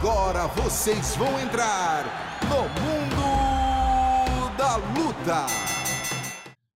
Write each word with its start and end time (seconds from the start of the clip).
Agora 0.00 0.46
vocês 0.46 1.14
vão 1.14 1.38
entrar 1.38 2.06
no 2.48 2.62
mundo 2.80 4.56
da 4.56 4.76
luta. 4.76 5.46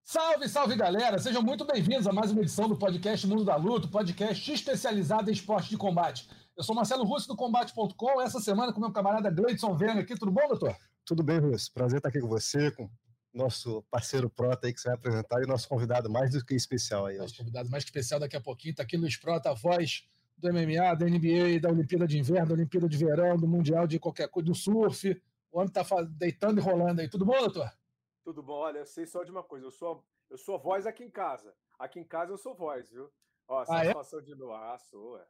Salve, 0.04 0.46
salve 0.46 0.76
galera! 0.76 1.18
Sejam 1.18 1.42
muito 1.42 1.64
bem-vindos 1.64 2.06
a 2.06 2.12
mais 2.12 2.32
uma 2.32 2.42
edição 2.42 2.68
do 2.68 2.76
podcast 2.76 3.26
Mundo 3.26 3.42
da 3.42 3.56
Luta, 3.56 3.88
podcast 3.88 4.52
especializado 4.52 5.30
em 5.30 5.32
esporte 5.32 5.70
de 5.70 5.78
combate. 5.78 6.28
Eu 6.54 6.62
sou 6.62 6.74
Marcelo 6.74 7.02
Russo 7.02 7.26
do 7.26 7.34
Combate.com, 7.34 8.20
essa 8.20 8.40
semana 8.40 8.74
com 8.74 8.80
meu 8.80 8.92
camarada 8.92 9.30
Gleidson 9.30 9.74
Venga 9.74 10.00
aqui. 10.00 10.14
Tudo 10.16 10.30
bom, 10.30 10.46
doutor? 10.46 10.76
Tudo 11.02 11.22
bem, 11.22 11.38
Russo. 11.38 11.72
Prazer 11.72 12.00
estar 12.00 12.10
aqui 12.10 12.20
com 12.20 12.28
você, 12.28 12.70
com 12.72 12.90
nosso 13.32 13.82
parceiro 13.90 14.28
Prota 14.28 14.66
aí 14.66 14.74
que 14.74 14.82
você 14.82 14.88
vai 14.88 14.98
apresentar 14.98 15.42
e 15.42 15.46
nosso 15.46 15.66
convidado 15.66 16.10
mais 16.10 16.32
do 16.32 16.44
que 16.44 16.54
especial 16.54 17.06
aí. 17.06 17.16
Nosso 17.16 17.38
convidado 17.38 17.70
mais 17.70 17.84
que 17.84 17.88
especial 17.88 18.20
daqui 18.20 18.36
a 18.36 18.40
pouquinho 18.42 18.72
está 18.72 18.82
aqui 18.82 18.98
Luiz 18.98 19.16
Prota, 19.16 19.48
a 19.48 19.54
voz 19.54 20.04
do 20.36 20.52
MMA, 20.52 20.94
da 20.96 21.06
NBA, 21.06 21.60
da 21.60 21.70
Olimpíada 21.70 22.06
de 22.06 22.18
Inverno, 22.18 22.48
da 22.48 22.54
Olimpíada 22.54 22.88
de 22.88 22.96
Verão, 22.96 23.36
do 23.36 23.46
Mundial 23.46 23.86
de 23.86 23.98
qualquer 23.98 24.28
coisa, 24.28 24.46
do 24.46 24.54
surf. 24.54 25.10
O 25.50 25.58
homem 25.58 25.68
está 25.68 25.82
deitando 26.02 26.58
e 26.58 26.62
rolando 26.62 27.00
aí. 27.00 27.08
Tudo 27.08 27.24
bom, 27.24 27.38
doutor? 27.38 27.70
Tudo 28.24 28.42
bom. 28.42 28.54
Olha, 28.54 28.78
eu 28.78 28.86
sei 28.86 29.06
só 29.06 29.22
de 29.22 29.30
uma 29.30 29.42
coisa. 29.42 29.66
Eu 29.66 29.70
sou, 29.70 30.04
eu 30.28 30.36
sou 30.36 30.58
voz 30.58 30.86
aqui 30.86 31.04
em 31.04 31.10
casa. 31.10 31.54
Aqui 31.78 32.00
em 32.00 32.04
casa 32.04 32.32
eu 32.32 32.38
sou 32.38 32.54
voz, 32.54 32.90
viu? 32.90 33.10
Ó, 33.46 33.64
satisfação 33.64 34.18
ah, 34.18 34.22
é? 34.22 34.24
de 34.24 34.34
novo. 34.34 34.52
Ah, 34.52 34.78
sou. 34.78 35.18
É. 35.18 35.26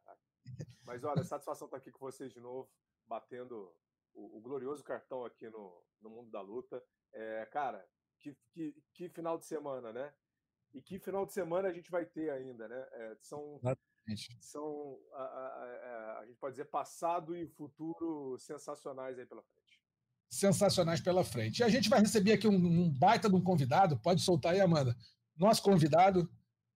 Mas 0.84 1.04
olha, 1.04 1.22
satisfação 1.24 1.66
estar 1.66 1.78
aqui 1.78 1.90
com 1.90 1.98
vocês 1.98 2.32
de 2.32 2.40
novo, 2.40 2.70
batendo 3.06 3.74
o, 4.12 4.38
o 4.38 4.40
glorioso 4.40 4.84
cartão 4.84 5.24
aqui 5.24 5.48
no, 5.48 5.82
no 6.00 6.10
mundo 6.10 6.30
da 6.30 6.40
luta. 6.40 6.82
É, 7.12 7.46
cara, 7.46 7.86
que, 8.18 8.36
que, 8.52 8.74
que, 8.92 9.08
final 9.08 9.38
de 9.38 9.46
semana, 9.46 9.92
né? 9.92 10.12
E 10.72 10.82
que 10.82 10.98
final 10.98 11.24
de 11.24 11.32
semana 11.32 11.68
a 11.68 11.72
gente 11.72 11.90
vai 11.90 12.04
ter 12.04 12.30
ainda, 12.30 12.68
né? 12.68 12.88
É, 12.92 13.16
são 13.20 13.60
são 14.40 14.98
a, 15.12 15.22
a, 15.22 15.26
a, 15.26 16.18
a, 16.20 16.26
gente 16.26 16.36
pode 16.38 16.54
dizer 16.54 16.66
passado 16.66 17.36
e 17.36 17.46
futuro 17.46 18.36
sensacionais 18.38 19.18
aí 19.18 19.26
pela 19.26 19.42
frente. 19.42 19.80
Sensacionais 20.30 21.00
pela 21.00 21.24
frente. 21.24 21.60
E 21.60 21.62
a 21.62 21.68
gente 21.68 21.88
vai 21.88 22.00
receber 22.00 22.32
aqui 22.32 22.46
um, 22.46 22.54
um 22.54 22.90
baita 22.90 23.28
de 23.28 23.34
um 23.34 23.42
convidado, 23.42 23.98
pode 23.98 24.20
soltar 24.20 24.52
aí, 24.52 24.60
Amanda. 24.60 24.94
Nosso 25.36 25.62
convidado, 25.62 26.28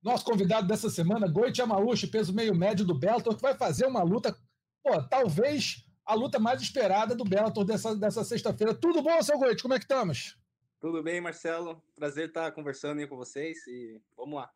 nosso 0.03 0.25
convidado 0.25 0.67
dessa 0.67 0.89
semana, 0.89 1.29
Goichi 1.29 1.61
Amauchi, 1.61 2.07
peso 2.07 2.33
meio 2.33 2.55
médio 2.55 2.85
do 2.85 2.99
Bellator, 2.99 3.37
que 3.37 3.43
vai 3.43 3.55
fazer 3.55 3.87
uma 3.87 4.03
luta, 4.03 4.37
pô, 4.83 5.03
talvez 5.09 5.85
a 6.07 6.15
luta 6.15 6.39
mais 6.39 6.63
esperada 6.63 7.15
do 7.15 7.25
Bellator 7.25 7.65
dessa, 7.65 7.95
dessa 7.95 8.25
sexta-feira. 8.25 8.75
Tudo 8.75 9.03
bom, 9.03 9.21
seu 9.23 9.39
Goichi? 9.39 9.63
Como 9.63 9.75
é 9.75 9.79
que 9.79 9.85
estamos? 9.85 10.39
Tudo 10.81 11.03
bem, 11.03 11.21
Marcelo. 11.21 11.83
Prazer 11.95 12.29
estar 12.29 12.53
conversando 12.53 13.01
aí 13.01 13.07
com 13.07 13.17
vocês 13.17 13.67
e 13.67 14.01
vamos 14.17 14.37
lá. 14.37 14.51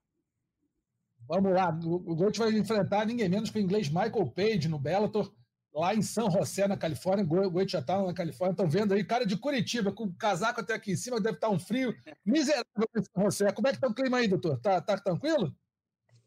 Vamos 1.29 1.53
lá, 1.53 1.69
o 1.69 2.15
Gold 2.15 2.39
vai 2.39 2.53
enfrentar 2.53 3.07
ninguém 3.07 3.29
menos 3.29 3.51
que 3.51 3.59
o 3.59 3.63
inglês 3.63 3.89
Michael 3.89 4.31
Page 4.35 4.69
no 4.69 4.79
Bellator, 4.79 5.33
lá 5.75 5.95
em 5.95 6.03
San 6.03 6.31
José, 6.31 6.67
na 6.67 6.77
Califórnia. 6.77 7.25
O 7.25 7.51
Gold 7.51 7.71
já 7.71 7.79
está 7.79 8.03
na 8.03 8.13
Califórnia. 8.13 8.53
Estão 8.53 8.69
vendo 8.69 8.93
aí, 8.93 9.05
cara 9.05 9.25
de 9.25 9.37
Curitiba, 9.37 9.93
com 9.93 10.13
casaco 10.13 10.61
até 10.61 10.75
aqui 10.75 10.93
em 10.93 10.97
cima, 10.97 11.21
deve 11.21 11.37
estar 11.37 11.49
tá 11.49 11.53
um 11.53 11.59
frio 11.59 11.95
miserável 12.25 12.89
em 12.97 13.03
San 13.03 13.23
José. 13.25 13.53
Como 13.53 13.69
é 13.69 13.71
que 13.71 13.77
está 13.77 13.89
o 13.89 13.95
clima 13.95 14.19
aí, 14.19 14.29
doutor? 14.29 14.59
Tá, 14.59 14.81
tá 14.81 14.99
tranquilo? 14.99 15.55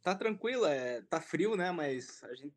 Tá 0.01 0.15
tranquilo, 0.15 0.65
é, 0.65 1.01
tá 1.03 1.19
frio, 1.19 1.55
né? 1.55 1.71
Mas 1.71 2.23
a 2.23 2.33
gente 2.35 2.53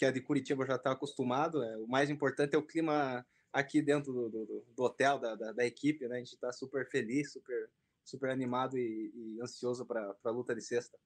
que 0.00 0.06
é 0.06 0.10
de 0.10 0.22
Curitiba 0.22 0.64
já 0.64 0.76
está 0.76 0.92
acostumado. 0.92 1.62
É, 1.62 1.76
o 1.76 1.86
mais 1.86 2.08
importante 2.08 2.54
é 2.54 2.58
o 2.58 2.66
clima 2.66 3.24
aqui 3.52 3.82
dentro 3.82 4.14
do, 4.14 4.30
do, 4.30 4.64
do 4.74 4.82
hotel, 4.82 5.18
da, 5.18 5.34
da, 5.34 5.52
da, 5.52 5.66
equipe, 5.66 6.08
né? 6.08 6.16
A 6.16 6.18
gente 6.18 6.32
está 6.32 6.50
super 6.54 6.88
feliz, 6.88 7.32
super, 7.32 7.70
super 8.02 8.30
animado 8.30 8.78
e, 8.78 9.12
e 9.14 9.42
ansioso 9.42 9.84
para 9.84 10.16
a 10.24 10.30
luta 10.30 10.54
de 10.54 10.62
sexta. 10.62 10.96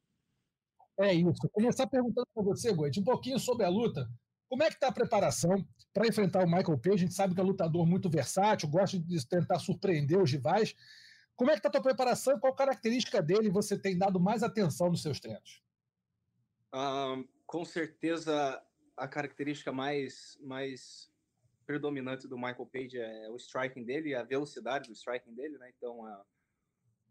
É 0.98 1.12
isso. 1.12 1.48
Começar 1.53 1.87
perguntando 1.87 2.27
para 2.33 2.42
você, 2.42 2.73
Goit, 2.73 2.98
um 3.00 3.05
pouquinho 3.05 3.39
sobre 3.39 3.64
a 3.64 3.69
luta. 3.69 4.09
Como 4.48 4.62
é 4.62 4.69
que 4.69 4.75
está 4.75 4.89
a 4.89 4.92
preparação 4.92 5.67
para 5.92 6.06
enfrentar 6.06 6.45
o 6.45 6.47
Michael 6.47 6.78
Page? 6.78 6.95
A 6.95 6.98
gente 6.98 7.14
sabe 7.14 7.34
que 7.34 7.41
é 7.41 7.45
lutador 7.45 7.84
muito 7.86 8.09
versátil, 8.09 8.69
gosta 8.69 8.98
de 8.98 9.27
tentar 9.27 9.59
surpreender 9.59 10.20
os 10.20 10.31
rivais. 10.31 10.75
Como 11.34 11.51
é 11.51 11.55
que 11.55 11.59
está 11.59 11.69
a 11.69 11.73
tua 11.73 11.83
preparação 11.83 12.39
qual 12.39 12.55
característica 12.55 13.20
dele 13.20 13.51
você 13.51 13.77
tem 13.77 13.98
dado 13.98 14.20
mais 14.20 14.42
atenção 14.42 14.91
nos 14.91 15.02
seus 15.02 15.19
treinos? 15.19 15.63
Um, 16.73 17.27
com 17.46 17.64
certeza, 17.64 18.63
a 18.96 19.08
característica 19.08 19.73
mais, 19.73 20.39
mais 20.40 21.11
predominante 21.67 22.29
do 22.29 22.36
Michael 22.36 22.67
Page 22.67 22.98
é 22.98 23.29
o 23.30 23.36
striking 23.36 23.85
dele, 23.85 24.14
a 24.14 24.23
velocidade 24.23 24.89
do 24.89 24.95
striking 24.95 25.35
dele, 25.35 25.58
né? 25.58 25.73
Então, 25.77 26.07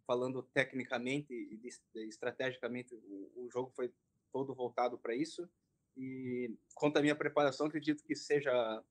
falando 0.05 0.43
tecnicamente 0.53 1.33
e 1.33 1.59
estrategicamente, 2.07 2.93
o, 2.95 3.45
o 3.45 3.49
jogo 3.51 3.71
foi 3.75 3.93
todo 4.31 4.53
voltado 4.53 4.97
para 4.97 5.15
isso. 5.15 5.49
E 5.95 6.55
quanto 6.75 6.97
à 6.97 7.01
minha 7.01 7.15
preparação, 7.15 7.67
acredito 7.67 8.03
que 8.03 8.15
seja 8.15 8.83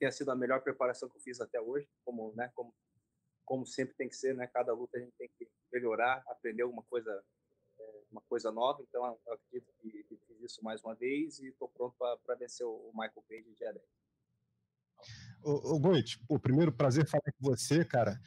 tenha 0.00 0.10
sido 0.10 0.30
a 0.30 0.34
melhor 0.34 0.62
preparação 0.62 1.10
que 1.10 1.16
eu 1.18 1.20
fiz 1.20 1.40
até 1.42 1.60
hoje, 1.60 1.86
como, 2.02 2.32
né, 2.34 2.50
como, 2.54 2.74
como 3.44 3.66
sempre 3.66 3.94
tem 3.94 4.08
que 4.08 4.16
ser, 4.16 4.34
né? 4.34 4.46
Cada 4.46 4.72
luta 4.72 4.96
a 4.96 5.00
gente 5.00 5.12
tem 5.18 5.28
que 5.38 5.46
melhorar, 5.70 6.24
aprender 6.26 6.62
alguma 6.62 6.82
coisa, 6.84 7.22
é, 7.78 8.02
uma 8.10 8.22
coisa 8.22 8.50
nova. 8.50 8.82
Então, 8.82 9.04
eu 9.26 9.34
acredito 9.34 9.70
que, 9.78 9.90
que 10.04 10.16
fiz 10.26 10.40
isso 10.40 10.64
mais 10.64 10.82
uma 10.82 10.94
vez 10.94 11.38
e 11.38 11.48
estou 11.48 11.68
pronto 11.68 11.94
para 11.98 12.34
vencer 12.36 12.66
o 12.66 12.90
Michael 12.94 13.24
Page 13.28 13.54
dia 13.54 13.72
10. 13.72 13.84
O, 15.42 15.74
o 15.74 15.78
Goit, 15.78 16.18
o 16.28 16.38
primeiro 16.38 16.72
prazer 16.72 17.06
falar 17.06 17.32
com 17.38 17.50
você, 17.50 17.84
cara. 17.84 18.18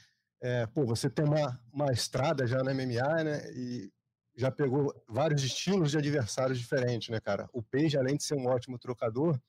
É, 0.43 0.67
pô, 0.67 0.85
você 0.85 1.09
tem 1.09 1.23
uma, 1.23 1.57
uma 1.71 1.89
estrada 1.93 2.45
já 2.45 2.61
na 2.61 2.73
MMA, 2.73 3.23
né? 3.23 3.49
E 3.53 3.89
já 4.35 4.51
pegou 4.51 4.93
vários 5.07 5.41
estilos 5.41 5.91
de 5.91 5.97
adversários 5.97 6.59
diferentes, 6.59 7.07
né, 7.07 7.21
cara? 7.21 7.49
O 7.53 7.63
Page, 7.63 7.97
além 7.97 8.17
de 8.17 8.25
ser 8.25 8.35
um 8.35 8.47
ótimo 8.47 8.77
trocador, 8.77 9.39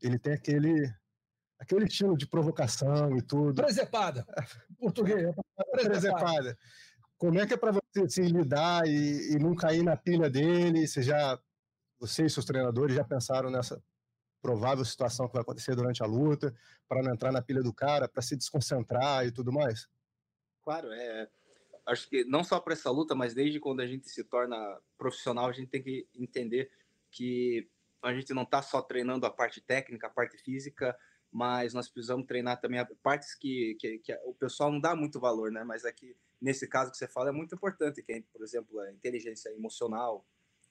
ele 0.00 0.16
tem 0.16 0.32
aquele 0.32 0.94
aquele 1.58 1.86
estilo 1.86 2.16
de 2.16 2.28
provocação 2.28 3.16
e 3.16 3.22
tudo. 3.22 3.62
Presepada. 3.62 4.24
Português. 4.78 5.34
Presepada. 5.72 6.56
Como 7.18 7.40
é 7.40 7.46
que 7.46 7.54
é 7.54 7.56
para 7.56 7.72
você 7.72 8.02
assim, 8.04 8.26
lidar 8.26 8.86
e, 8.86 9.32
e, 9.32 9.38
não 9.40 9.56
cair 9.56 9.82
na 9.82 9.96
pilha 9.96 10.30
dele? 10.30 10.86
Você 10.86 11.02
já, 11.02 11.36
você 11.98 12.26
e 12.26 12.30
seus 12.30 12.44
treinadores 12.44 12.94
já 12.94 13.02
pensaram 13.02 13.50
nessa 13.50 13.82
provável 14.40 14.84
situação 14.84 15.26
que 15.26 15.32
vai 15.32 15.42
acontecer 15.42 15.74
durante 15.74 16.00
a 16.02 16.06
luta, 16.06 16.54
para 16.88 17.02
não 17.02 17.12
entrar 17.12 17.32
na 17.32 17.42
pilha 17.42 17.62
do 17.62 17.72
cara, 17.72 18.08
para 18.08 18.22
se 18.22 18.36
desconcentrar 18.36 19.26
e 19.26 19.32
tudo 19.32 19.52
mais? 19.52 19.88
Claro, 20.64 20.92
é. 20.92 21.28
Acho 21.86 22.08
que 22.08 22.24
não 22.24 22.42
só 22.42 22.58
para 22.58 22.72
essa 22.72 22.90
luta, 22.90 23.14
mas 23.14 23.34
desde 23.34 23.60
quando 23.60 23.80
a 23.80 23.86
gente 23.86 24.08
se 24.08 24.24
torna 24.24 24.56
profissional, 24.96 25.46
a 25.46 25.52
gente 25.52 25.68
tem 25.68 25.82
que 25.82 26.08
entender 26.14 26.70
que 27.10 27.68
a 28.02 28.12
gente 28.14 28.32
não 28.32 28.42
está 28.42 28.62
só 28.62 28.80
treinando 28.80 29.26
a 29.26 29.30
parte 29.30 29.60
técnica, 29.60 30.06
a 30.06 30.10
parte 30.10 30.38
física, 30.38 30.96
mas 31.30 31.74
nós 31.74 31.88
precisamos 31.88 32.26
treinar 32.26 32.60
também 32.60 32.84
partes 33.02 33.34
que, 33.34 33.76
que, 33.78 33.98
que, 33.98 34.14
o 34.24 34.32
pessoal 34.32 34.70
não 34.70 34.80
dá 34.80 34.94
muito 34.94 35.20
valor, 35.20 35.50
né? 35.50 35.64
Mas 35.64 35.84
é 35.84 35.92
que 35.92 36.16
nesse 36.40 36.66
caso 36.66 36.90
que 36.90 36.96
você 36.96 37.08
fala 37.08 37.30
é 37.30 37.32
muito 37.32 37.54
importante, 37.54 38.02
que 38.02 38.12
é, 38.12 38.22
por 38.32 38.42
exemplo, 38.42 38.78
a 38.80 38.92
inteligência 38.92 39.50
emocional, 39.50 40.24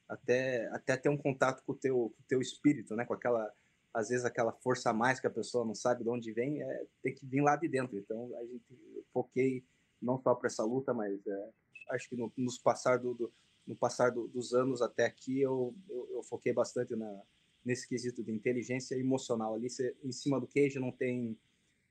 até 0.07 0.67
até 0.71 0.97
ter 0.97 1.09
um 1.09 1.17
contato 1.17 1.63
com 1.63 1.73
o 1.73 1.75
teu, 1.75 1.95
com 1.95 2.23
o 2.23 2.27
teu 2.27 2.41
espírito, 2.41 2.95
né? 2.95 3.05
Com 3.05 3.13
aquela 3.13 3.53
às 3.93 4.09
vezes 4.09 4.25
aquela 4.25 4.51
força 4.51 4.89
a 4.89 4.93
mais 4.93 5.19
que 5.19 5.27
a 5.27 5.29
pessoa 5.29 5.63
não 5.65 5.75
sabe 5.75 6.03
de 6.03 6.09
onde 6.09 6.31
vem, 6.31 6.63
é, 6.63 6.85
tem 7.03 7.13
que 7.13 7.25
vir 7.25 7.41
lá 7.41 7.55
de 7.55 7.67
dentro. 7.67 7.97
Então 7.97 8.31
a 8.37 8.45
gente 8.45 9.05
foquei 9.13 9.63
não 10.03 10.19
só 10.21 10.35
para 10.35 10.47
essa 10.47 10.63
luta, 10.63 10.93
mas 10.93 11.25
é, 11.25 11.49
acho 11.91 12.09
que 12.09 12.15
no, 12.15 12.31
passar 12.63 12.97
do, 12.97 13.13
do 13.13 13.33
no 13.65 13.75
passar 13.75 14.11
do, 14.11 14.27
dos 14.27 14.53
anos 14.53 14.81
até 14.81 15.05
aqui 15.05 15.39
eu, 15.39 15.73
eu, 15.89 16.09
eu, 16.15 16.23
foquei 16.23 16.51
bastante 16.51 16.95
na, 16.95 17.21
nesse 17.63 17.87
quesito 17.87 18.21
de 18.21 18.31
inteligência 18.31 18.95
emocional 18.95 19.55
ali. 19.55 19.69
Cê, 19.69 19.95
em 20.03 20.11
cima 20.11 20.39
do 20.39 20.47
queijo 20.47 20.79
não 20.79 20.91
tem 20.91 21.37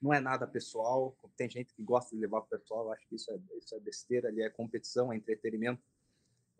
não 0.01 0.13
é 0.13 0.21
nada 0.21 0.47
pessoal. 0.47 1.17
Tem 1.37 1.49
gente 1.49 1.73
que 1.73 1.83
gosta 1.83 2.15
de 2.15 2.21
levar 2.21 2.43
para 2.43 2.57
o 2.57 2.61
pessoal 2.61 2.93
acho 2.93 3.07
que 3.09 3.15
isso 3.15 3.31
é 3.31 3.39
isso 3.57 3.75
é 3.75 3.81
besteira 3.81 4.29
ali 4.29 4.43
é 4.43 4.51
competição 4.51 5.13
é 5.13 5.17
entretenimento. 5.17 5.83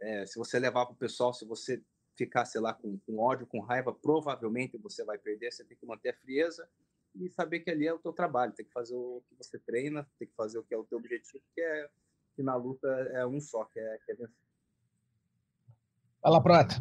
É, 0.01 0.27
se 0.27 0.39
você 0.39 0.59
levar 0.59 0.87
para 0.87 0.95
o 0.95 0.97
pessoal 0.97 1.35
se 1.35 1.45
você 1.45 1.83
ficar 2.17 2.45
sei 2.45 2.61
lá 2.61 2.73
com, 2.73 2.99
com 2.99 3.19
ódio 3.19 3.47
com 3.47 3.61
raiva 3.61 3.93
provavelmente 3.93 4.79
você 4.79 5.05
vai 5.05 5.19
perder 5.19 5.53
você 5.53 5.65
tem 5.65 5.77
que 5.77 5.87
manter 5.87 6.11
a 6.11 6.15
frieza 6.15 6.69
e 7.15 7.29
saber 7.31 7.61
que 7.61 7.71
ali 7.71 7.87
é 7.87 7.93
o 7.93 7.99
teu 7.99 8.13
trabalho, 8.13 8.53
tem 8.53 8.65
que 8.65 8.73
fazer 8.73 8.95
o 8.95 9.23
que 9.29 9.35
você 9.37 9.59
treina, 9.59 10.09
tem 10.19 10.29
que 10.29 10.35
fazer 10.35 10.59
o 10.59 10.65
que 10.65 10.75
é 10.75 10.79
o 10.79 10.85
teu 10.85 10.99
objetivo, 10.99 11.43
que 11.55 11.61
é 11.61 11.91
que 12.35 12.43
na 12.43 12.57
luta 12.57 12.89
é 13.13 13.27
um 13.27 13.41
só, 13.41 13.65
que 13.65 13.79
é, 13.79 13.99
que 14.05 14.13
é 14.13 14.15
vencer. 14.15 14.35
Fala, 16.21 16.43
Prata. 16.43 16.75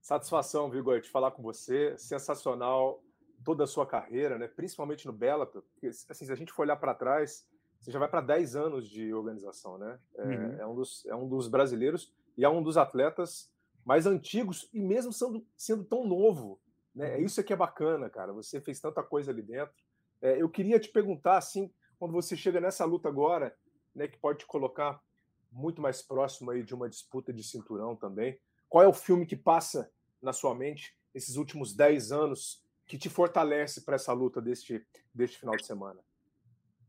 Satisfação, 0.00 0.70
Vigor, 0.70 1.00
de 1.00 1.08
falar 1.08 1.30
com 1.30 1.42
você. 1.42 1.96
Sensacional 1.96 3.02
toda 3.44 3.64
a 3.64 3.66
sua 3.66 3.86
carreira, 3.86 4.38
né? 4.38 4.48
principalmente 4.48 5.06
no 5.06 5.12
Bellator. 5.12 5.62
Porque, 5.62 5.86
assim, 5.86 6.26
se 6.26 6.32
a 6.32 6.34
gente 6.34 6.52
for 6.52 6.62
olhar 6.62 6.76
para 6.76 6.94
trás, 6.94 7.46
você 7.78 7.90
já 7.90 7.98
vai 7.98 8.08
para 8.08 8.20
10 8.20 8.56
anos 8.56 8.88
de 8.88 9.14
organização, 9.14 9.78
né? 9.78 9.98
É, 10.16 10.22
uhum. 10.22 10.60
é, 10.60 10.66
um 10.66 10.74
dos, 10.74 11.06
é 11.06 11.14
um 11.14 11.28
dos 11.28 11.48
brasileiros 11.48 12.12
e 12.36 12.44
é 12.44 12.48
um 12.48 12.62
dos 12.62 12.76
atletas 12.76 13.50
mais 13.84 14.06
antigos 14.06 14.68
e 14.72 14.80
mesmo 14.80 15.12
sendo, 15.12 15.46
sendo 15.56 15.84
tão 15.84 16.06
novo 16.06 16.60
né? 16.94 17.16
É 17.16 17.20
isso 17.20 17.42
que 17.42 17.52
é 17.52 17.56
bacana, 17.56 18.08
cara. 18.08 18.32
Você 18.32 18.60
fez 18.60 18.80
tanta 18.80 19.02
coisa 19.02 19.30
ali 19.30 19.42
dentro. 19.42 19.74
É, 20.20 20.40
eu 20.40 20.48
queria 20.48 20.78
te 20.78 20.88
perguntar, 20.88 21.38
assim, 21.38 21.72
quando 21.98 22.12
você 22.12 22.36
chega 22.36 22.60
nessa 22.60 22.84
luta 22.84 23.08
agora, 23.08 23.56
né, 23.94 24.06
que 24.08 24.18
pode 24.18 24.40
te 24.40 24.46
colocar 24.46 25.02
muito 25.50 25.80
mais 25.80 26.02
próximo 26.02 26.50
aí 26.50 26.62
de 26.62 26.74
uma 26.74 26.88
disputa 26.88 27.32
de 27.32 27.42
cinturão 27.42 27.96
também, 27.96 28.38
qual 28.68 28.84
é 28.84 28.88
o 28.88 28.92
filme 28.92 29.26
que 29.26 29.36
passa 29.36 29.90
na 30.22 30.32
sua 30.32 30.54
mente 30.54 30.96
esses 31.14 31.36
últimos 31.36 31.74
10 31.74 32.12
anos 32.12 32.64
que 32.86 32.96
te 32.96 33.08
fortalece 33.08 33.80
para 33.82 33.96
essa 33.96 34.12
luta 34.12 34.40
deste, 34.40 34.86
deste 35.12 35.38
final 35.38 35.56
de 35.56 35.66
semana? 35.66 36.00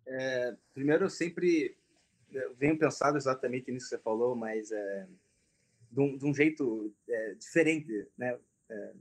É, 0.05 0.55
primeiro, 0.73 1.05
eu 1.05 1.09
sempre 1.09 1.77
eu 2.31 2.55
venho 2.55 2.77
pensado 2.77 3.17
exatamente 3.17 3.71
nisso 3.71 3.89
que 3.89 3.95
você 3.95 4.01
falou, 4.01 4.35
mas 4.35 4.71
é, 4.71 5.07
de, 5.91 5.99
um, 5.99 6.17
de 6.17 6.25
um 6.25 6.33
jeito 6.33 6.93
é, 7.07 7.33
diferente, 7.33 8.07
né? 8.17 8.39
É, 8.69 8.93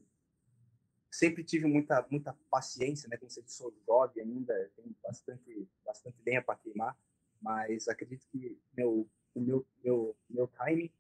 sempre 1.10 1.42
tive 1.42 1.66
muita 1.66 2.06
muita 2.10 2.36
paciência, 2.50 3.08
né? 3.08 3.16
Como 3.16 3.28
disse, 3.28 3.42
sou 3.48 3.74
jovem 3.86 4.22
ainda, 4.22 4.70
tenho 4.76 4.94
bastante 5.02 5.68
bastante 5.84 6.16
lenha 6.24 6.42
para 6.42 6.56
queimar, 6.56 6.96
mas 7.40 7.88
acredito 7.88 8.26
que 8.30 8.58
meu 8.76 9.08
o 9.34 9.40
meu 9.40 9.66
meu 9.82 10.16
meu 10.28 10.48
timing, 10.48 10.92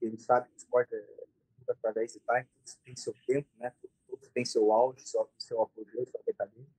ele 0.00 0.18
sabe 0.18 0.48
que 0.48 0.54
o 0.54 0.58
esporte 0.58 0.94
é 0.94 1.28
através 1.68 2.12
de 2.12 2.20
time, 2.20 2.46
tem 2.84 2.96
seu 2.96 3.14
tempo, 3.26 3.48
né? 3.58 3.72
Tudo 4.06 4.28
tem 4.30 4.44
seu 4.44 4.72
auge, 4.72 5.06
seu 5.06 5.28
seu 5.38 5.62
apogeu, 5.62 6.06
sua 6.06 6.20
decadência. 6.26 6.72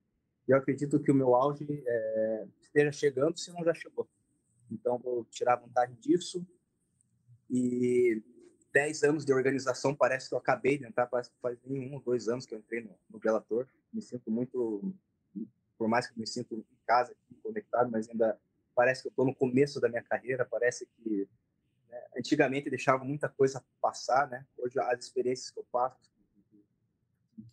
E 0.46 0.52
eu 0.52 0.58
acredito 0.58 1.00
que 1.00 1.10
o 1.10 1.14
meu 1.14 1.34
auge 1.34 1.66
é, 1.86 2.48
esteja 2.60 2.92
chegando, 2.92 3.38
se 3.38 3.52
não 3.52 3.64
já 3.64 3.72
chegou. 3.72 4.08
Então 4.70 4.98
vou 4.98 5.24
tirar 5.26 5.56
vantagem 5.56 5.96
disso 5.96 6.46
e 7.48 8.22
10 8.72 9.02
anos 9.02 9.24
de 9.24 9.32
organização, 9.32 9.94
parece 9.94 10.28
que 10.28 10.34
eu 10.34 10.38
acabei 10.38 10.78
de 10.78 10.86
entrar, 10.86 11.06
parece 11.06 11.30
que 11.30 11.36
faz 11.40 11.58
um 11.66 11.94
ou 11.94 12.00
dois 12.00 12.28
anos 12.28 12.46
que 12.46 12.54
eu 12.54 12.58
entrei 12.58 12.82
no, 12.82 12.96
no. 13.10 13.66
Me 13.92 14.00
sinto 14.00 14.30
muito, 14.30 14.94
por 15.76 15.88
mais 15.88 16.06
que 16.06 16.18
me 16.18 16.26
sinto 16.26 16.54
em 16.54 16.64
casa, 16.86 17.12
aqui, 17.12 17.34
conectado, 17.42 17.90
mas 17.90 18.08
ainda 18.08 18.38
parece 18.74 19.02
que 19.02 19.08
eu 19.08 19.10
estou 19.10 19.24
no 19.24 19.34
começo 19.34 19.80
da 19.80 19.88
minha 19.88 20.02
carreira, 20.02 20.44
parece 20.44 20.86
que 20.86 21.28
né, 21.88 22.02
antigamente 22.16 22.70
deixava 22.70 23.02
muita 23.04 23.28
coisa 23.28 23.64
passar, 23.80 24.28
né? 24.28 24.46
Hoje 24.56 24.78
as 24.78 25.04
experiências 25.04 25.50
que 25.50 25.58
eu 25.58 25.66
passo, 25.72 25.98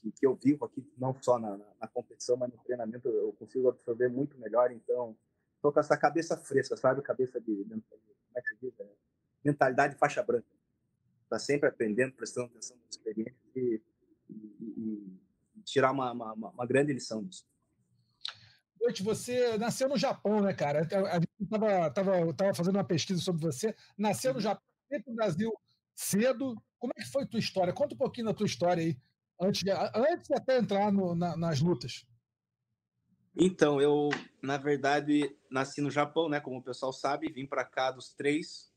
que, 0.01 0.11
que 0.11 0.25
eu 0.25 0.35
vivo 0.35 0.65
aqui, 0.65 0.85
não 0.97 1.19
só 1.21 1.39
na, 1.39 1.57
na, 1.57 1.87
competição, 1.87 2.37
mas 2.37 2.51
no 2.51 2.57
treinamento, 2.59 3.07
eu 3.07 3.33
consigo 3.33 3.69
absorver 3.69 4.09
muito 4.09 4.37
melhor, 4.37 4.71
então 4.71 5.17
estou 5.55 5.71
com 5.71 5.79
essa 5.79 5.97
cabeça 5.97 6.37
fresca, 6.37 6.77
sabe? 6.77 7.01
Cabeça 7.01 7.41
de, 7.41 7.65
como 7.65 7.83
é 8.35 8.41
que 8.41 8.49
se 8.49 8.57
diz? 8.61 8.79
É, 8.79 8.87
mentalidade 9.43 9.95
faixa 9.95 10.21
branca 10.21 10.56
está 11.27 11.37
sempre 11.37 11.67
aprendendo, 11.69 12.13
prestando 12.13 12.47
atenção 12.47 12.77
nas 12.77 12.95
experiências 12.95 13.37
e, 13.55 13.81
e, 14.29 15.15
e 15.57 15.61
tirar 15.63 15.91
uma, 15.91 16.11
uma, 16.11 16.33
uma, 16.33 16.65
grande 16.65 16.93
lição 16.93 17.23
disso. 17.23 17.45
Noite, 18.79 19.03
você 19.03 19.57
nasceu 19.57 19.89
no 19.89 19.97
Japão, 19.97 20.41
né, 20.41 20.53
cara? 20.53 20.87
A 21.11 21.15
gente 21.15 21.29
estava 21.41 21.91
tava, 21.91 22.33
tava 22.33 22.53
fazendo 22.53 22.75
uma 22.75 22.83
pesquisa 22.83 23.21
sobre 23.21 23.41
você. 23.41 23.75
Nasceu 23.97 24.31
no 24.31 24.37
uhum. 24.37 24.43
Japão, 24.43 24.63
veio 24.89 25.03
para 25.03 25.11
o 25.11 25.15
Brasil 25.15 25.53
cedo. 25.95 26.55
Como 26.79 26.93
é 26.95 27.01
que 27.01 27.11
foi 27.11 27.23
a 27.23 27.27
tua 27.27 27.39
história? 27.39 27.73
Conta 27.73 27.95
um 27.95 27.97
pouquinho 27.97 28.27
da 28.27 28.33
tua 28.33 28.45
história 28.45 28.83
aí, 28.83 28.97
antes 29.41 29.63
de, 29.63 29.71
antes 29.71 30.27
de 30.27 30.35
até 30.35 30.57
entrar 30.57 30.91
no, 30.91 31.15
na, 31.15 31.35
nas 31.35 31.59
lutas. 31.59 32.05
Então, 33.35 33.81
eu, 33.81 34.09
na 34.41 34.57
verdade, 34.57 35.35
nasci 35.51 35.81
no 35.81 35.91
Japão, 35.91 36.29
né? 36.29 36.39
Como 36.39 36.59
o 36.59 36.63
pessoal 36.63 36.93
sabe, 36.93 37.31
vim 37.31 37.45
para 37.45 37.65
cá 37.65 37.91
dos 37.91 38.13
três 38.13 38.71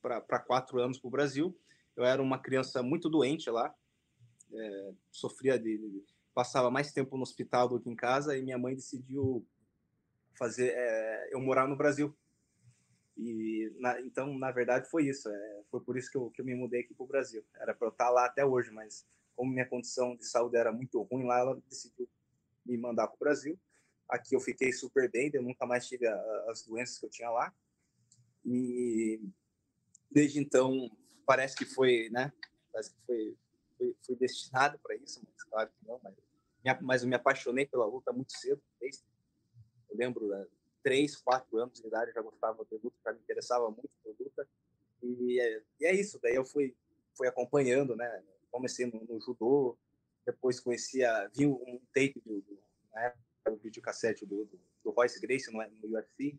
para 0.00 0.38
quatro 0.38 0.80
anos 0.80 0.98
para 0.98 1.08
o 1.08 1.10
Brasil. 1.10 1.56
Eu 1.96 2.04
era 2.04 2.22
uma 2.22 2.38
criança 2.38 2.82
muito 2.82 3.08
doente 3.08 3.48
lá, 3.50 3.74
é, 4.52 4.92
sofria 5.10 5.58
de, 5.58 6.04
passava 6.34 6.70
mais 6.70 6.92
tempo 6.92 7.16
no 7.16 7.22
hospital 7.22 7.68
do 7.68 7.80
que 7.80 7.88
em 7.88 7.94
casa 7.94 8.36
e 8.36 8.42
minha 8.42 8.58
mãe 8.58 8.74
decidiu 8.74 9.46
fazer 10.36 10.72
é, 10.74 11.28
eu 11.32 11.40
morar 11.40 11.68
no 11.68 11.76
Brasil. 11.76 12.14
E 13.16 13.72
na, 13.78 14.00
então, 14.00 14.36
na 14.36 14.50
verdade, 14.50 14.90
foi 14.90 15.06
isso. 15.06 15.28
É, 15.28 15.62
foi 15.70 15.80
por 15.80 15.96
isso 15.96 16.10
que 16.10 16.16
eu, 16.16 16.30
que 16.30 16.40
eu 16.40 16.44
me 16.44 16.54
mudei 16.54 16.80
aqui 16.80 16.92
para 16.92 17.04
o 17.04 17.08
Brasil. 17.08 17.44
Era 17.54 17.72
para 17.72 17.86
eu 17.86 17.92
estar 17.92 18.10
lá 18.10 18.26
até 18.26 18.44
hoje, 18.44 18.72
mas 18.72 19.06
como 19.36 19.52
minha 19.52 19.66
condição 19.66 20.16
de 20.16 20.26
saúde 20.26 20.56
era 20.56 20.72
muito 20.72 21.00
ruim 21.02 21.24
lá, 21.24 21.38
ela 21.38 21.62
decidiu 21.68 22.08
me 22.66 22.76
mandar 22.76 23.06
para 23.06 23.16
o 23.16 23.18
Brasil. 23.18 23.58
Aqui 24.08 24.34
eu 24.34 24.40
fiquei 24.40 24.72
super 24.72 25.10
bem, 25.10 25.30
eu 25.32 25.42
nunca 25.42 25.64
mais 25.64 25.86
tive 25.86 26.06
as 26.48 26.64
doenças 26.66 26.98
que 26.98 27.06
eu 27.06 27.10
tinha 27.10 27.30
lá. 27.30 27.54
E 28.44 29.20
desde 30.10 30.38
então 30.38 30.90
parece 31.26 31.56
que 31.56 31.64
foi, 31.64 32.08
né? 32.10 32.32
Parece 32.72 32.90
que 32.90 33.00
foi, 33.06 33.36
foi, 33.78 33.96
foi 34.04 34.16
destinado 34.16 34.78
para 34.78 34.94
isso, 34.96 35.20
mas 35.24 35.42
claro 35.44 35.70
que 35.70 35.86
não. 35.86 36.00
Mas, 36.02 36.82
mas 36.82 37.02
eu 37.02 37.08
me 37.08 37.14
apaixonei 37.14 37.66
pela 37.66 37.86
luta 37.86 38.12
muito 38.12 38.32
cedo. 38.32 38.62
Desde, 38.80 39.02
eu 39.90 39.96
lembro, 39.96 40.28
né, 40.28 40.46
três, 40.82 41.16
quatro 41.16 41.58
anos 41.58 41.80
de 41.80 41.86
idade 41.86 42.10
eu 42.10 42.14
já 42.14 42.22
gostava 42.22 42.64
de 42.64 42.76
luta, 42.76 42.96
já 43.04 43.12
me 43.12 43.20
interessava 43.20 43.70
muito 43.70 43.90
por 44.02 44.14
luta. 44.18 44.46
E 45.02 45.40
é, 45.40 45.62
e 45.80 45.86
é 45.86 45.94
isso. 45.94 46.18
Daí 46.22 46.34
eu 46.34 46.44
fui, 46.44 46.76
fui 47.16 47.26
acompanhando, 47.26 47.96
né? 47.96 48.22
Comecei 48.50 48.86
no, 48.86 49.02
no 49.04 49.20
judô, 49.20 49.76
depois 50.24 50.60
conhecia, 50.60 51.28
vi 51.34 51.46
um 51.46 51.80
tape 51.92 52.20
do, 52.24 52.40
do 52.40 53.56
videocassete 53.56 54.24
do, 54.24 54.44
do, 54.44 54.60
do 54.84 54.90
Royce 54.90 55.20
Gracie 55.20 55.52
no, 55.52 55.62
no 55.82 55.96
UFC 55.96 56.38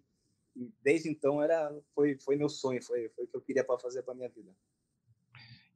e 0.55 0.71
desde 0.81 1.09
então 1.09 1.41
era 1.41 1.71
foi 1.93 2.17
foi 2.19 2.35
meu 2.35 2.49
sonho, 2.49 2.81
foi 2.81 3.09
foi 3.09 3.25
o 3.25 3.27
que 3.27 3.35
eu 3.35 3.41
queria 3.41 3.63
para 3.63 3.79
fazer 3.79 4.03
para 4.03 4.13
minha 4.13 4.29
vida. 4.29 4.55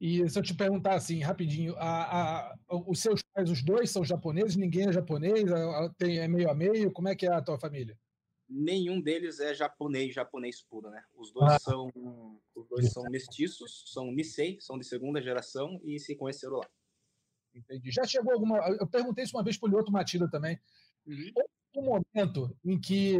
E 0.00 0.26
se 0.30 0.38
eu 0.38 0.42
te 0.42 0.54
perguntar 0.54 0.94
assim, 0.94 1.20
rapidinho, 1.20 1.76
a, 1.76 2.48
a, 2.48 2.56
os 2.86 3.00
seus 3.00 3.22
pais, 3.22 3.50
os 3.50 3.62
dois 3.62 3.90
são 3.90 4.02
japoneses, 4.02 4.56
ninguém 4.56 4.88
é 4.88 4.92
japonês, 4.92 5.44
tem, 5.98 6.18
é 6.18 6.26
meio 6.26 6.48
a 6.48 6.54
meio, 6.54 6.90
como 6.90 7.08
é 7.08 7.14
que 7.14 7.26
é 7.26 7.32
a 7.32 7.42
tua 7.42 7.58
família? 7.58 7.98
Nenhum 8.48 8.98
deles 8.98 9.40
é 9.40 9.54
japonês, 9.54 10.14
japonês 10.14 10.62
puro, 10.62 10.88
né? 10.88 11.04
Os 11.14 11.30
dois 11.30 11.52
ah. 11.52 11.58
são 11.58 11.90
os 12.54 12.66
dois 12.66 12.90
são 12.90 13.02
mestiços, 13.10 13.84
são 13.92 14.10
Nisei, 14.10 14.58
são 14.58 14.78
de 14.78 14.86
segunda 14.86 15.20
geração 15.20 15.78
e 15.84 16.00
se 16.00 16.16
conheceram 16.16 16.56
lá. 16.56 16.68
Entendi. 17.54 17.90
Já 17.90 18.04
chegou 18.04 18.32
alguma. 18.32 18.58
Eu 18.80 18.86
perguntei 18.86 19.24
isso 19.24 19.36
uma 19.36 19.44
vez 19.44 19.56
para 19.58 19.68
o 19.68 19.70
Lioto 19.70 19.92
Matida 19.92 20.28
também. 20.30 20.58
Uhum. 21.06 21.32
Um 21.76 21.82
momento 21.84 22.56
em 22.64 22.80
que 22.80 23.16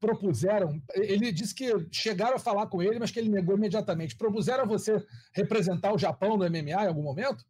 propuseram, 0.00 0.82
ele 0.94 1.30
disse 1.30 1.54
que 1.54 1.70
chegaram 1.92 2.36
a 2.36 2.40
falar 2.40 2.66
com 2.66 2.82
ele, 2.82 2.98
mas 2.98 3.10
que 3.10 3.18
ele 3.18 3.28
negou 3.28 3.56
imediatamente. 3.56 4.16
Propuseram 4.16 4.66
você 4.66 5.04
representar 5.34 5.92
o 5.92 5.98
Japão 5.98 6.36
no 6.36 6.48
MMA 6.48 6.84
em 6.84 6.88
algum 6.88 7.02
momento? 7.02 7.44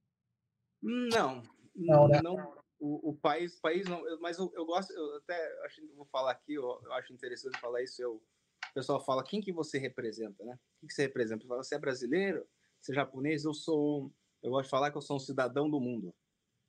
Não, 0.83 1.43
não, 1.75 2.09
né? 2.09 2.21
não 2.23 2.61
o, 2.81 3.11
o, 3.11 3.15
país, 3.15 3.61
país 3.61 3.87
não, 3.87 4.03
mas 4.21 4.39
eu, 4.39 4.51
eu, 4.55 4.65
gosto, 4.65 4.91
eu 4.93 5.17
até 5.19 5.65
acho 5.67 5.87
vou 5.95 6.07
falar 6.07 6.33
aqui, 6.33 6.55
eu, 6.55 6.65
eu, 6.83 6.93
acho 6.95 7.13
interessante 7.13 7.61
falar 7.61 7.83
isso. 7.83 8.03
Eu, 8.03 8.15
o 8.15 8.73
pessoal 8.75 9.05
fala 9.05 9.23
quem 9.23 9.41
que 9.41 9.53
você 9.53 9.79
representa, 9.79 10.43
né? 10.45 10.59
O 10.83 10.87
que 10.87 10.95
você 10.95 11.03
representa? 11.03 11.47
Você 11.47 11.75
é 11.75 11.79
brasileiro? 11.79 12.47
Você 12.81 12.93
é 12.93 12.95
japonês? 12.95 13.45
Eu 13.45 13.53
sou, 13.53 14.11
eu 14.43 14.51
gosto 14.51 14.65
de 14.65 14.71
falar 14.71 14.91
que 14.91 14.97
eu 14.97 15.03
sou 15.03 15.17
um 15.17 15.21
cidadão 15.21 15.69
do 15.69 15.79
mundo. 15.79 16.15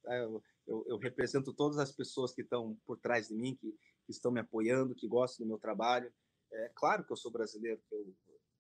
Eu, 0.04 0.44
eu, 0.68 0.86
eu 0.88 0.98
represento 0.98 1.54
todas 1.54 1.78
as 1.78 1.92
pessoas 1.92 2.34
que 2.34 2.42
estão 2.42 2.78
por 2.86 2.98
trás 2.98 3.30
de 3.30 3.36
mim, 3.36 3.56
que 3.56 3.74
que 4.12 4.18
estão 4.18 4.32
me 4.32 4.40
apoiando, 4.40 4.96
que 4.96 5.08
gostam 5.08 5.46
do 5.46 5.50
meu 5.50 5.60
trabalho. 5.60 6.12
É 6.52 6.72
claro 6.76 7.04
que 7.04 7.12
eu 7.12 7.18
sou 7.18 7.32
brasileiro, 7.32 7.82
que 7.88 7.96
eu, 7.96 8.14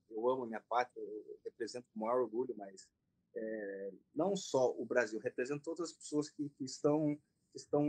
eu 0.09 0.29
amo 0.29 0.43
a 0.43 0.47
minha 0.47 0.61
pátria, 0.61 1.01
eu 1.01 1.39
represento 1.43 1.87
com 1.93 1.99
o 1.99 2.03
maior 2.03 2.21
orgulho, 2.21 2.55
mas 2.57 2.87
é, 3.35 3.93
não 4.15 4.35
só 4.35 4.73
o 4.77 4.85
Brasil, 4.85 5.19
represento 5.19 5.63
todas 5.63 5.89
as 5.89 5.93
pessoas 5.93 6.29
que, 6.29 6.49
que 6.49 6.63
estão, 6.63 7.15
que 7.51 7.57
estão 7.57 7.83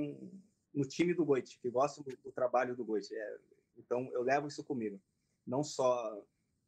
no 0.74 0.86
time 0.86 1.14
do 1.14 1.24
Goit, 1.24 1.58
que 1.60 1.70
gostam 1.70 2.04
do, 2.04 2.16
do 2.16 2.32
trabalho 2.32 2.76
do 2.76 2.84
Goit. 2.84 3.14
É, 3.14 3.38
então, 3.76 4.10
eu 4.12 4.22
levo 4.22 4.48
isso 4.48 4.64
comigo. 4.64 5.00
Não 5.46 5.62
só 5.62 6.22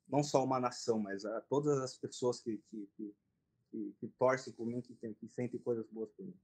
não 0.09 0.23
só 0.23 0.45
uma 0.45 0.61
nação, 0.61 0.99
mas 0.99 1.25
a 1.25 1.41
todas 1.43 1.79
as 1.79 1.97
pessoas 1.97 2.41
que, 2.41 2.59
que, 2.71 2.89
que, 2.97 3.15
que, 3.71 3.97
que 4.01 4.09
torcem 4.19 4.53
por 4.53 4.67
mim, 4.67 4.81
que, 4.81 4.95
tem, 4.95 5.15
que 5.15 5.29
sentem 5.29 5.59
coisas 5.61 5.87
boas 5.91 6.11
por 6.13 6.27
mim. 6.27 6.37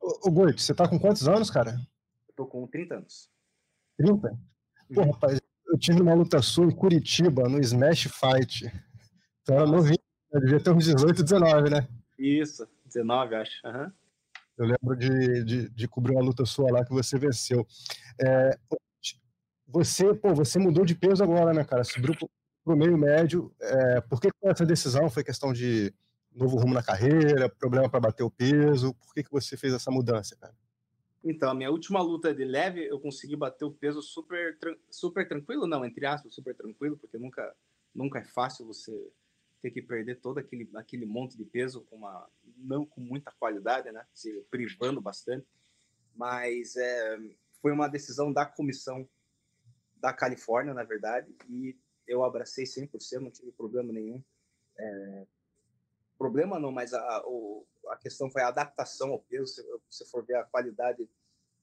Ô, 0.00 0.30
Goit, 0.30 0.60
você 0.60 0.74
tá 0.74 0.88
com 0.88 0.98
quantos 0.98 1.28
anos, 1.28 1.50
cara? 1.50 1.76
Tô 2.36 2.46
com 2.46 2.66
30 2.66 2.96
anos. 2.96 3.30
30? 3.96 4.38
Pô, 4.94 5.00
uhum. 5.02 5.10
rapaz, 5.12 5.40
eu 5.66 5.78
tive 5.78 6.02
uma 6.02 6.14
luta 6.14 6.42
sua 6.42 6.66
em 6.66 6.70
Curitiba, 6.70 7.48
no 7.48 7.60
Smash 7.60 8.08
Fight. 8.08 8.70
Então 9.42 9.56
era 9.56 9.66
novinho, 9.66 9.98
né? 10.32 10.40
devia 10.40 10.60
ter 10.62 10.70
uns 10.70 10.84
18, 10.84 11.22
19, 11.22 11.70
né? 11.70 11.88
Isso, 12.18 12.68
19, 12.86 13.34
acho. 13.34 13.66
Uhum. 13.66 13.92
Eu 14.58 14.66
lembro 14.66 14.96
de, 14.96 15.44
de, 15.44 15.68
de, 15.70 15.88
cobrir 15.88 16.12
uma 16.12 16.22
luta 16.22 16.44
sua 16.44 16.70
lá 16.70 16.84
que 16.84 16.92
você 16.92 17.18
venceu. 17.18 17.66
É, 18.20 18.58
você, 19.66 20.14
pô, 20.14 20.34
você 20.34 20.58
mudou 20.58 20.84
de 20.84 20.94
peso 20.94 21.22
agora, 21.24 21.54
né, 21.54 21.64
cara? 21.64 21.82
Subiu 21.82 22.14
pro, 22.14 22.30
pro 22.62 22.76
meio 22.76 22.96
médio. 22.98 23.52
É, 23.60 24.00
por 24.02 24.20
que 24.20 24.28
essa 24.44 24.66
decisão? 24.66 25.08
Foi 25.08 25.24
questão 25.24 25.52
de 25.52 25.92
novo 26.34 26.58
rumo 26.58 26.74
na 26.74 26.82
carreira, 26.82 27.48
problema 27.48 27.88
para 27.88 28.00
bater 28.00 28.22
o 28.22 28.30
peso? 28.30 28.94
Por 28.94 29.14
que, 29.14 29.24
que 29.24 29.30
você 29.30 29.56
fez 29.56 29.72
essa 29.72 29.90
mudança, 29.90 30.36
cara? 30.36 30.54
Então, 31.24 31.50
a 31.50 31.54
minha 31.54 31.70
última 31.70 32.02
luta 32.02 32.34
de 32.34 32.44
leve, 32.44 32.84
eu 32.84 32.98
consegui 32.98 33.36
bater 33.36 33.64
o 33.64 33.70
peso 33.70 34.02
super, 34.02 34.58
super 34.90 35.26
tranquilo, 35.28 35.66
não, 35.66 35.84
entre 35.84 36.04
aspas, 36.04 36.34
super 36.34 36.54
tranquilo, 36.54 36.96
porque 36.96 37.16
nunca, 37.16 37.54
nunca 37.94 38.18
é 38.18 38.24
fácil 38.24 38.66
você 38.66 38.92
ter 39.60 39.70
que 39.70 39.80
perder 39.80 40.20
todo 40.20 40.38
aquele, 40.38 40.68
aquele 40.74 41.06
monte 41.06 41.36
de 41.36 41.44
peso 41.44 41.82
com 41.82 41.96
uma, 41.96 42.28
não 42.56 42.84
com 42.84 43.00
muita 43.00 43.30
qualidade, 43.38 43.92
né, 43.92 44.04
se 44.12 44.44
privando 44.50 45.00
bastante, 45.00 45.46
mas 46.16 46.74
é, 46.74 47.18
foi 47.60 47.70
uma 47.70 47.88
decisão 47.88 48.32
da 48.32 48.44
comissão 48.44 49.08
da 49.96 50.12
Califórnia, 50.12 50.74
na 50.74 50.82
verdade, 50.82 51.32
e 51.48 51.76
eu 52.08 52.24
abracei 52.24 52.64
100%, 52.64 53.20
não 53.20 53.30
tive 53.30 53.52
problema 53.52 53.92
nenhum. 53.92 54.20
É, 54.76 55.26
problema 56.18 56.58
não, 56.58 56.72
mas 56.72 56.92
a, 56.92 57.22
o, 57.24 57.64
a 57.88 57.96
questão 57.96 58.30
foi 58.30 58.42
a 58.42 58.48
adaptação 58.48 59.10
ao 59.10 59.20
peso. 59.20 59.46
Se 59.46 59.62
você 59.90 60.06
for 60.06 60.24
ver 60.24 60.36
a 60.36 60.44
qualidade 60.44 61.08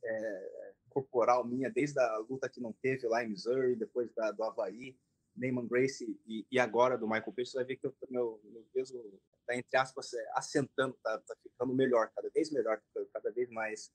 é, 0.03 0.73
corporal 0.89 1.45
minha, 1.45 1.69
desde 1.69 1.99
a 1.99 2.17
luta 2.17 2.49
que 2.49 2.61
não 2.61 2.73
teve 2.73 3.07
lá 3.07 3.23
em 3.23 3.29
Missouri, 3.29 3.75
depois 3.75 4.13
da, 4.13 4.31
do 4.31 4.43
Havaí, 4.43 4.97
Neyman 5.35 5.67
Gracie 5.67 6.19
e, 6.27 6.45
e, 6.51 6.59
agora 6.59 6.97
do 6.97 7.07
Michael 7.07 7.33
Page, 7.33 7.51
você 7.51 7.57
vai 7.57 7.65
ver 7.65 7.77
que 7.77 7.87
o 7.87 7.93
meu, 8.09 8.41
meu 8.43 8.65
peso 8.73 9.01
está, 9.39 9.55
entre 9.55 9.77
aspas, 9.77 10.13
é, 10.13 10.31
assentando, 10.33 10.95
está 10.95 11.17
tá 11.19 11.35
ficando 11.41 11.73
melhor, 11.73 12.11
cada 12.15 12.29
vez 12.29 12.51
melhor, 12.51 12.81
cada 13.13 13.31
vez 13.31 13.49
mais 13.49 13.91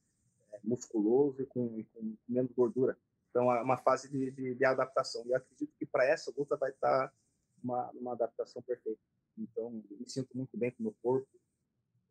é, 0.52 0.60
musculoso 0.64 1.42
e 1.42 1.46
com, 1.46 1.84
com, 1.92 2.16
menos 2.28 2.52
gordura. 2.52 2.96
Então, 3.30 3.52
é 3.52 3.60
uma 3.62 3.76
fase 3.76 4.08
de, 4.08 4.30
de, 4.30 4.54
de 4.54 4.64
adaptação. 4.64 5.24
E 5.26 5.34
acredito 5.34 5.72
que 5.78 5.84
para 5.84 6.04
essa 6.04 6.32
luta 6.36 6.56
vai 6.56 6.70
estar 6.70 7.08
tá 7.08 7.14
uma, 7.62 7.90
uma 7.90 8.12
adaptação 8.12 8.62
perfeita. 8.62 9.00
Então, 9.36 9.82
me 9.90 10.08
sinto 10.08 10.36
muito 10.36 10.56
bem 10.56 10.70
com 10.70 10.80
o 10.80 10.82
meu 10.84 10.96
corpo, 11.02 11.28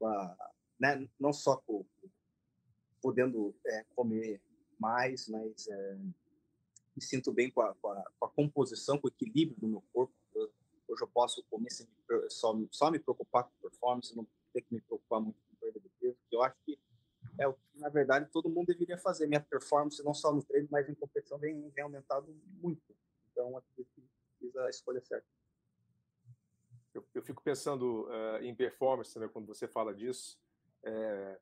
a, 0.06 0.52
né, 0.80 1.08
não 1.20 1.34
só 1.34 1.58
com, 1.58 1.86
podendo 3.02 3.56
é, 3.66 3.86
comer 3.96 4.42
mais, 4.80 5.28
mas 5.28 5.68
é, 5.68 5.96
me 6.96 7.02
sinto 7.02 7.32
bem 7.32 7.50
com 7.50 7.62
a, 7.62 7.74
com, 7.76 7.90
a, 7.90 8.04
com 8.20 8.26
a, 8.26 8.30
composição, 8.30 8.98
com 8.98 9.08
o 9.08 9.12
equilíbrio 9.12 9.60
do 9.60 9.68
meu 9.68 9.84
corpo. 9.94 10.14
Eu, 10.36 10.52
hoje 10.88 11.04
eu 11.04 11.08
posso 11.08 11.44
comer 11.50 11.72
sem 11.72 11.88
só, 12.30 12.56
só 12.72 12.92
me 12.92 13.00
preocupar 13.00 13.46
com 13.46 13.70
performance, 13.70 14.16
não 14.16 14.28
ter 14.54 14.62
que 14.62 14.74
me 14.74 14.82
preocupar 14.82 15.20
muito 15.20 15.38
com 15.50 15.56
perda 15.56 15.80
de 15.80 15.90
peso, 16.00 16.18
que 16.30 16.36
eu 16.36 16.44
acho 16.44 16.56
que 16.66 16.80
é 17.40 17.48
o 17.48 17.54
que, 17.54 17.80
na 17.80 17.90
verdade, 17.90 18.30
todo 18.32 18.50
mundo 18.50 18.68
deveria 18.68 18.98
fazer. 18.98 19.28
Minha 19.28 19.42
performance, 19.42 20.04
não 20.04 20.14
só 20.14 20.32
no 20.32 20.44
treino, 20.44 20.68
mas 20.70 20.88
em 20.88 20.94
competição, 20.94 21.38
vem, 21.40 21.70
vem 21.70 21.84
aumentado 21.84 22.28
muito. 22.62 22.96
Então, 23.32 23.58
acho 23.58 23.68
que 23.76 23.88
fiz 24.40 24.56
a 24.56 24.70
escolha 24.70 25.02
certa. 25.02 25.26
Eu, 26.94 27.04
eu 27.16 27.24
fico 27.24 27.42
pensando 27.42 28.08
uh, 28.08 28.44
em 28.44 28.54
performance, 28.54 29.18
né, 29.18 29.28
quando 29.28 29.48
você 29.48 29.68
fala 29.68 29.94
disso. 29.94 30.40
É, 30.84 31.40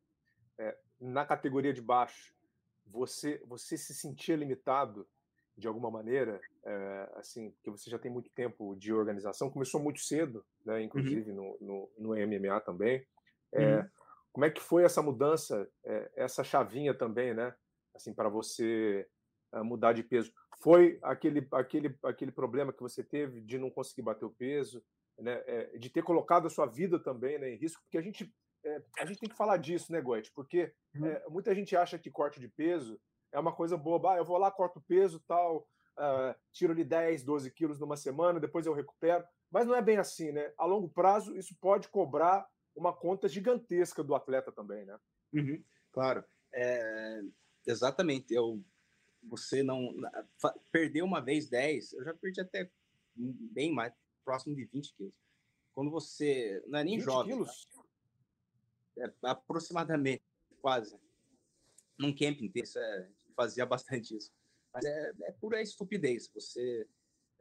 é, 0.57 0.77
na 0.99 1.25
categoria 1.25 1.73
de 1.73 1.81
baixo, 1.81 2.33
você, 2.85 3.41
você 3.45 3.77
se 3.77 3.93
sentia 3.93 4.35
limitado 4.35 5.07
de 5.57 5.67
alguma 5.67 5.91
maneira, 5.91 6.39
é, 6.63 7.11
assim, 7.15 7.51
porque 7.51 7.69
você 7.69 7.89
já 7.89 7.99
tem 7.99 8.11
muito 8.11 8.29
tempo 8.29 8.75
de 8.75 8.93
organização, 8.93 9.49
começou 9.49 9.81
muito 9.81 9.99
cedo, 9.99 10.45
né, 10.65 10.75
uhum. 10.75 10.81
inclusive 10.81 11.31
uhum. 11.31 11.57
no, 11.59 11.89
no, 11.97 12.15
no, 12.15 12.27
MMA 12.27 12.61
também. 12.61 13.05
Uhum. 13.53 13.89
Como 14.31 14.45
é 14.45 14.49
que 14.49 14.61
foi 14.61 14.83
essa 14.83 15.01
mudança, 15.01 15.69
essa 16.15 16.41
chavinha 16.41 16.93
também, 16.93 17.33
né, 17.33 17.53
assim, 17.93 18.13
para 18.13 18.29
você 18.29 19.05
mudar 19.55 19.91
de 19.91 20.03
peso? 20.03 20.31
Foi 20.61 20.99
aquele, 21.01 21.45
aquele, 21.51 21.97
aquele 22.03 22.31
problema 22.31 22.71
que 22.71 22.81
você 22.81 23.03
teve 23.03 23.41
de 23.41 23.57
não 23.57 23.69
conseguir 23.69 24.03
bater 24.03 24.23
o 24.23 24.29
peso, 24.29 24.81
né, 25.21 25.41
de 25.77 25.89
ter 25.89 26.03
colocado 26.03 26.47
a 26.47 26.49
sua 26.49 26.65
vida 26.65 26.99
também 26.99 27.37
né, 27.39 27.51
em 27.51 27.57
risco, 27.57 27.81
porque 27.83 27.97
a 27.97 28.01
gente 28.01 28.33
é, 28.63 28.81
a 28.99 29.05
gente 29.05 29.19
tem 29.19 29.29
que 29.29 29.35
falar 29.35 29.57
disso, 29.57 29.91
né, 29.91 30.01
Goethe? 30.01 30.31
Porque 30.31 30.73
uhum. 30.95 31.07
é, 31.07 31.23
muita 31.29 31.53
gente 31.55 31.75
acha 31.75 31.97
que 31.97 32.11
corte 32.11 32.39
de 32.39 32.47
peso 32.47 32.99
é 33.31 33.39
uma 33.39 33.53
coisa 33.53 33.77
boba. 33.77 34.13
Ah, 34.13 34.17
eu 34.17 34.25
vou 34.25 34.37
lá, 34.37 34.51
corto 34.51 34.79
o 34.79 34.83
peso 34.83 35.19
tal, 35.27 35.67
uh, 35.97 36.35
tiro 36.51 36.73
ali 36.73 36.83
10, 36.83 37.23
12 37.23 37.51
quilos 37.51 37.79
numa 37.79 37.97
semana, 37.97 38.39
depois 38.39 38.65
eu 38.65 38.73
recupero. 38.73 39.23
Mas 39.49 39.67
não 39.67 39.75
é 39.75 39.81
bem 39.81 39.97
assim, 39.97 40.31
né? 40.31 40.53
A 40.57 40.65
longo 40.65 40.89
prazo, 40.89 41.35
isso 41.35 41.55
pode 41.59 41.87
cobrar 41.89 42.47
uma 42.75 42.93
conta 42.93 43.27
gigantesca 43.27 44.03
do 44.03 44.15
atleta 44.15 44.51
também, 44.51 44.85
né? 44.85 44.97
Uhum, 45.33 45.63
claro. 45.91 46.23
É, 46.53 47.21
exatamente. 47.65 48.33
Eu, 48.33 48.63
você 49.23 49.63
não. 49.63 49.93
Perdeu 50.71 51.05
uma 51.05 51.21
vez 51.21 51.49
10, 51.49 51.93
eu 51.93 52.03
já 52.03 52.13
perdi 52.13 52.41
até 52.41 52.69
bem 53.15 53.73
mais, 53.73 53.93
próximo 54.31 54.55
de 54.55 54.65
20 54.65 54.93
quilos. 54.95 55.13
Quando 55.73 55.91
você. 55.91 56.63
Não 56.67 56.79
é 56.79 56.83
nem 56.83 56.99
jovem. 56.99 57.33
Quilos? 57.33 57.65
Tá? 57.65 57.81
é, 58.97 59.13
aproximadamente, 59.23 60.23
quase. 60.61 60.97
Num 61.97 62.11
camping 62.11 62.45
inteiro, 62.45 62.67
isso 62.67 62.79
é, 62.79 63.09
fazia 63.35 63.65
bastante 63.65 64.15
isso. 64.15 64.31
Mas 64.73 64.85
é, 64.85 65.11
é 65.23 65.31
pura 65.33 65.61
estupidez. 65.61 66.29
Você, 66.33 66.87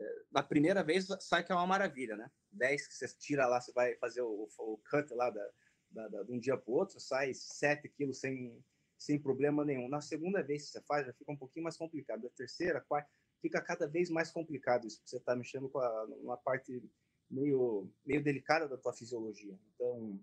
é, 0.01 0.23
na 0.31 0.43
primeira 0.43 0.83
vez, 0.83 1.07
sai 1.21 1.45
que 1.45 1.53
é 1.53 1.55
uma 1.55 1.67
maravilha, 1.67 2.17
né? 2.17 2.31
10 2.53 2.89
que 2.89 2.95
você 2.95 3.09
tira 3.17 3.47
lá, 3.47 3.61
você 3.61 3.73
vai 3.73 3.95
fazer 3.97 4.23
o, 4.23 4.49
o 4.59 4.79
cut 4.91 5.15
lá 5.15 5.31
da, 5.31 5.51
da, 5.91 6.09
da, 6.09 6.23
de 6.25 6.33
um 6.33 6.39
dia 6.39 6.57
para 6.57 6.71
o 6.71 6.75
outro, 6.75 6.99
sai 6.99 7.33
7 7.33 7.89
quilos 7.91 8.19
sem, 8.19 8.63
sem 8.99 9.19
problema 9.19 9.65
nenhum. 9.65 9.89
Na 9.89 10.01
segunda 10.01 10.43
vez 10.43 10.67
que 10.67 10.73
você 10.73 10.81
faz, 10.83 11.07
já 11.07 11.13
fica 11.13 11.31
um 11.31 11.37
pouquinho 11.37 11.65
mais 11.65 11.77
complicado. 11.77 12.27
A 12.27 12.31
terceira, 12.31 12.81
quarta, 12.81 13.09
fica 13.41 13.61
cada 13.61 13.87
vez 13.87 14.11
mais 14.11 14.31
complicado 14.31 14.87
isso, 14.87 14.99
porque 14.99 15.11
você 15.11 15.17
está 15.17 15.35
mexendo 15.35 15.69
com 15.69 15.79
a, 15.79 16.05
uma 16.23 16.37
parte 16.37 16.83
meio, 17.31 17.91
meio 18.05 18.23
delicada 18.23 18.69
da 18.69 18.77
tua 18.77 18.93
fisiologia. 18.93 19.59
Então, 19.75 20.21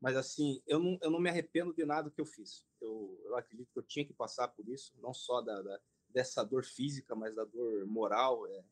mas, 0.00 0.16
assim, 0.16 0.62
eu 0.66 0.78
não, 0.78 0.98
eu 1.02 1.10
não 1.10 1.20
me 1.20 1.28
arrependo 1.28 1.74
de 1.74 1.84
nada 1.84 2.10
que 2.10 2.20
eu 2.20 2.24
fiz. 2.24 2.66
Eu, 2.80 3.20
eu 3.24 3.36
acredito 3.36 3.70
que 3.70 3.78
eu 3.78 3.82
tinha 3.82 4.04
que 4.04 4.14
passar 4.14 4.48
por 4.48 4.66
isso, 4.66 4.94
não 5.00 5.12
só 5.12 5.42
da, 5.42 5.60
da 5.60 5.80
dessa 6.08 6.42
dor 6.42 6.64
física, 6.64 7.14
mas 7.14 7.36
da 7.36 7.44
dor 7.44 7.86
moral, 7.86 8.44
é, 8.48 8.64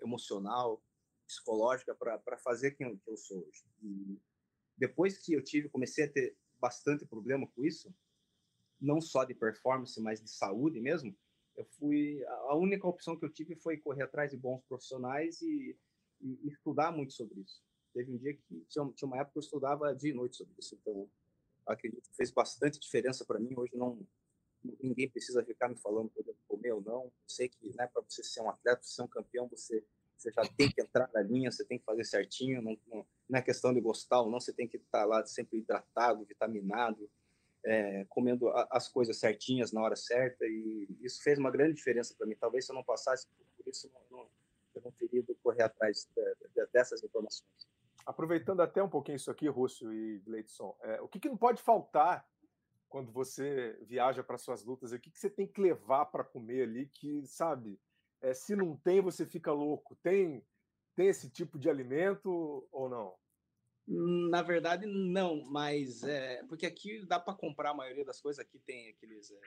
emocional, 0.00 0.82
psicológica, 1.26 1.94
para 1.94 2.38
fazer 2.38 2.70
quem 2.70 2.98
eu 3.06 3.16
sou 3.16 3.46
hoje. 3.46 3.64
E 3.82 4.18
depois 4.78 5.18
que 5.18 5.34
eu 5.34 5.42
tive, 5.42 5.68
comecei 5.68 6.04
a 6.04 6.10
ter 6.10 6.36
bastante 6.58 7.04
problema 7.04 7.46
com 7.48 7.64
isso, 7.64 7.94
não 8.80 9.00
só 9.00 9.24
de 9.24 9.34
performance, 9.34 10.00
mas 10.00 10.22
de 10.22 10.30
saúde 10.30 10.80
mesmo, 10.80 11.14
eu 11.56 11.64
fui 11.78 12.22
a 12.26 12.56
única 12.56 12.86
opção 12.86 13.16
que 13.16 13.24
eu 13.24 13.32
tive 13.32 13.56
foi 13.56 13.76
correr 13.78 14.02
atrás 14.02 14.30
de 14.30 14.36
bons 14.36 14.62
profissionais 14.68 15.40
e, 15.42 15.76
e, 16.20 16.48
estudar 16.48 16.92
muito 16.92 17.12
sobre 17.12 17.40
isso. 17.40 17.62
Teve 17.94 18.12
um 18.12 18.18
dia 18.18 18.34
que 18.34 18.64
tinha, 18.68 18.86
tinha 18.92 19.08
uma 19.08 19.16
época 19.16 19.32
que 19.32 19.38
eu 19.38 19.42
estudava 19.42 19.94
dia 19.94 20.10
e 20.10 20.14
noite 20.14 20.36
sobre 20.36 20.54
isso, 20.58 20.74
então 20.74 21.08
acredito 21.66 22.08
que 22.08 22.16
fez 22.16 22.30
bastante 22.30 22.78
diferença 22.78 23.24
para 23.24 23.38
mim. 23.38 23.54
Hoje 23.56 23.76
não 23.76 24.06
ninguém 24.82 25.08
precisa 25.08 25.44
ficar 25.44 25.68
me 25.68 25.76
falando 25.76 26.10
que 26.10 26.20
eu 26.20 26.36
comer 26.48 26.72
ou 26.72 26.80
não. 26.80 27.04
Eu 27.04 27.12
sei 27.26 27.48
que 27.48 27.74
né, 27.76 27.86
para 27.86 28.02
você 28.02 28.22
ser 28.22 28.40
um 28.40 28.50
atleta, 28.50 28.82
ser 28.82 29.02
um 29.02 29.08
campeão, 29.08 29.48
você, 29.48 29.84
você 30.16 30.32
já 30.32 30.42
tem 30.56 30.70
que 30.70 30.80
entrar 30.82 31.08
na 31.12 31.22
linha, 31.22 31.50
você 31.50 31.64
tem 31.64 31.78
que 31.78 31.84
fazer 31.84 32.04
certinho. 32.04 32.62
Não, 32.62 32.76
não, 32.86 33.06
não 33.28 33.38
é 33.38 33.42
questão 33.42 33.72
de 33.72 33.80
gostar 33.80 34.22
ou 34.22 34.30
não, 34.30 34.40
você 34.40 34.52
tem 34.52 34.66
que 34.66 34.76
estar 34.76 35.00
tá 35.00 35.04
lá 35.04 35.24
sempre 35.26 35.58
hidratado, 35.58 36.24
vitaminado, 36.24 37.08
é, 37.66 38.04
comendo 38.08 38.48
a, 38.48 38.68
as 38.70 38.88
coisas 38.88 39.18
certinhas 39.18 39.72
na 39.72 39.82
hora 39.82 39.96
certa. 39.96 40.46
E 40.46 40.88
isso 41.00 41.22
fez 41.22 41.38
uma 41.38 41.50
grande 41.50 41.74
diferença 41.74 42.14
para 42.16 42.26
mim. 42.26 42.36
Talvez 42.40 42.64
se 42.64 42.72
eu 42.72 42.76
não 42.76 42.84
passasse 42.84 43.26
por 43.56 43.68
isso, 43.68 43.90
não, 43.92 44.18
não, 44.18 44.28
eu 44.74 44.82
não 44.82 44.92
teria 44.92 45.20
ido 45.20 45.34
correr 45.42 45.64
atrás 45.64 46.08
de, 46.14 46.48
de, 46.54 46.66
dessas 46.72 47.02
informações 47.02 47.66
aproveitando 48.06 48.60
até 48.60 48.80
um 48.80 48.88
pouquinho 48.88 49.16
isso 49.16 49.32
aqui, 49.32 49.48
Rússio 49.48 49.92
e 49.92 50.20
Gleidson, 50.20 50.76
é, 50.82 51.00
o 51.02 51.08
que, 51.08 51.18
que, 51.18 51.28
não 51.28 51.36
pode 51.36 51.60
faltar 51.60 52.24
quando 52.88 53.10
você 53.10 53.76
viaja 53.82 54.22
para 54.22 54.38
suas 54.38 54.64
lutas? 54.64 54.92
O 54.92 54.98
que, 55.00 55.10
que, 55.10 55.18
você 55.18 55.28
tem 55.28 55.46
que 55.46 55.60
levar 55.60 56.06
para 56.06 56.22
comer 56.22 56.62
ali 56.62 56.86
que, 56.86 57.26
sabe, 57.26 57.80
é, 58.20 58.32
se 58.32 58.54
não 58.54 58.76
tem, 58.76 59.00
você 59.00 59.26
fica 59.26 59.52
louco? 59.52 59.96
Tem, 59.96 60.46
tem 60.94 61.08
esse 61.08 61.28
tipo 61.28 61.58
de 61.58 61.68
alimento 61.68 62.66
ou 62.70 62.88
não? 62.88 63.14
Na 63.88 64.42
verdade, 64.42 64.86
não, 64.86 65.44
mas 65.44 66.02
é, 66.02 66.42
porque 66.44 66.66
aqui 66.66 67.04
dá 67.06 67.20
para 67.20 67.34
comprar 67.34 67.70
a 67.70 67.74
maioria 67.74 68.04
das 68.04 68.20
coisas. 68.20 68.40
Aqui 68.40 68.58
tem 68.60 68.88
aqueles 68.90 69.30
é, 69.30 69.40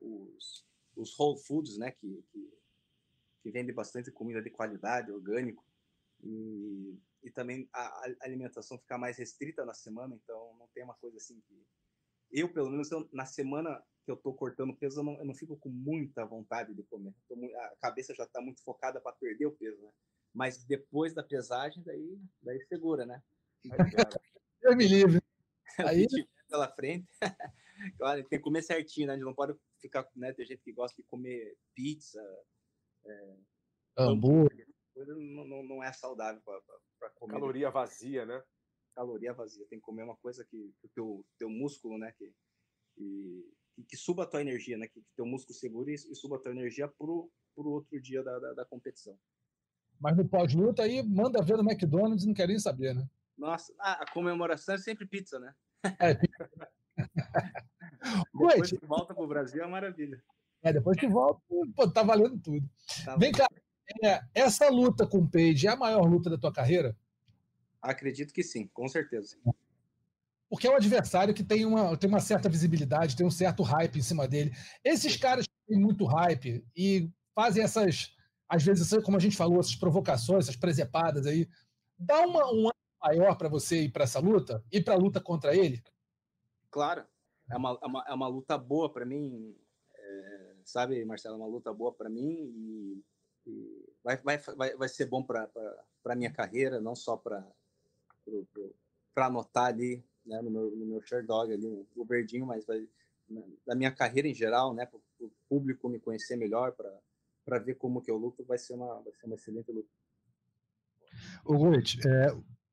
os, 0.00 0.66
os 0.96 1.18
Whole 1.18 1.38
Foods, 1.38 1.76
né, 1.76 1.90
que, 1.90 2.24
que, 2.32 2.52
que 3.42 3.50
vendem 3.50 3.74
bastante 3.74 4.10
comida 4.10 4.40
de 4.40 4.50
qualidade, 4.50 5.12
orgânico. 5.12 5.64
E 6.22 6.98
e 7.22 7.30
também 7.30 7.68
a, 7.72 8.04
alimentação 8.22 8.78
ficar 8.78 8.98
mais 8.98 9.18
restrita 9.18 9.64
na 9.64 9.74
semana, 9.74 10.14
então 10.14 10.56
não 10.58 10.68
tem 10.68 10.82
uma 10.82 10.94
coisa 10.94 11.16
assim 11.16 11.40
que 11.40 11.66
eu, 12.32 12.52
pelo 12.52 12.70
menos, 12.70 12.90
eu, 12.90 13.08
na 13.12 13.26
semana 13.26 13.82
que 14.04 14.10
eu 14.10 14.16
tô 14.16 14.32
cortando 14.32 14.76
peso, 14.76 15.00
eu 15.00 15.04
não, 15.04 15.18
eu 15.18 15.24
não 15.24 15.34
fico 15.34 15.56
com 15.56 15.68
muita 15.68 16.24
vontade 16.24 16.72
de 16.72 16.82
comer. 16.84 17.12
Tô, 17.28 17.34
a 17.34 17.76
cabeça 17.80 18.14
já 18.14 18.22
está 18.22 18.40
muito 18.40 18.62
focada 18.62 19.00
para 19.00 19.16
perder 19.16 19.46
o 19.46 19.52
peso, 19.52 19.82
né? 19.82 19.90
Mas 20.32 20.62
depois 20.62 21.12
da 21.12 21.24
pesagem, 21.24 21.82
daí, 21.82 22.20
daí 22.40 22.64
segura, 22.66 23.04
né? 23.04 23.20
Eu 24.62 24.76
me 24.76 24.86
livre. 24.86 25.22
Aí... 25.78 26.06
pela 26.48 26.68
frente. 26.68 27.08
claro, 27.98 28.22
tem 28.24 28.38
que 28.38 28.44
comer 28.44 28.62
certinho, 28.62 29.06
né? 29.06 29.14
A 29.14 29.16
gente 29.16 29.24
não 29.24 29.34
pode 29.34 29.56
ficar, 29.80 30.06
né? 30.14 30.32
Tem 30.32 30.46
gente 30.46 30.62
que 30.62 30.72
gosta 30.72 30.94
de 31.00 31.08
comer 31.08 31.56
pizza, 31.74 32.20
é, 33.06 33.36
hambúrguer. 33.96 34.66
Não, 34.96 35.44
não, 35.46 35.62
não 35.62 35.82
é 35.82 35.92
saudável 35.92 36.42
para 36.44 36.60
para 37.00 37.10
comer. 37.10 37.32
Caloria 37.32 37.70
vazia, 37.70 38.26
né? 38.26 38.42
Caloria 38.94 39.32
vazia. 39.32 39.66
Tem 39.68 39.78
que 39.78 39.84
comer 39.84 40.02
uma 40.02 40.16
coisa 40.18 40.44
que, 40.44 40.74
que 40.80 40.86
o 40.86 40.90
teu, 40.94 41.26
teu 41.38 41.48
músculo, 41.48 41.98
né? 41.98 42.12
Que, 42.12 42.32
que, 42.94 43.84
que, 43.88 43.96
suba 43.96 44.24
a 44.24 44.26
tua 44.26 44.42
energia, 44.42 44.76
né? 44.76 44.86
Que, 44.86 45.00
que 45.00 45.06
teu 45.16 45.24
músculo 45.24 45.58
segure 45.58 45.92
e, 45.92 45.94
e 45.94 46.14
suba 46.14 46.36
a 46.36 46.38
tua 46.38 46.52
energia 46.52 46.86
pro, 46.86 47.30
pro 47.54 47.70
outro 47.70 48.00
dia 48.00 48.22
da, 48.22 48.38
da, 48.38 48.52
da 48.52 48.64
competição. 48.66 49.18
Mas 49.98 50.16
no 50.16 50.28
pós-luta 50.28 50.82
aí, 50.82 51.02
manda 51.02 51.42
ver 51.42 51.56
no 51.56 51.70
McDonald's 51.70 52.24
e 52.24 52.26
não 52.26 52.34
quer 52.34 52.48
nem 52.48 52.58
saber, 52.58 52.94
né? 52.94 53.08
Nossa, 53.40 53.72
a 53.78 54.04
comemoração 54.12 54.74
é 54.74 54.78
sempre 54.78 55.06
pizza, 55.06 55.40
né? 55.40 55.54
É, 55.98 56.14
pizza. 56.14 56.50
depois 58.34 58.70
que 58.70 58.86
volta 58.86 59.14
pro 59.14 59.26
Brasil 59.26 59.62
é 59.62 59.64
uma 59.64 59.72
maravilha. 59.72 60.22
É, 60.62 60.74
depois 60.74 60.98
que 61.00 61.08
volta, 61.08 61.40
pô, 61.74 61.90
tá 61.90 62.02
valendo 62.02 62.38
tudo. 62.38 62.68
Tá 63.02 63.16
Vem 63.16 63.32
cá, 63.32 63.48
é, 64.04 64.20
essa 64.34 64.68
luta 64.68 65.06
com 65.06 65.20
o 65.20 65.28
Page 65.28 65.66
é 65.66 65.70
a 65.70 65.76
maior 65.76 66.02
luta 66.02 66.28
da 66.28 66.36
tua 66.36 66.52
carreira? 66.52 66.94
Acredito 67.80 68.34
que 68.34 68.42
sim, 68.42 68.68
com 68.74 68.86
certeza. 68.86 69.38
porque 70.50 70.66
é 70.66 70.70
um 70.70 70.76
adversário 70.76 71.32
que 71.32 71.42
tem 71.42 71.64
uma, 71.64 71.96
tem 71.96 72.10
uma 72.10 72.20
certa 72.20 72.46
visibilidade, 72.46 73.16
tem 73.16 73.24
um 73.24 73.30
certo 73.30 73.62
hype 73.62 73.96
em 73.96 74.02
cima 74.02 74.28
dele. 74.28 74.52
Esses 74.84 75.16
caras 75.16 75.46
que 75.46 75.54
têm 75.66 75.80
muito 75.80 76.04
hype 76.04 76.62
e 76.76 77.10
fazem 77.34 77.64
essas, 77.64 78.14
às 78.46 78.62
vezes, 78.62 79.02
como 79.02 79.16
a 79.16 79.20
gente 79.20 79.34
falou, 79.34 79.60
essas 79.60 79.76
provocações, 79.76 80.44
essas 80.44 80.56
presepadas 80.56 81.24
aí, 81.24 81.48
dá 81.98 82.20
uma, 82.26 82.52
um 82.52 82.68
maior 83.02 83.36
para 83.36 83.48
você 83.48 83.82
ir 83.82 83.92
para 83.92 84.04
essa 84.04 84.20
luta? 84.20 84.64
Ir 84.72 84.84
para 84.84 84.94
a 84.94 84.98
luta 84.98 85.20
contra 85.20 85.54
ele? 85.56 85.82
Claro, 86.70 87.04
é 87.50 87.56
uma, 87.56 87.78
é 87.82 87.86
uma, 87.86 88.04
é 88.08 88.14
uma 88.14 88.28
luta 88.28 88.56
boa 88.56 88.92
para 88.92 89.04
mim, 89.04 89.56
é, 89.94 90.56
sabe, 90.64 91.04
Marcelo? 91.04 91.34
É 91.34 91.38
uma 91.38 91.48
luta 91.48 91.72
boa 91.72 91.92
para 91.92 92.08
mim 92.08 92.22
e, 92.24 93.04
e, 93.46 93.92
vai, 94.04 94.16
vai, 94.18 94.38
vai, 94.38 94.76
vai 94.76 94.88
ser 94.88 95.06
bom 95.06 95.22
para 95.22 95.48
a 96.04 96.14
minha 96.14 96.32
carreira, 96.32 96.80
não 96.80 96.94
só 96.94 97.16
para 97.16 97.44
anotar 99.16 99.66
ali 99.66 100.04
né, 100.24 100.40
no, 100.42 100.50
meu, 100.50 100.76
no 100.76 100.86
meu 100.86 101.02
Sherdog 101.02 101.52
ali, 101.52 101.66
o 101.96 102.04
verdinho, 102.04 102.46
mas 102.46 102.64
vai, 102.64 102.86
da 103.66 103.74
minha 103.74 103.90
carreira 103.90 104.28
em 104.28 104.34
geral, 104.34 104.74
né, 104.74 104.86
para 104.86 104.98
o 105.20 105.30
público 105.48 105.88
me 105.88 105.98
conhecer 105.98 106.36
melhor, 106.36 106.72
para 106.72 107.58
ver 107.58 107.74
como 107.74 108.00
que 108.00 108.10
eu 108.10 108.16
luto, 108.16 108.44
vai 108.44 108.58
ser 108.58 108.74
uma, 108.74 109.00
vai 109.00 109.12
ser 109.14 109.26
uma 109.26 109.34
excelente 109.34 109.70
luta. 109.70 109.88
O 111.44 111.56
Goit, 111.58 111.98
é, 112.06 112.28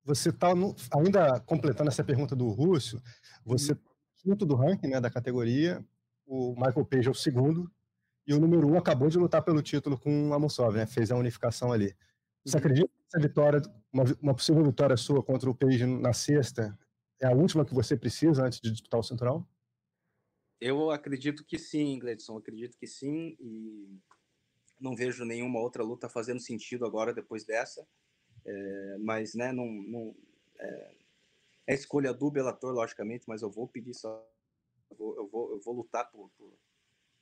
você 0.08 0.30
está 0.30 0.54
ainda 0.96 1.38
completando 1.42 1.90
essa 1.90 2.02
pergunta 2.02 2.34
do 2.34 2.48
Rússio, 2.48 3.02
você 3.44 3.74
uhum. 3.74 3.80
quinto 4.16 4.46
do 4.46 4.56
ranking 4.56 4.88
né, 4.88 5.02
da 5.02 5.10
categoria, 5.10 5.86
o 6.26 6.56
Michael 6.56 6.86
Page 6.86 7.10
é 7.10 7.12
o 7.12 7.14
segundo, 7.14 7.70
e 8.26 8.34
o 8.34 8.40
número 8.40 8.66
um 8.70 8.78
acabou 8.78 9.10
de 9.10 9.18
lutar 9.18 9.44
pelo 9.44 9.62
título 9.62 10.00
com 10.00 10.30
o 10.30 10.34
Amosov, 10.34 10.78
né, 10.78 10.86
fez 10.86 11.12
a 11.12 11.18
unificação 11.18 11.74
ali. 11.74 11.94
Você 12.46 12.56
uhum. 12.56 12.60
acredita 12.60 12.88
que 12.88 13.04
essa 13.06 13.28
vitória, 13.28 13.62
uma, 13.92 14.06
uma 14.22 14.34
possível 14.34 14.64
vitória 14.64 14.96
sua 14.96 15.22
contra 15.22 15.50
o 15.50 15.56
Page 15.56 15.86
na 15.86 16.14
sexta, 16.14 16.78
é 17.22 17.28
a 17.28 17.34
última 17.34 17.66
que 17.66 17.74
você 17.74 17.98
precisa 17.98 18.46
antes 18.46 18.62
de 18.62 18.72
disputar 18.72 19.02
o 19.02 19.04
Central? 19.04 19.46
Eu 20.62 20.90
acredito 20.90 21.44
que 21.44 21.60
sim, 21.60 22.00
Gledson, 22.00 22.38
acredito 22.38 22.78
que 22.78 22.88
sim, 22.88 23.36
e 23.42 24.00
não 24.80 24.96
vejo 24.96 25.26
nenhuma 25.26 25.60
outra 25.60 25.84
luta 25.84 26.08
fazendo 26.08 26.40
sentido 26.40 26.86
agora 26.86 27.14
depois 27.14 27.44
dessa. 27.44 27.86
É, 28.48 28.98
mas, 29.00 29.36
né, 29.36 29.51
não, 29.51 29.66
não 29.66 30.16
é, 30.58 30.96
é, 31.68 31.74
escolha 31.74 32.13
do 32.13 32.32
Bellator, 32.32 32.74
logicamente, 32.74 33.25
mas 33.27 33.42
eu 33.42 33.51
vou 33.51 33.68
pedir 33.68 33.94
só, 33.94 34.25
eu 34.89 34.96
vou, 34.96 35.16
eu 35.18 35.27
vou, 35.27 35.51
eu 35.51 35.60
vou 35.60 35.74
lutar 35.75 36.10
por, 36.10 36.30
por, 36.38 36.54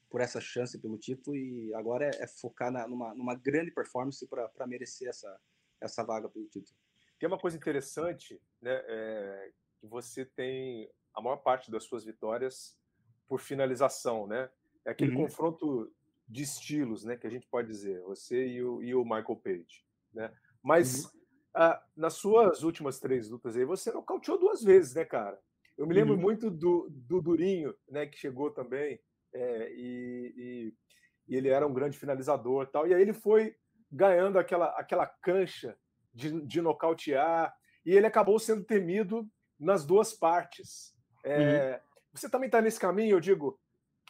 por, 0.08 0.22
essa 0.22 0.40
chance 0.40 0.78
pelo 0.78 1.00
título 1.00 1.36
e 1.36 1.74
agora 1.74 2.06
é, 2.06 2.24
é 2.24 2.28
focar 2.28 2.72
na, 2.72 2.88
numa, 2.88 3.16
numa 3.16 3.34
grande 3.34 3.72
performance 3.72 4.26
para 4.28 4.68
merecer 4.68 5.10
essa, 5.10 5.40
essa 5.82 6.04
vaga 6.04 6.30
pelo 6.30 6.46
título. 6.46 6.78
Tem 7.18 7.28
uma 7.28 7.40
coisa 7.40 7.58
interessante, 7.58 8.40
né, 8.62 8.84
é, 8.86 9.52
que 9.80 9.88
você 9.88 10.26
tem 10.26 10.92
a 11.12 11.22
maior 11.22 11.38
parte 11.38 11.72
das 11.72 11.86
suas 11.86 12.06
vitórias 12.06 12.78
por 13.28 13.40
finalização, 13.40 14.28
né? 14.28 14.50
É 14.84 14.92
aquele 14.92 15.16
uhum. 15.16 15.24
confronto 15.24 15.92
de 16.28 16.44
estilos, 16.44 17.04
né, 17.04 17.16
que 17.16 17.26
a 17.26 17.30
gente 17.30 17.48
pode 17.48 17.68
dizer, 17.68 18.02
você 18.02 18.48
e 18.48 18.64
o, 18.64 18.84
e 18.84 18.94
o 18.94 19.04
Michael 19.04 19.36
Page, 19.38 19.84
né? 20.14 20.32
Mas 20.66 21.06
uhum. 21.06 21.12
ah, 21.54 21.84
nas 21.96 22.14
suas 22.14 22.64
últimas 22.64 23.00
três 23.00 23.30
lutas 23.30 23.56
aí, 23.56 23.64
você 23.64 23.92
nocauteou 23.92 24.40
duas 24.40 24.64
vezes, 24.64 24.96
né, 24.96 25.06
cara? 25.06 25.40
Eu 25.78 25.86
me 25.86 25.94
lembro 25.94 26.16
uhum. 26.16 26.22
muito 26.22 26.50
do, 26.50 26.88
do 26.90 27.22
Durinho, 27.22 27.76
né, 27.88 28.08
que 28.08 28.18
chegou 28.18 28.50
também, 28.50 29.00
é, 29.32 29.72
e, 29.74 30.34
e, 30.36 30.74
e, 31.28 31.36
ele 31.36 31.50
era 31.50 31.68
um 31.68 31.74
grande 31.74 32.00
finalizador 32.00 32.66
tal. 32.66 32.88
E 32.88 32.96
aí 32.96 33.02
ele 33.02 33.14
foi 33.14 33.56
ganhando 33.92 34.40
aquela, 34.40 34.70
aquela 34.70 35.06
cancha 35.06 35.78
de, 36.12 36.42
de 36.42 36.62
nocautear, 36.62 37.54
e 37.86 37.92
ele 37.92 38.08
acabou 38.08 38.40
sendo 38.40 38.64
temido 38.64 39.30
nas 39.60 39.86
duas 39.86 40.14
partes. 40.14 40.96
É, 41.24 41.74
uhum. 41.74 41.80
Você 42.14 42.28
também 42.28 42.48
está 42.48 42.60
nesse 42.60 42.80
caminho, 42.80 43.18
eu 43.18 43.20
digo, 43.20 43.60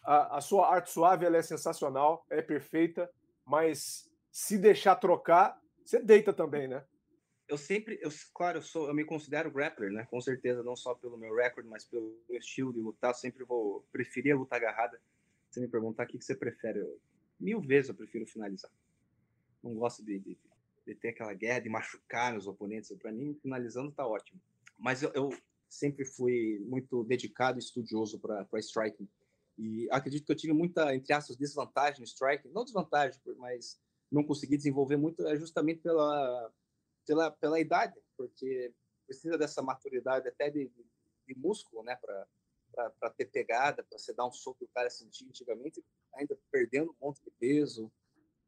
a, 0.05 0.38
a 0.38 0.41
sua 0.41 0.74
arte 0.74 0.89
suave 0.89 1.25
ela 1.25 1.35
é 1.35 1.41
sensacional, 1.41 2.25
é 2.29 2.41
perfeita, 2.41 3.09
mas 3.45 4.09
se 4.32 4.58
deixar 4.58 4.95
trocar, 4.95 5.60
você 5.86 6.02
deita 6.02 6.34
também, 6.34 6.67
né? 6.67 6.84
Eu 7.48 7.60
sempre, 7.60 8.00
eu, 8.02 8.10
claro, 8.34 8.58
eu 8.58 8.62
sou, 8.63 8.88
eu 8.88 8.93
me 8.93 9.06
considero 9.06 9.52
grappler, 9.52 9.91
né? 9.91 10.06
Com 10.10 10.19
certeza, 10.19 10.63
não 10.63 10.76
só 10.76 10.95
pelo 10.95 11.15
meu 11.15 11.36
recorde, 11.36 11.69
mas 11.69 11.86
pelo 11.86 12.19
meu 12.28 12.39
estilo 12.39 12.74
de 12.74 12.80
lutar. 12.80 13.13
Sempre 13.13 13.43
vou 13.43 13.86
preferir 13.91 14.34
a 14.34 14.38
luta 14.38 14.56
agarrada. 14.56 15.00
Você 15.50 15.62
me 15.62 15.67
perguntar 15.67 16.06
o 16.06 16.08
que, 16.08 16.17
que 16.17 16.26
você 16.26 16.36
prefere, 16.36 16.80
eu, 16.80 17.00
mil 17.39 17.62
vezes 17.62 17.89
eu 17.89 17.95
prefiro 17.95 18.26
finalizar. 18.26 18.71
Não 19.63 19.76
gosto 19.76 20.04
de, 20.04 20.17
de, 20.19 20.38
de 20.88 20.95
ter 20.95 21.10
aquela 21.10 21.34
guerra 21.34 21.60
de 21.60 21.69
machucar 21.69 22.36
os 22.36 22.48
oponentes. 22.48 22.91
Para 22.98 23.12
mim, 23.12 23.38
finalizando 23.39 23.91
tá 23.91 24.08
ótimo. 24.08 24.41
Mas 24.80 25.04
eu, 25.04 25.12
eu 25.13 25.30
sempre 25.69 26.04
fui 26.04 26.60
muito 26.65 27.04
dedicado 27.04 27.60
e 27.60 27.62
estudioso 27.62 28.19
para 28.19 28.48
striking. 28.56 29.08
E 29.58 29.88
acredito 29.91 30.26
que 30.26 30.32
eu 30.32 30.36
tive 30.36 30.52
muita, 30.52 30.95
entre 30.95 31.13
aspas, 31.13 31.38
desvantagem 31.38 32.00
no 32.00 32.06
striking. 32.06 32.50
Não 32.50 32.63
desvantagem, 32.63 33.21
mas 33.38 33.80
não 34.15 34.23
consegui 34.23 34.56
desenvolver 34.56 34.95
muito 34.95 35.28
é 35.28 35.36
justamente 35.36 35.82
pela, 35.82 36.51
pela, 37.06 37.32
pela 37.32 37.60
idade, 37.60 37.99
porque 38.17 38.73
precisa 39.06 39.38
dessa 39.38 39.62
maturidade 39.62 40.28
até 40.30 40.49
de, 40.49 40.71
de 41.28 41.36
músculo, 41.38 41.84
né, 41.84 41.97
para 41.97 43.10
ter 43.12 43.25
pegada, 43.25 43.84
para 43.84 43.97
você 43.99 44.13
dar 44.13 44.25
um 44.25 44.32
soco 44.32 44.60
que 44.60 44.65
o 44.65 44.73
cara 44.73 44.89
sentia 44.89 45.28
antigamente, 45.28 45.84
ainda 46.13 46.38
perdendo 46.49 46.91
um 46.91 47.06
monte 47.06 47.21
de 47.23 47.32
peso, 47.32 47.91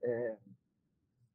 é, 0.02 0.38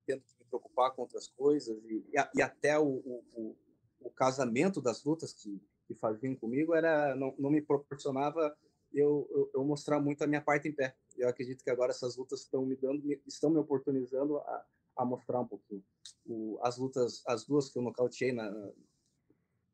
tendo 0.06 0.22
que 0.22 0.34
me 0.38 0.44
preocupar 0.46 0.92
com 0.92 1.02
outras 1.02 1.28
coisas, 1.28 1.76
e, 1.84 2.04
e, 2.12 2.38
e 2.38 2.42
até 2.42 2.78
o, 2.78 2.86
o, 2.86 3.56
o, 4.00 4.10
casamento 4.10 4.80
das 4.80 5.04
lutas 5.04 5.34
que, 5.34 5.60
que 5.86 5.94
faziam 5.94 6.34
comigo 6.34 6.74
era 6.74 7.14
não, 7.14 7.34
não 7.38 7.50
me 7.50 7.60
proporcionava 7.60 8.56
eu, 8.94 9.26
eu, 9.30 9.50
eu, 9.54 9.64
mostrar 9.64 10.00
muito 10.00 10.22
a 10.22 10.26
minha 10.26 10.42
parte 10.42 10.68
em 10.68 10.72
pé. 10.72 10.94
Eu 11.22 11.28
acredito 11.28 11.62
que 11.62 11.70
agora 11.70 11.92
essas 11.92 12.16
lutas 12.16 12.40
estão 12.40 12.66
me 12.66 12.74
dando, 12.74 13.10
estão 13.26 13.48
me 13.48 13.58
oportunizando 13.58 14.38
a, 14.38 14.66
a 14.96 15.04
mostrar 15.04 15.40
um 15.40 15.46
pouquinho. 15.46 15.84
O, 16.26 16.58
as 16.62 16.76
lutas, 16.76 17.22
as 17.26 17.44
duas 17.44 17.70
que 17.70 17.78
eu 17.78 17.82
nocauteei 17.82 18.32
na, 18.32 18.50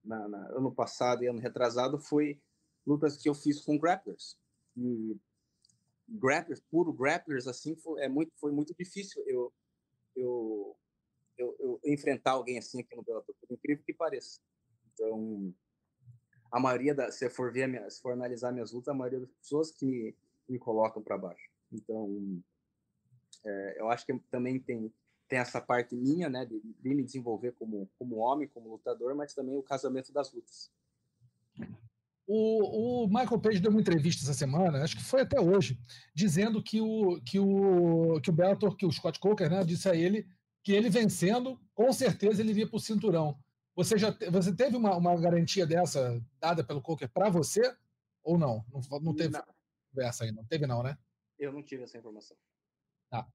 na, 0.05 0.29
na, 0.29 0.47
ano 0.49 0.75
passado 0.75 1.25
e 1.25 1.27
ano 1.27 1.41
retrasado 1.41 1.99
foi 1.99 2.39
lutas 2.87 3.17
que 3.17 3.29
eu 3.29 3.35
fiz 3.35 3.61
com 3.61 3.79
grapplers. 3.79 4.39
E 4.77 5.17
grapplers, 6.07 6.61
puro 6.61 6.93
grapplers, 6.93 7.47
assim, 7.47 7.75
foi, 7.77 8.03
é 8.03 8.09
muito, 8.09 8.33
foi 8.37 8.53
muito 8.53 8.75
difícil 8.75 9.23
eu, 9.27 9.53
eu, 10.15 10.77
eu, 11.39 11.57
eu 11.61 11.81
enfrentar 11.85 12.33
alguém 12.33 12.59
assim 12.59 12.81
aqui 12.81 12.95
no 12.95 13.03
Bellator, 13.03 13.35
por 13.41 13.55
incrível 13.55 13.85
que 13.85 13.95
pareça. 13.95 14.39
Então, 14.93 15.55
a 16.51 16.61
maioria 16.61 16.95
da, 16.95 17.11
se 17.11 17.29
for 17.31 17.51
ver, 17.53 17.91
se 17.91 18.03
for 18.03 18.13
analisar 18.13 18.53
minhas 18.53 18.73
lutas, 18.73 18.89
a 18.89 18.97
maioria 18.97 19.21
das 19.21 19.33
pessoas 19.33 19.71
que 19.71 20.15
me, 20.49 20.59
colocam 20.59 21.03
para 21.03 21.19
baixo. 21.19 21.51
Então, 21.73 22.43
é, 23.45 23.81
eu 23.81 23.91
acho 23.91 24.05
que 24.07 24.19
também 24.31 24.59
tem 24.59 24.93
tem 25.29 25.39
essa 25.39 25.61
parte 25.61 25.95
minha, 25.95 26.31
né, 26.31 26.47
de, 26.47 26.59
de, 26.59 26.95
me 26.95 27.05
desenvolver 27.05 27.53
como 27.53 27.87
como 27.99 28.17
homem, 28.17 28.49
como 28.49 28.71
lutador, 28.71 29.15
mas 29.15 29.35
também 29.35 29.57
o 29.57 29.63
casamento 29.63 30.11
das 30.11 30.33
lutas. 30.33 30.71
O, 32.27 33.05
o 33.05 33.07
Michael 33.07 33.41
Page 33.41 33.61
deu 33.61 33.71
uma 33.71 33.81
entrevista 33.81 34.23
essa 34.25 34.33
semana, 34.33 34.83
acho 34.83 34.97
que 34.97 35.05
foi 35.05 35.23
até 35.23 35.41
hoje, 35.41 35.79
dizendo 36.15 36.63
que 36.63 36.81
o 36.81 37.21
que 37.23 37.39
o 37.39 38.21
que 38.23 38.31
o 38.31 38.33
Bellator, 38.33 38.75
que 38.75 38.87
o 38.87 38.93
Scott 38.93 39.21
Coker, 39.21 39.51
né, 39.51 39.65
disse 39.65 39.89
a 39.89 39.95
ele 39.95 40.27
que 40.63 40.73
ele 40.73 40.91
vencendo, 40.91 41.59
com 41.75 41.93
certeza 41.93 42.43
ele 42.43 42.51
iria 42.51 42.67
para 42.67 42.77
o 42.77 42.81
cinturão. 42.81 43.39
Você 43.75 43.97
já 43.97 44.15
você 44.31 44.55
teve 44.55 44.77
uma, 44.77 44.97
uma 44.97 45.17
garantia 45.17 45.67
dessa 45.67 46.21
dada 46.41 46.65
pelo 46.65 46.83
Coker 46.83 47.09
para 47.09 47.31
você 47.31 47.63
ou 48.23 48.37
não? 48.37 48.65
Não, 48.73 49.01
não 49.01 49.15
teve 49.15 49.39
conversa 49.99 50.25
aí, 50.25 50.33
não 50.33 50.45
teve 50.45 50.67
não, 50.67 50.83
né? 50.83 50.97
Eu 51.39 51.53
não 51.53 51.63
tive 51.63 51.83
essa 51.83 51.99
informação. 51.99 52.37
Tá. 53.11 53.27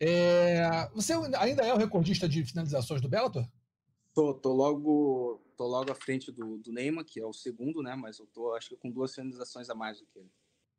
É, 0.00 0.88
você 0.94 1.12
ainda 1.38 1.62
é 1.62 1.72
o 1.72 1.78
recordista 1.78 2.28
de 2.28 2.44
finalizações 2.44 3.00
do 3.00 3.08
Bellator? 3.08 3.46
Tô, 4.14 4.34
tô 4.34 4.52
logo, 4.52 5.42
tô 5.56 5.66
logo 5.66 5.92
à 5.92 5.94
frente 5.94 6.32
do, 6.32 6.58
do 6.58 6.72
Neymar, 6.72 7.04
que 7.04 7.20
é 7.20 7.26
o 7.26 7.32
segundo, 7.32 7.82
né? 7.82 7.94
Mas 7.94 8.18
eu 8.18 8.26
tô, 8.26 8.54
acho 8.54 8.70
que 8.70 8.76
com 8.76 8.90
duas 8.90 9.14
finalizações 9.14 9.68
a 9.68 9.74
mais 9.74 10.00
do 10.00 10.06
que 10.06 10.18
ele. 10.18 10.30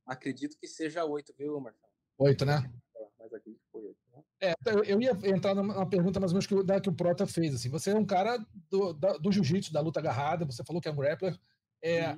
Acredito 0.06 0.58
que 0.58 0.68
seja 0.68 1.06
oito, 1.06 1.34
viu, 1.38 1.60
Marcelo? 1.60 1.92
Oito, 2.18 2.46
né? 2.46 2.72
Mas 3.20 3.34
acredito 3.34 3.62
que 3.62 3.72
foi 3.72 3.82
oito. 3.84 3.98
É, 4.42 4.54
eu 4.86 5.02
ia 5.02 5.12
entrar 5.26 5.54
numa 5.54 5.88
pergunta 5.88 6.20
mais 6.20 6.32
ou 6.32 6.36
menos 6.36 6.48
que, 6.48 6.64
da, 6.64 6.82
que 6.82 6.90
o 6.90 6.94
Prota 6.94 7.28
fez. 7.28 7.54
Assim. 7.54 7.70
Você 7.70 7.92
é 7.92 7.96
um 7.96 8.06
cara 8.06 8.38
do, 8.70 8.94
do 8.94 9.32
jiu-jitsu, 9.32 9.74
da 9.74 9.82
luta 9.82 10.00
agarrada, 10.00 10.46
você 10.46 10.64
falou 10.64 10.82
que 10.82 10.88
é 10.88 10.92
um 10.92 10.96
grappler. 10.96 11.38
É, 11.82 12.16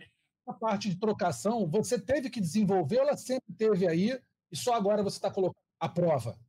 a 0.49 0.53
parte 0.53 0.89
de 0.89 0.99
trocação, 0.99 1.69
você 1.69 1.99
teve 1.99 2.29
que 2.29 2.41
desenvolver 2.41 2.97
ela 2.97 3.15
sempre 3.17 3.53
teve 3.53 3.87
aí 3.87 4.19
e 4.51 4.55
só 4.55 4.73
agora 4.73 5.03
você 5.03 5.17
está 5.17 5.31
colocando 5.31 5.63
a 5.79 5.87
prova? 5.87 6.39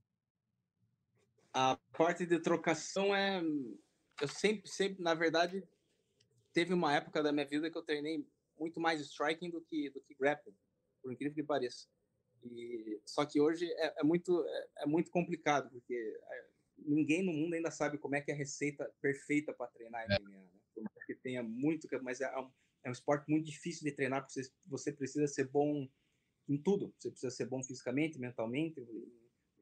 A 1.52 1.78
parte 1.96 2.26
de 2.26 2.38
trocação 2.38 3.14
é. 3.14 3.42
Eu 4.20 4.28
sempre, 4.28 4.68
sempre, 4.68 5.02
na 5.02 5.14
verdade, 5.14 5.66
teve 6.52 6.74
uma 6.74 6.94
época 6.94 7.22
da 7.22 7.32
minha 7.32 7.46
vida 7.46 7.70
que 7.70 7.76
eu 7.76 7.82
treinei 7.82 8.26
muito 8.58 8.78
mais 8.78 9.00
striking 9.00 9.50
do 9.50 9.60
que, 9.62 9.88
do 9.90 10.00
que 10.00 10.14
grappling, 10.14 10.54
por 11.02 11.12
incrível 11.12 11.34
que 11.34 11.42
pareça. 11.42 11.88
E, 12.44 13.00
só 13.04 13.24
que 13.24 13.40
hoje 13.40 13.66
é, 13.72 14.00
é 14.00 14.04
muito, 14.04 14.44
é, 14.46 14.68
é, 14.78 14.86
muito 14.86 15.10
complicado, 15.10 15.70
porque 15.70 15.94
é, 15.94 16.46
ninguém 16.78 17.24
no 17.24 17.32
mundo 17.32 17.54
ainda 17.54 17.70
sabe 17.70 17.98
como 17.98 18.14
é 18.14 18.20
que 18.20 18.30
é 18.30 18.34
a 18.34 18.36
receita 18.36 18.90
perfeita 19.00 19.52
para 19.52 19.66
treinar 19.68 20.06
MMA, 20.06 20.30
né? 20.30 20.48
Por 20.74 21.06
que 21.06 21.14
tenha 21.14 21.42
muito, 21.42 21.88
mas 22.02 22.20
é, 22.20 22.26
é 22.84 22.88
um 22.88 22.92
esporte 22.92 23.28
muito 23.28 23.46
difícil 23.46 23.84
de 23.84 23.92
treinar, 23.92 24.22
porque 24.22 24.42
você, 24.42 24.52
você 24.66 24.92
precisa 24.92 25.26
ser 25.26 25.48
bom 25.48 25.88
em 26.48 26.58
tudo. 26.58 26.92
Você 26.98 27.10
precisa 27.10 27.30
ser 27.30 27.46
bom 27.46 27.62
fisicamente, 27.62 28.18
mentalmente, 28.18 28.80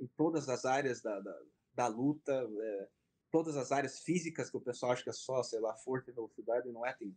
em, 0.01 0.07
todas 0.17 0.49
as 0.49 0.65
áreas 0.65 1.03
da, 1.03 1.21
da, 1.21 1.43
da 1.75 1.87
luta, 1.87 2.33
é, 2.33 2.89
todas 3.31 3.57
as 3.57 3.73
áreas 3.73 4.01
físicas 4.01 4.51
que 4.51 4.57
o 4.57 4.61
pessoal 4.61 4.93
acha 4.93 5.03
que 5.03 5.11
é 5.11 5.13
só, 5.13 5.43
sei 5.43 5.61
lá, 5.61 5.75
força 5.77 6.11
e 6.11 6.15
velocidade, 6.15 6.71
não 6.71 6.87
é? 6.87 6.93
Tem, 6.95 7.15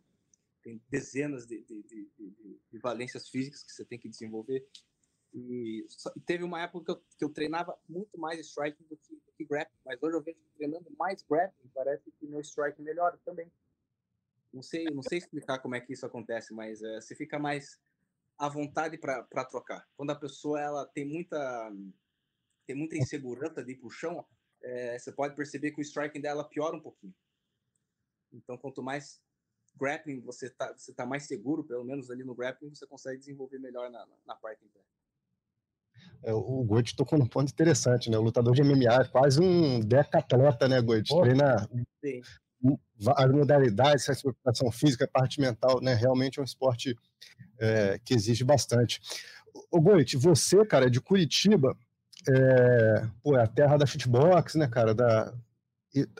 tem 0.62 0.82
dezenas 0.88 1.46
de, 1.46 1.62
de, 1.62 1.82
de, 1.82 2.10
de, 2.70 2.78
valências 2.78 3.28
físicas 3.28 3.62
que 3.62 3.72
você 3.72 3.84
tem 3.84 3.98
que 3.98 4.08
desenvolver. 4.08 4.66
E, 5.32 5.86
e 6.16 6.20
teve 6.20 6.44
uma 6.44 6.60
época 6.60 6.84
que 6.84 6.90
eu, 6.90 7.04
que 7.18 7.24
eu, 7.24 7.30
treinava 7.30 7.78
muito 7.88 8.18
mais 8.18 8.38
striking 8.40 8.84
do 8.84 8.96
que, 8.98 9.14
do 9.14 9.32
que 9.36 9.44
grappling, 9.44 9.80
mas 9.86 10.02
hoje 10.02 10.16
eu 10.16 10.22
vejo 10.22 10.38
treinando 10.56 10.90
mais 10.98 11.22
grappling, 11.22 11.70
parece 11.72 12.10
que 12.12 12.26
meu 12.26 12.40
striking 12.40 12.82
melhora 12.82 13.18
também. 13.24 13.50
Não 14.52 14.62
sei, 14.62 14.84
não 14.86 15.02
sei 15.02 15.18
explicar 15.18 15.58
como 15.58 15.74
é 15.74 15.80
que 15.80 15.92
isso 15.92 16.04
acontece, 16.04 16.52
mas 16.52 16.82
é, 16.82 17.00
você 17.00 17.14
fica 17.14 17.38
mais 17.38 17.80
à 18.38 18.48
vontade 18.48 18.98
para 18.98 19.44
trocar. 19.44 19.88
Quando 19.96 20.10
a 20.10 20.18
pessoa 20.18 20.60
ela 20.60 20.86
tem 20.86 21.06
muita 21.06 21.72
tem 22.66 22.76
muita 22.76 22.96
insegurança 22.96 23.64
de 23.64 23.72
ir 23.72 23.76
pro 23.76 23.90
chão, 23.90 24.24
é, 24.62 24.98
você 24.98 25.10
pode 25.12 25.34
perceber 25.34 25.72
que 25.72 25.80
o 25.80 25.82
striking 25.82 26.20
dela 26.20 26.44
piora 26.44 26.76
um 26.76 26.80
pouquinho. 26.80 27.14
Então, 28.32 28.56
quanto 28.56 28.82
mais 28.82 29.20
grappling 29.76 30.20
você 30.20 30.48
tá, 30.50 30.72
você 30.72 30.92
tá 30.92 31.04
mais 31.04 31.24
seguro, 31.24 31.64
pelo 31.64 31.84
menos 31.84 32.10
ali 32.10 32.24
no 32.24 32.34
grappling, 32.34 32.74
você 32.74 32.86
consegue 32.86 33.18
desenvolver 33.18 33.58
melhor 33.58 33.90
na, 33.90 34.06
na 34.24 34.36
parte 34.36 34.64
em 34.64 34.68
pé. 34.68 34.80
É, 36.22 36.32
o 36.32 36.62
Goit 36.64 36.94
tocou 36.94 37.18
num 37.18 37.26
ponto 37.26 37.50
interessante, 37.50 38.10
né? 38.10 38.16
O 38.16 38.22
lutador 38.22 38.54
de 38.54 38.62
MMA 38.62 39.02
é 39.02 39.08
quase 39.08 39.40
um 39.40 39.80
decatleta, 39.80 40.68
né, 40.68 40.80
Goit? 40.80 41.08
Treina 41.08 41.68
Sim. 42.00 42.20
As 43.16 43.30
modalidades, 43.30 44.08
a 44.08 44.14
preparação 44.14 44.70
física, 44.70 45.04
a 45.04 45.08
parte 45.08 45.40
mental, 45.40 45.80
né? 45.80 45.94
Realmente 45.94 46.38
é 46.38 46.42
um 46.42 46.44
esporte 46.44 46.96
é, 47.58 47.98
que 48.04 48.14
exige 48.14 48.44
bastante. 48.44 49.00
O 49.70 49.80
Goit, 49.80 50.16
você, 50.16 50.64
cara, 50.64 50.86
é 50.86 50.90
de 50.90 51.00
Curitiba, 51.00 51.76
é, 52.28 53.06
pô, 53.22 53.36
é 53.36 53.42
a 53.42 53.46
terra 53.46 53.76
da 53.76 53.86
shootbox, 53.86 54.54
né, 54.54 54.68
cara? 54.68 54.94
Da, 54.94 55.32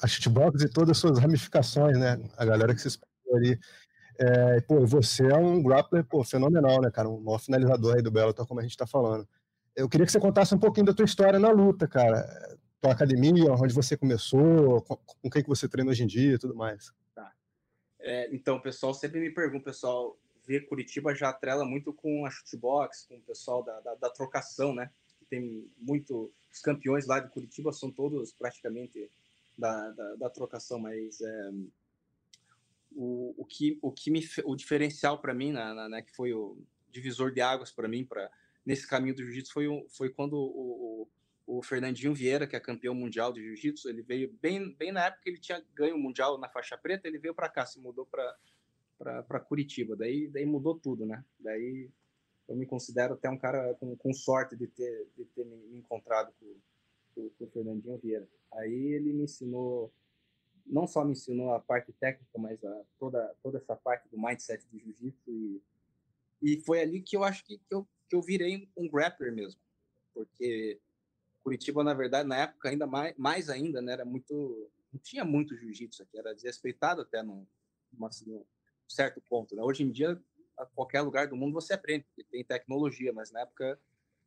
a 0.03 0.07
shootbox 0.07 0.63
e 0.63 0.69
todas 0.69 0.91
as 0.91 0.99
suas 0.99 1.19
ramificações, 1.19 1.99
né? 1.99 2.19
A 2.37 2.45
galera 2.45 2.75
que 2.75 2.81
se 2.81 2.89
espalhou 2.89 3.37
ali. 3.37 3.59
É, 4.19 4.61
pô, 4.63 4.85
você 4.87 5.27
é 5.27 5.37
um 5.37 5.63
grappler 5.63 6.05
pô, 6.05 6.23
fenomenal, 6.25 6.81
né, 6.81 6.91
cara? 6.91 7.09
Um 7.09 7.21
maior 7.21 7.39
finalizador 7.39 7.97
aí 7.97 8.03
do 8.03 8.11
Bellator, 8.11 8.47
como 8.47 8.61
a 8.61 8.63
gente 8.63 8.77
tá 8.77 8.87
falando. 8.87 9.27
Eu 9.75 9.89
queria 9.89 10.05
que 10.05 10.13
você 10.13 10.21
contasse 10.21 10.55
um 10.55 10.59
pouquinho 10.59 10.87
da 10.87 10.95
tua 10.95 11.05
história 11.05 11.39
na 11.39 11.51
luta, 11.51 11.89
cara. 11.89 12.27
Tua 12.83 12.93
academia, 12.93 13.53
onde 13.53 13.73
você 13.73 13.97
começou, 13.97 14.83
com, 14.83 15.31
quem 15.31 15.43
que 15.43 15.49
você 15.49 15.69
treina 15.69 15.91
hoje 15.91 16.03
em 16.03 16.07
dia 16.07 16.35
e 16.35 16.39
tudo 16.39 16.55
mais. 16.55 16.93
Tá. 17.15 17.33
É, 17.99 18.29
então, 18.35 18.61
pessoal 18.61 18.93
sempre 18.93 19.21
me 19.21 19.31
pergunta, 19.31 19.67
pessoal, 19.67 20.19
vê 20.45 20.61
Curitiba 20.61 21.15
já 21.15 21.31
atrela 21.31 21.65
muito 21.65 21.95
com 21.95 22.27
a 22.27 22.31
shootbox, 22.31 23.07
com 23.07 23.15
o 23.15 23.21
pessoal 23.23 23.63
da, 23.63 23.81
da, 23.81 23.95
da 23.95 24.11
trocação, 24.11 24.75
né? 24.75 24.91
tem 25.33 25.67
muito. 25.79 26.31
Os 26.53 26.61
campeões 26.61 27.07
lá 27.07 27.19
de 27.19 27.31
Curitiba 27.31 27.73
são 27.73 27.91
todos 27.91 28.33
praticamente 28.33 29.11
da, 29.57 29.91
da, 29.91 30.15
da 30.17 30.31
trocação, 30.31 30.79
mas 30.79 31.23
é, 31.23 31.51
o, 32.91 33.35
o, 33.39 33.45
que, 33.47 33.79
o 33.81 33.91
que 33.91 34.11
me. 34.11 34.23
O 34.45 34.55
diferencial 34.55 35.19
para 35.19 35.33
mim, 35.33 35.53
na, 35.53 35.73
na, 35.73 35.89
né, 35.89 36.03
que 36.03 36.15
foi 36.15 36.35
o 36.35 36.59
divisor 36.91 37.33
de 37.33 37.41
águas 37.41 37.71
para 37.71 37.89
mim, 37.89 38.05
para 38.05 38.31
nesse 38.65 38.87
caminho 38.87 39.15
do 39.15 39.25
jiu-jitsu, 39.25 39.53
foi, 39.53 39.87
foi 39.89 40.11
quando 40.11 40.35
o, 40.35 40.82
o, 41.63 41.65
Fernandinho 41.65 42.15
Vieira, 42.15 42.47
que 42.47 42.57
é 42.57 42.61
campeão 42.61 42.95
mundial 42.95 43.33
de 43.33 43.41
jiu-jitsu, 43.41 43.89
ele 43.89 44.03
veio 44.03 44.33
bem, 44.43 44.75
bem 44.75 44.93
na 44.93 45.07
época 45.07 45.23
que 45.23 45.31
ele 45.31 45.39
tinha 45.39 45.65
ganho 45.75 45.97
o 45.97 45.99
mundial 45.99 46.37
na 46.39 46.49
faixa 46.49 46.77
preta, 46.77 47.09
ele 47.09 47.19
veio 47.19 47.35
para 47.35 47.49
cá, 47.49 47.65
se 47.65 47.81
mudou 47.81 48.07
para 48.07 49.41
Curitiba. 49.41 49.97
Daí, 49.97 50.29
daí 50.29 50.45
mudou 50.45 50.79
tudo, 50.79 51.07
né? 51.07 51.25
Daí 51.39 51.89
eu 52.49 52.57
me 52.57 52.67
considero 52.67 53.15
até 53.15 53.31
um 53.31 53.39
cara 53.39 53.75
com, 53.75 53.97
com 53.97 54.13
sorte 54.13 54.57
de 54.57 54.67
ter, 54.67 55.09
de 55.17 55.25
ter 55.27 55.45
me 55.45 55.79
encontrado 55.79 56.33
com, 56.39 56.55
com, 57.15 57.31
com, 57.31 57.45
o 57.45 57.51
Fernandinho 57.51 57.99
Vieira. 57.99 58.29
Aí 58.53 58.93
ele 58.93 59.13
me 59.13 59.25
ensinou, 59.25 59.93
não 60.67 60.87
só 60.87 61.05
me 61.05 61.13
ensinou 61.13 61.53
a 61.55 61.61
parte 61.61 61.93
técnica, 61.93 62.39
mas 62.39 62.63
a, 62.65 62.83
toda, 62.99 63.35
toda 63.43 63.59
essa 63.59 63.77
parte 63.77 64.09
do 64.09 64.21
mindset 64.21 64.67
de 64.69 64.79
jiu-jitsu. 64.79 65.31
E, 65.31 65.63
e 66.43 66.61
foi 66.61 66.81
ali 66.83 67.01
que 67.01 67.17
eu 67.17 67.23
acho 67.25 67.45
que, 67.45 67.59
que, 67.59 67.75
eu, 67.75 67.87
que 68.09 68.17
eu 68.17 68.21
virei 68.21 68.69
um 68.77 68.89
grappler 68.89 69.33
mesmo. 69.33 69.61
Porque 70.13 70.79
Curitiba, 71.43 71.83
na 71.83 71.95
verdade, 71.95 72.29
na 72.29 72.37
época, 72.39 72.69
ainda 72.69 72.87
mais, 72.87 73.17
mais 73.17 73.49
ainda, 73.49 73.83
né, 73.83 73.93
era 73.93 74.05
muito. 74.05 74.71
Não 74.93 75.01
tinha 75.01 75.25
muito 75.25 75.57
jiu-jitsu 75.57 76.03
aqui, 76.03 76.19
era 76.19 76.35
desrespeitado 76.35 77.01
até 77.03 77.23
num, 77.23 77.47
num 77.93 78.45
certo 78.89 79.21
ponto. 79.23 79.57
Né? 79.57 79.63
Hoje 79.63 79.83
em 79.83 79.91
dia, 79.91 80.23
a 80.59 80.67
qualquer 80.67 81.01
lugar 81.01 81.27
do 81.27 81.37
mundo 81.37 81.55
você 81.55 81.73
aprende, 81.75 82.05
porque 82.05 82.25
tem 82.25 82.45
tecnologia, 82.45 83.13
mas 83.13 83.31
na 83.33 83.41
época 83.41 83.81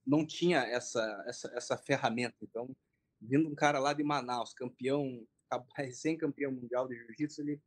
não 0.05 0.25
tinha 0.25 0.59
essa, 0.59 1.23
essa, 1.27 1.51
essa 1.55 1.77
ferramenta. 1.77 2.35
Então, 2.41 2.75
vindo 3.21 3.49
um 3.49 3.55
cara 3.55 3.79
lá 3.79 3.93
de 3.93 4.03
Manaus, 4.03 4.53
campeão, 4.53 5.25
recém-campeão 5.75 6.51
mundial 6.51 6.87
de 6.87 6.95
jiu-jitsu, 6.95 7.41
ele, 7.41 7.61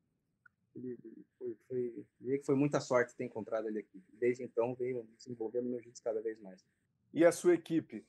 ele 0.75 0.99
foi, 1.39 1.57
foi, 1.67 2.43
foi 2.45 2.55
muita 2.55 2.81
sorte 2.81 3.17
ter 3.17 3.25
encontrado 3.25 3.69
ele 3.69 3.81
aqui. 3.81 4.03
Desde 4.13 4.43
então, 4.43 4.75
veio 4.75 5.09
desenvolvendo 5.17 5.69
meu 5.69 5.79
jiu-jitsu 5.79 6.03
cada 6.03 6.21
vez 6.21 6.39
mais. 6.41 6.65
E 7.13 7.25
a 7.25 7.33
sua 7.33 7.55
equipe? 7.55 8.07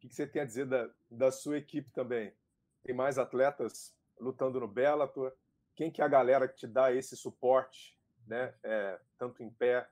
O 0.00 0.08
que 0.08 0.14
você 0.14 0.26
tem 0.26 0.40
a 0.40 0.46
dizer 0.46 0.64
da, 0.64 0.90
da 1.10 1.30
sua 1.30 1.58
equipe 1.58 1.90
também? 1.90 2.32
Tem 2.82 2.94
mais 2.94 3.18
atletas 3.18 3.94
lutando 4.18 4.58
no 4.58 4.66
Bellator? 4.66 5.30
Quem 5.76 5.90
que 5.90 6.00
é 6.00 6.04
a 6.04 6.08
galera 6.08 6.48
que 6.48 6.56
te 6.56 6.66
dá 6.66 6.90
esse 6.90 7.14
suporte, 7.14 7.98
né? 8.26 8.54
É, 8.62 8.98
tanto 9.18 9.42
em 9.42 9.50
pé 9.50 9.86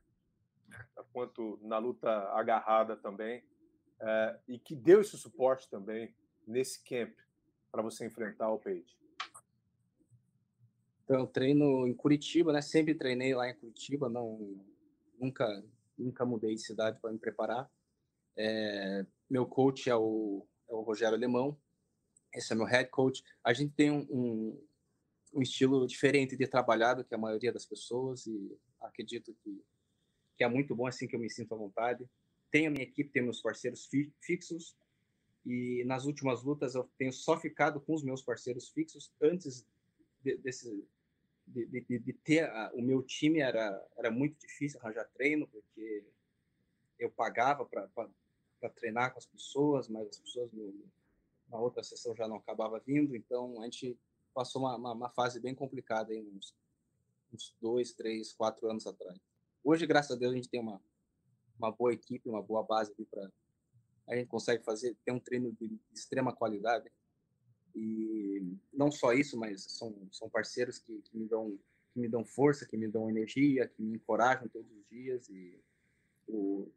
quanto 1.13 1.59
na 1.63 1.77
luta 1.77 2.11
agarrada 2.33 2.97
também, 2.97 3.45
é, 4.01 4.39
e 4.49 4.59
que 4.59 4.75
deu 4.75 5.03
esse 5.03 5.17
suporte 5.19 5.69
também 5.69 6.15
nesse 6.47 6.83
camp 6.83 7.15
para 7.71 7.83
você 7.83 8.07
enfrentar 8.07 8.51
o 8.51 8.59
Page? 8.59 8.97
Então, 11.05 11.21
eu 11.21 11.27
treino 11.27 11.87
em 11.87 11.95
Curitiba, 11.95 12.53
né? 12.53 12.63
Sempre 12.63 12.95
treinei 12.95 13.35
lá 13.35 13.49
em 13.49 13.55
Curitiba, 13.55 14.09
não 14.09 14.59
nunca 15.19 15.65
nunca 15.99 16.25
mudei 16.25 16.55
de 16.55 16.63
cidade 16.63 16.99
para 17.01 17.11
me 17.11 17.19
preparar. 17.19 17.71
É, 18.37 19.05
meu 19.29 19.47
coach 19.47 19.89
é 19.89 19.97
o, 19.97 20.47
é 20.69 20.75
o 20.75 20.81
Rogério 20.81 21.17
Alemão, 21.17 21.59
esse 22.35 22.53
é 22.53 22.57
meu 22.57 22.67
head 22.67 22.91
coach. 22.91 23.23
A 23.43 23.53
gente 23.53 23.75
tem 23.75 23.91
um, 23.91 24.07
um, 24.11 24.67
um 25.35 25.43
estilo 25.43 25.87
diferente 25.87 26.37
de 26.37 26.47
trabalhar 26.47 26.95
do 26.95 27.05
que 27.05 27.15
a 27.15 27.19
maioria 27.19 27.53
das 27.53 27.65
pessoas 27.65 28.27
e 28.27 28.59
acredito 28.81 29.35
que 29.43 29.63
que 30.39 30.45
é 30.45 30.49
muito 30.49 30.75
bom, 30.75 30.87
assim 30.87 31.09
que 31.09 31.17
eu 31.17 31.21
me 31.21 31.29
sinto 31.29 31.53
à 31.53 31.59
vontade. 31.59 32.09
Tenho 32.49 32.69
a 32.69 32.71
minha 32.71 32.85
equipe, 32.85 33.11
tenho 33.11 33.25
meus 33.25 33.43
parceiros 33.43 33.87
fi 33.87 34.11
fixos, 34.23 34.77
e 35.45 35.83
nas 35.85 36.05
últimas 36.05 36.45
lutas 36.45 36.77
eu 36.77 36.89
tenho 36.97 37.13
só 37.13 37.39
ficado 37.39 37.81
com 37.81 37.93
os 37.93 38.05
meus 38.05 38.23
parceiros 38.23 38.69
fixos. 38.69 39.13
Antes 39.21 39.67
de, 40.23 40.37
desse, 40.39 40.87
de, 41.45 41.67
de, 41.67 41.99
de 41.99 42.13
ter 42.13 42.45
a, 42.45 42.71
o 42.73 42.81
meu 42.81 43.03
time, 43.03 43.41
era, 43.41 43.85
era 43.99 44.11
muito 44.11 44.39
difícil 44.39 44.79
arranjar 44.81 45.09
treino, 45.09 45.49
porque 45.49 46.05
eu 47.01 47.11
pagava 47.11 47.67
para 47.67 48.09
treinar 48.67 49.13
com 49.13 49.19
as 49.19 49.27
pessoas, 49.27 49.89
mas 49.89 50.09
as 50.09 50.19
pessoas 50.19 50.51
no, 50.53 50.73
na 51.51 51.59
outra 51.59 51.83
sessão 51.83 52.15
já 52.17 52.27
não 52.27 52.37
acabava 52.37 52.81
vindo, 52.81 53.15
então 53.15 53.61
a 53.61 53.65
gente 53.65 53.99
passou 54.33 54.63
uma, 54.63 54.77
uma, 54.77 54.93
uma 54.93 55.11
fase 55.11 55.39
bem 55.39 55.55
complicada 55.55 56.13
aí 56.13 56.23
uns, 56.23 56.55
uns 57.33 57.55
dois, 57.61 57.93
três, 57.93 58.33
quatro 58.33 58.71
anos 58.71 58.87
atrás. 58.87 59.19
Hoje, 59.63 59.87
graças 59.87 60.13
a 60.13 60.19
Deus, 60.19 60.33
a 60.33 60.37
gente 60.37 60.49
tem 60.49 60.61
uma, 60.61 60.81
uma 61.59 61.71
boa 61.71 61.93
equipe, 61.93 62.29
uma 62.29 62.43
boa 62.43 62.63
base 62.63 62.93
ali 62.97 63.05
para 63.05 63.31
a 64.09 64.17
gente 64.17 64.29
consegue 64.29 64.65
fazer, 64.65 64.97
ter 65.05 65.13
um 65.13 65.21
treino 65.21 65.53
de 65.53 65.79
extrema 65.95 66.35
qualidade. 66.35 66.91
E 67.75 68.43
não 68.73 68.91
só 68.91 69.13
isso, 69.13 69.39
mas 69.39 69.63
são, 69.65 69.95
são 70.11 70.31
parceiros 70.31 70.79
que, 70.79 71.03
que 71.03 71.17
me 71.17 71.27
dão 71.27 71.59
que 71.93 72.01
me 72.01 72.09
dão 72.09 72.25
força, 72.25 72.67
que 72.67 72.77
me 72.77 72.87
dão 72.87 73.09
energia, 73.09 73.67
que 73.67 73.83
me 73.83 73.97
encorajam 73.97 74.47
todos 74.49 74.71
os 74.71 74.87
dias 74.89 75.29
e 75.29 75.59
o, 76.27 76.71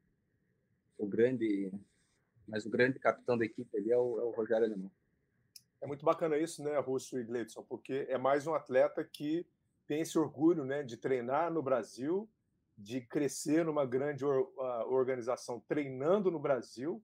o 1.04 1.08
grande 1.08 1.72
mas 2.48 2.66
o 2.66 2.70
grande 2.70 3.00
capitão 3.00 3.38
da 3.38 3.46
equipe 3.46 3.78
ali 3.78 3.92
é 3.92 3.98
o, 3.98 4.20
é 4.20 4.24
o 4.24 4.32
Rogério 4.32 4.66
Alemão. 4.66 4.92
É 5.80 5.88
muito 5.88 6.04
bacana 6.04 6.38
isso, 6.38 6.62
né, 6.64 6.78
Russo 6.80 7.18
e 7.18 7.24
Gleidson, 7.24 7.64
porque 7.64 8.06
é 8.10 8.18
mais 8.18 8.46
um 8.46 8.54
atleta 8.54 9.04
que 9.04 9.46
tem 9.88 10.02
esse 10.02 10.18
orgulho, 10.20 10.66
né, 10.66 10.84
de 10.84 10.98
treinar 10.98 11.52
no 11.52 11.62
Brasil 11.62 12.30
de 12.82 13.02
crescer 13.02 13.64
numa 13.64 13.86
grande 13.86 14.26
organização, 14.26 15.60
treinando 15.68 16.32
no 16.32 16.40
Brasil, 16.40 17.02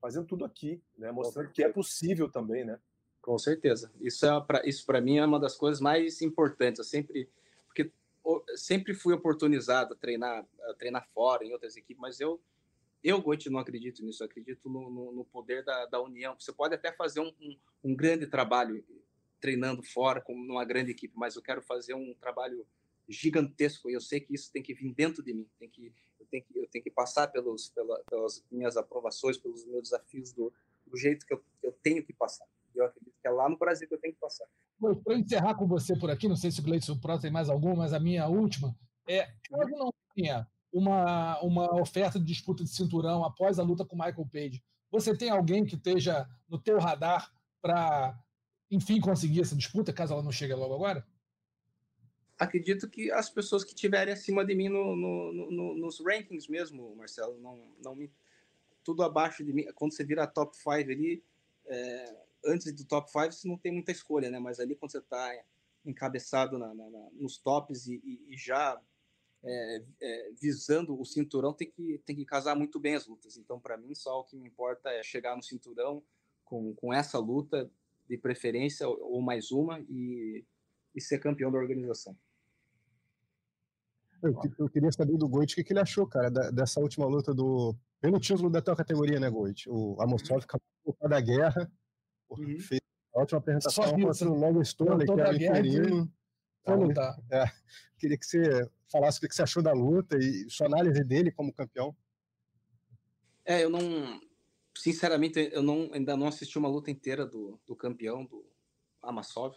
fazendo 0.00 0.26
tudo 0.26 0.44
aqui, 0.44 0.82
né? 0.98 1.12
mostrando 1.12 1.50
que 1.50 1.62
é 1.62 1.68
possível 1.68 2.30
também, 2.30 2.64
né? 2.64 2.78
Com 3.22 3.38
certeza. 3.38 3.92
Isso 4.00 4.26
é 4.26 4.40
para 4.40 4.66
isso 4.66 4.84
para 4.84 5.00
mim 5.00 5.18
é 5.18 5.24
uma 5.24 5.38
das 5.38 5.56
coisas 5.56 5.80
mais 5.80 6.22
importantes. 6.22 6.78
Eu 6.78 6.84
sempre 6.84 7.28
porque 7.66 7.92
sempre 8.56 8.94
fui 8.94 9.14
oportunizado 9.14 9.94
a 9.94 9.96
treinar 9.96 10.44
a 10.68 10.74
treinar 10.74 11.06
fora 11.12 11.44
em 11.44 11.52
outras 11.52 11.76
equipes, 11.76 12.00
mas 12.00 12.18
eu 12.18 12.40
eu 13.02 13.20
Goiti 13.20 13.48
não 13.50 13.58
acredito 13.58 14.04
nisso. 14.04 14.22
Acredito 14.22 14.68
no, 14.68 14.90
no, 14.90 15.12
no 15.12 15.24
poder 15.24 15.64
da, 15.64 15.86
da, 15.86 16.00
união. 16.00 16.36
Você 16.38 16.52
pode 16.52 16.74
até 16.74 16.92
fazer 16.92 17.20
um, 17.20 17.32
um, 17.40 17.58
um 17.84 17.94
grande 17.94 18.26
trabalho 18.26 18.84
treinando 19.40 19.82
fora 19.82 20.20
com 20.20 20.34
uma 20.34 20.64
grande 20.64 20.90
equipe, 20.90 21.14
mas 21.16 21.34
eu 21.34 21.42
quero 21.42 21.62
fazer 21.62 21.94
um 21.94 22.14
trabalho 22.20 22.66
gigantesco 23.08 23.90
e 23.90 23.94
eu 23.94 24.00
sei 24.00 24.20
que 24.20 24.34
isso 24.34 24.52
tem 24.52 24.62
que 24.62 24.74
vir 24.74 24.92
dentro 24.92 25.22
de 25.22 25.32
mim, 25.32 25.48
tem 25.58 25.68
que 25.68 25.92
eu 26.20 26.26
tenho 26.26 26.44
que 26.44 26.58
eu 26.58 26.68
tenho 26.68 26.84
que 26.84 26.90
passar 26.90 27.26
pelos 27.28 27.70
pela, 27.70 27.98
pelas 28.04 28.44
minhas 28.50 28.76
aprovações, 28.76 29.36
pelos 29.38 29.64
meus 29.64 29.84
desafios 29.84 30.32
do, 30.32 30.52
do 30.86 30.96
jeito 30.96 31.26
que 31.26 31.34
eu, 31.34 31.42
eu 31.62 31.72
tenho 31.82 32.04
que 32.04 32.12
passar. 32.12 32.46
Eu 32.74 32.84
acredito 32.84 33.16
que 33.20 33.26
é 33.26 33.30
lá 33.30 33.48
no 33.48 33.58
Brasil 33.58 33.88
que 33.88 33.94
eu 33.94 33.98
tenho 33.98 34.14
que 34.14 34.20
passar. 34.20 34.46
Para 35.02 35.18
encerrar 35.18 35.54
com 35.54 35.66
você 35.66 35.98
por 35.98 36.10
aqui, 36.10 36.28
não 36.28 36.36
sei 36.36 36.50
se 36.50 36.60
o 36.60 36.62
Gleison 36.62 36.98
Pro 36.98 37.18
tem 37.18 37.30
mais 37.30 37.48
alguma, 37.48 37.76
mas 37.76 37.92
a 37.92 37.98
minha 37.98 38.28
última 38.28 38.76
é 39.08 39.26
caso 39.48 39.70
não 39.70 39.92
tenha 40.14 40.46
uma, 40.72 41.40
uma 41.40 41.80
oferta 41.80 42.18
de 42.18 42.24
disputa 42.24 42.62
de 42.62 42.70
cinturão 42.70 43.24
após 43.24 43.58
a 43.58 43.62
luta 43.62 43.84
com 43.84 43.96
Michael 43.96 44.28
Page, 44.32 44.62
você 44.90 45.16
tem 45.16 45.30
alguém 45.30 45.64
que 45.64 45.74
esteja 45.74 46.28
no 46.48 46.58
teu 46.58 46.78
radar 46.78 47.32
para, 47.60 48.18
enfim, 48.70 49.00
conseguir 49.00 49.40
essa 49.40 49.56
disputa, 49.56 49.92
caso 49.92 50.12
ela 50.12 50.22
não 50.22 50.32
chegue 50.32 50.54
logo 50.54 50.74
agora? 50.74 51.06
Acredito 52.38 52.88
que 52.88 53.10
as 53.12 53.28
pessoas 53.28 53.62
que 53.62 53.74
estiverem 53.74 54.14
acima 54.14 54.44
de 54.44 54.54
mim 54.54 54.68
no, 54.68 54.96
no, 54.96 55.50
no, 55.50 55.76
nos 55.76 56.00
rankings 56.00 56.48
mesmo, 56.48 56.96
Marcelo, 56.96 57.38
não, 57.38 57.60
não 57.84 57.94
me 57.94 58.10
tudo 58.82 59.02
abaixo 59.02 59.44
de 59.44 59.52
mim. 59.52 59.66
Quando 59.74 59.92
você 59.92 60.02
vira 60.02 60.26
top 60.26 60.56
5 60.56 60.70
ali, 60.70 61.22
é, 61.66 62.16
antes 62.46 62.72
do 62.72 62.84
top 62.84 63.10
5 63.10 63.32
você 63.32 63.46
não 63.46 63.58
tem 63.58 63.72
muita 63.72 63.92
escolha, 63.92 64.30
né? 64.30 64.38
Mas 64.38 64.58
ali 64.58 64.74
quando 64.74 64.90
você 64.90 64.98
está 64.98 65.30
encabeçado 65.84 66.58
na, 66.58 66.74
na, 66.74 66.90
na, 66.90 67.10
nos 67.12 67.36
tops 67.36 67.86
e, 67.86 68.00
e, 68.02 68.34
e 68.34 68.36
já 68.38 68.80
é, 69.42 69.82
é, 70.00 70.30
visando 70.40 70.98
o 70.98 71.04
cinturão, 71.04 71.52
tem 71.52 71.70
que, 71.70 72.00
tem 72.04 72.14
que 72.14 72.24
casar 72.24 72.54
muito 72.54 72.78
bem 72.78 72.94
as 72.94 73.06
lutas. 73.06 73.36
Então, 73.36 73.58
para 73.58 73.76
mim, 73.76 73.94
só 73.94 74.20
o 74.20 74.24
que 74.24 74.36
me 74.36 74.46
importa 74.46 74.90
é 74.90 75.02
chegar 75.02 75.36
no 75.36 75.42
cinturão 75.42 76.02
com, 76.44 76.74
com 76.74 76.92
essa 76.92 77.18
luta, 77.18 77.70
de 78.08 78.18
preferência, 78.18 78.88
ou 78.88 79.22
mais 79.22 79.52
uma, 79.52 79.80
e, 79.88 80.44
e 80.94 81.00
ser 81.00 81.20
campeão 81.20 81.50
da 81.50 81.58
organização. 81.58 82.16
Eu, 84.20 84.34
eu 84.58 84.68
queria 84.68 84.90
saber 84.92 85.16
do 85.16 85.28
Goit 85.28 85.52
o 85.52 85.56
que, 85.56 85.64
que 85.64 85.72
ele 85.72 85.80
achou, 85.80 86.06
cara, 86.06 86.28
da, 86.28 86.50
dessa 86.50 86.80
última 86.80 87.06
luta 87.06 87.32
do. 87.32 87.74
Pelo 88.00 88.18
título 88.18 88.50
da 88.50 88.60
tua 88.60 88.74
categoria, 88.74 89.20
né, 89.20 89.30
Goit? 89.30 89.68
O 89.68 89.96
Amosov 90.00 90.42
acabou 90.42 91.08
da 91.08 91.20
guerra, 91.20 91.70
uhum. 92.30 92.58
fez 92.58 92.80
uma 93.14 93.22
ótima 93.22 93.38
apresentação 93.38 93.84
contra 93.98 94.28
o 94.28 94.34
Logan 94.34 94.64
Stone, 94.64 95.04
que 95.04 95.20
era 95.20 95.34
interino. 95.34 96.12
Foi 96.64 96.76
lutar. 96.76 97.16
É, 97.30 97.44
queria 97.98 98.18
que 98.18 98.26
você 98.26 98.70
falasse 98.90 99.18
o 99.18 99.28
que 99.28 99.34
você 99.34 99.42
achou 99.42 99.62
da 99.62 99.72
luta 99.72 100.16
e 100.18 100.48
sua 100.50 100.66
análise 100.66 101.02
dele 101.04 101.30
como 101.30 101.52
campeão. 101.52 101.96
É, 103.44 103.64
eu 103.64 103.70
não. 103.70 104.20
Sinceramente, 104.76 105.50
eu 105.52 105.62
não, 105.62 105.90
ainda 105.92 106.16
não 106.16 106.28
assisti 106.28 106.58
uma 106.58 106.68
luta 106.68 106.90
inteira 106.90 107.26
do, 107.26 107.58
do 107.66 107.74
campeão, 107.74 108.24
do 108.24 108.44
Amasov. 109.02 109.56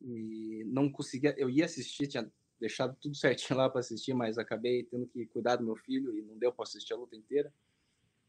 E 0.00 0.64
não 0.66 0.90
conseguia. 0.90 1.34
Eu 1.36 1.50
ia 1.50 1.64
assistir, 1.64 2.06
tinha 2.06 2.30
deixado 2.58 2.96
tudo 3.00 3.16
certinho 3.16 3.56
lá 3.58 3.68
para 3.68 3.80
assistir, 3.80 4.14
mas 4.14 4.38
acabei 4.38 4.84
tendo 4.84 5.06
que 5.06 5.26
cuidar 5.26 5.56
do 5.56 5.64
meu 5.64 5.76
filho 5.76 6.16
e 6.16 6.22
não 6.22 6.38
deu 6.38 6.52
para 6.52 6.64
assistir 6.64 6.92
a 6.92 6.96
luta 6.96 7.16
inteira. 7.16 7.52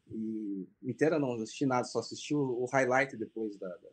E 0.10 0.68
inteira 0.82 1.20
não, 1.20 1.36
não 1.36 1.44
assisti 1.44 1.66
nada, 1.66 1.84
só 1.86 2.00
assisti 2.00 2.34
o, 2.34 2.64
o 2.64 2.66
highlight 2.66 3.16
depois 3.16 3.56
da, 3.58 3.68
da 3.68 3.90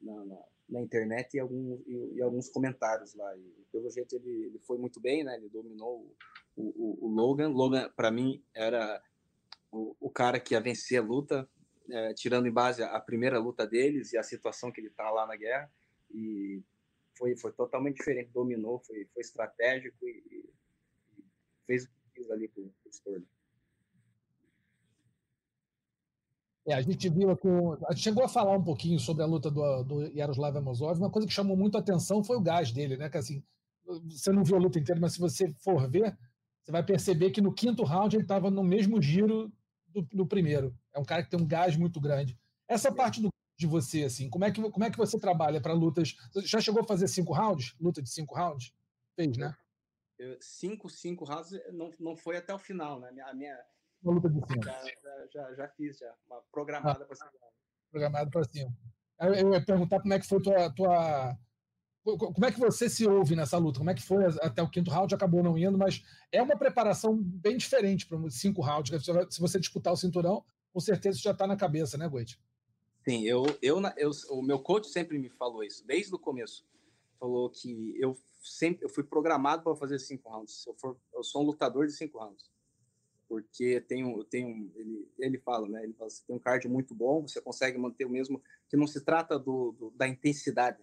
na, 0.00 0.24
na, 0.24 0.38
na, 0.70 0.80
internet 0.80 1.34
e, 1.34 1.40
algum, 1.40 1.80
e, 1.86 2.14
e, 2.16 2.22
alguns 2.22 2.48
comentários 2.48 3.14
lá. 3.14 3.36
E 3.36 3.66
pelo 3.72 3.90
jeito 3.90 4.16
ele, 4.16 4.46
ele 4.46 4.58
foi 4.60 4.78
muito 4.78 5.00
bem, 5.00 5.24
né? 5.24 5.36
Ele 5.36 5.48
dominou 5.48 6.14
o, 6.56 6.62
o, 6.62 7.06
o 7.06 7.08
Logan. 7.08 7.48
Logan, 7.48 7.90
para 7.90 8.10
mim, 8.10 8.42
era 8.54 9.02
o, 9.70 9.96
o, 10.00 10.10
cara 10.10 10.40
que 10.40 10.54
ia 10.54 10.60
vencer 10.60 11.00
a 11.00 11.04
luta, 11.04 11.48
é, 11.88 12.14
tirando 12.14 12.46
em 12.46 12.52
base 12.52 12.82
a, 12.82 13.00
primeira 13.00 13.38
luta 13.38 13.66
deles 13.66 14.12
e 14.12 14.18
a 14.18 14.22
situação 14.22 14.70
que 14.70 14.80
ele 14.80 14.90
tá 14.90 15.10
lá 15.10 15.26
na 15.26 15.36
guerra. 15.36 15.70
E 16.10 16.62
foi, 17.16 17.36
foi 17.36 17.52
totalmente 17.52 17.96
diferente, 17.96 18.30
dominou, 18.32 18.80
foi, 18.80 19.06
foi 19.12 19.20
estratégico 19.20 20.08
e, 20.08 20.22
e 20.30 20.50
fez 21.66 21.84
o 21.84 21.88
que 21.88 22.20
quis 22.20 22.30
ali 22.30 22.48
com, 22.48 22.62
com 22.62 22.88
o 22.88 22.92
É, 26.66 26.74
a 26.74 26.82
gente 26.82 27.08
viu 27.08 27.30
aqui, 27.30 27.48
a 27.88 27.92
gente 27.92 28.02
chegou 28.02 28.22
a 28.22 28.28
falar 28.28 28.56
um 28.56 28.62
pouquinho 28.62 28.98
sobre 28.98 29.22
a 29.22 29.26
luta 29.26 29.50
do, 29.50 29.82
do 29.82 30.02
Yaroslav 30.16 30.56
Amosov, 30.56 30.98
uma 30.98 31.10
coisa 31.10 31.26
que 31.26 31.34
chamou 31.34 31.56
muito 31.56 31.76
a 31.76 31.80
atenção 31.80 32.22
foi 32.22 32.36
o 32.36 32.40
gás 32.40 32.70
dele, 32.70 32.96
né? 32.96 33.08
Que 33.08 33.18
assim, 33.18 33.42
você 33.84 34.30
não 34.30 34.44
viu 34.44 34.56
a 34.56 34.60
luta 34.60 34.78
inteira, 34.78 35.00
mas 35.00 35.14
se 35.14 35.18
você 35.18 35.52
for 35.54 35.88
ver, 35.90 36.16
você 36.62 36.70
vai 36.70 36.82
perceber 36.82 37.30
que 37.30 37.40
no 37.40 37.52
quinto 37.52 37.82
round 37.82 38.14
ele 38.14 38.22
estava 38.22 38.50
no 38.50 38.62
mesmo 38.62 39.00
giro 39.00 39.50
do, 39.88 40.02
do, 40.02 40.26
primeiro. 40.26 40.76
É 40.94 41.00
um 41.00 41.04
cara 41.04 41.22
que 41.22 41.30
tem 41.30 41.40
um 41.40 41.46
gás 41.46 41.76
muito 41.76 42.00
grande. 42.00 42.38
Essa 42.68 42.92
parte 42.92 43.20
do, 43.20 43.28
de 43.58 43.66
você, 43.66 44.04
assim, 44.04 44.28
como 44.28 44.44
é 44.44 44.50
que, 44.50 44.62
como 44.70 44.84
é 44.84 44.90
que 44.90 44.98
você 44.98 45.18
trabalha 45.18 45.60
para 45.60 45.72
lutas? 45.72 46.14
Você 46.32 46.46
já 46.46 46.60
chegou 46.60 46.82
a 46.82 46.86
fazer 46.86 47.08
cinco 47.08 47.32
rounds? 47.32 47.74
Luta 47.80 48.02
de 48.02 48.10
cinco 48.10 48.34
rounds? 48.34 48.72
Fez, 49.16 49.36
né? 49.36 49.54
Eu, 50.18 50.36
cinco, 50.40 50.88
cinco 50.88 51.24
rounds 51.24 51.50
não, 51.72 51.90
não 51.98 52.16
foi 52.16 52.36
até 52.36 52.54
o 52.54 52.58
final, 52.58 53.00
né? 53.00 53.08
A 53.22 53.34
minha, 53.34 53.58
uma 54.02 54.14
luta 54.14 54.28
de 54.28 54.40
cinco. 54.40 54.64
Já, 54.64 54.82
já, 54.82 55.26
já, 55.32 55.54
já 55.54 55.68
fiz, 55.68 55.98
já. 55.98 56.14
Uma 56.26 56.40
programada 56.50 57.04
ah, 57.04 57.06
para 57.06 57.16
cima. 57.16 57.30
Programada 57.90 58.30
para 58.30 58.44
cima. 58.44 58.76
Eu 59.20 59.52
ia 59.52 59.64
perguntar 59.64 60.00
como 60.00 60.14
é 60.14 60.18
que 60.18 60.26
foi 60.26 60.40
tua, 60.40 60.70
tua. 60.70 61.38
Como 62.02 62.46
é 62.46 62.50
que 62.50 62.58
você 62.58 62.88
se 62.88 63.06
ouve 63.06 63.36
nessa 63.36 63.58
luta? 63.58 63.78
Como 63.78 63.90
é 63.90 63.94
que 63.94 64.02
foi 64.02 64.24
até 64.40 64.62
o 64.62 64.70
quinto 64.70 64.90
round? 64.90 65.14
Acabou 65.14 65.42
não 65.42 65.58
indo, 65.58 65.76
mas 65.76 66.02
é 66.32 66.40
uma 66.40 66.56
preparação 66.56 67.14
bem 67.14 67.58
diferente 67.58 68.06
para 68.06 68.18
cinco 68.30 68.62
rounds. 68.62 69.04
Se 69.28 69.40
você 69.40 69.60
disputar 69.60 69.92
o 69.92 69.96
cinturão, 69.96 70.42
com 70.72 70.80
certeza 70.80 71.16
isso 71.16 71.24
já 71.24 71.32
está 71.32 71.46
na 71.46 71.56
cabeça, 71.56 71.98
né, 71.98 72.08
Goit? 72.08 72.40
Sim, 73.06 73.24
eu, 73.24 73.44
eu, 73.60 73.80
eu, 73.98 74.10
o 74.30 74.42
meu 74.42 74.58
coach 74.58 74.88
sempre 74.88 75.18
me 75.18 75.28
falou 75.28 75.62
isso, 75.62 75.86
desde 75.86 76.14
o 76.14 76.18
começo. 76.18 76.66
Falou 77.18 77.50
que 77.50 77.94
eu 77.98 78.16
sempre 78.42 78.86
eu 78.86 78.88
fui 78.88 79.04
programado 79.04 79.62
para 79.62 79.76
fazer 79.76 79.98
cinco 79.98 80.30
rounds. 80.30 80.66
Eu, 80.66 80.74
for, 80.74 80.96
eu 81.12 81.22
sou 81.22 81.42
um 81.42 81.44
lutador 81.44 81.86
de 81.86 81.92
cinco 81.92 82.18
rounds 82.18 82.49
porque 83.30 83.80
tem 83.82 84.04
um, 84.04 84.24
tem 84.24 84.44
um 84.44 84.72
ele, 84.74 85.08
ele 85.16 85.38
fala, 85.38 85.68
né? 85.68 85.84
Ele 85.84 85.92
fala, 85.92 86.10
você 86.10 86.20
tem 86.26 86.34
um 86.34 86.38
card 86.40 86.68
muito 86.68 86.96
bom, 86.96 87.22
você 87.22 87.40
consegue 87.40 87.78
manter 87.78 88.04
o 88.04 88.10
mesmo, 88.10 88.42
que 88.68 88.76
não 88.76 88.88
se 88.88 89.04
trata 89.04 89.38
do, 89.38 89.70
do 89.70 89.90
da 89.92 90.08
intensidade, 90.08 90.82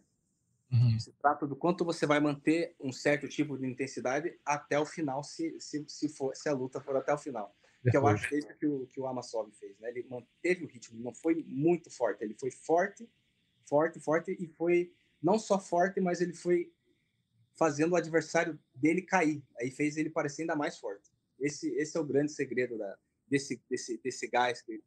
uhum. 0.71 0.97
se 0.97 1.11
trata 1.11 1.45
do 1.45 1.57
quanto 1.57 1.83
você 1.83 2.05
vai 2.05 2.21
manter 2.21 2.73
um 2.79 2.93
certo 2.93 3.27
tipo 3.27 3.57
de 3.57 3.67
intensidade 3.67 4.39
até 4.45 4.79
o 4.79 4.85
final, 4.85 5.25
se, 5.25 5.59
se, 5.59 5.83
se, 5.89 6.07
for, 6.07 6.33
se 6.37 6.47
a 6.47 6.53
luta 6.53 6.79
for 6.79 6.95
até 6.95 7.13
o 7.13 7.17
final. 7.17 7.53
Que 7.91 7.97
eu 7.97 8.07
acho 8.07 8.29
que 8.29 8.35
é 8.35 8.39
isso 8.39 8.57
que 8.57 8.65
o, 8.65 8.87
que 8.87 8.99
o 8.99 9.07
Amasov 9.07 9.51
fez, 9.51 9.77
né? 9.79 9.89
Ele 9.89 10.07
manteve 10.09 10.63
o 10.63 10.67
ritmo, 10.67 11.03
não 11.03 11.13
foi 11.13 11.43
muito 11.45 11.91
forte, 11.91 12.23
ele 12.23 12.33
foi 12.33 12.49
forte, 12.49 13.09
forte, 13.65 13.99
forte, 13.99 14.37
e 14.39 14.47
foi 14.47 14.93
não 15.21 15.37
só 15.37 15.59
forte, 15.59 15.99
mas 15.99 16.21
ele 16.21 16.33
foi 16.33 16.71
fazendo 17.55 17.91
o 17.91 17.97
adversário 17.97 18.57
dele 18.73 19.01
cair, 19.01 19.43
aí 19.59 19.69
fez 19.69 19.97
ele 19.97 20.09
parecer 20.09 20.43
ainda 20.43 20.55
mais 20.55 20.77
forte. 20.77 21.16
Esse, 21.39 21.69
esse 21.75 21.97
é 21.97 22.01
o 22.01 22.05
grande 22.05 22.31
segredo 22.31 22.77
da, 22.77 22.97
desse, 23.27 23.61
desse, 23.69 23.97
desse 23.99 24.27
gás 24.27 24.61
que 24.61 24.81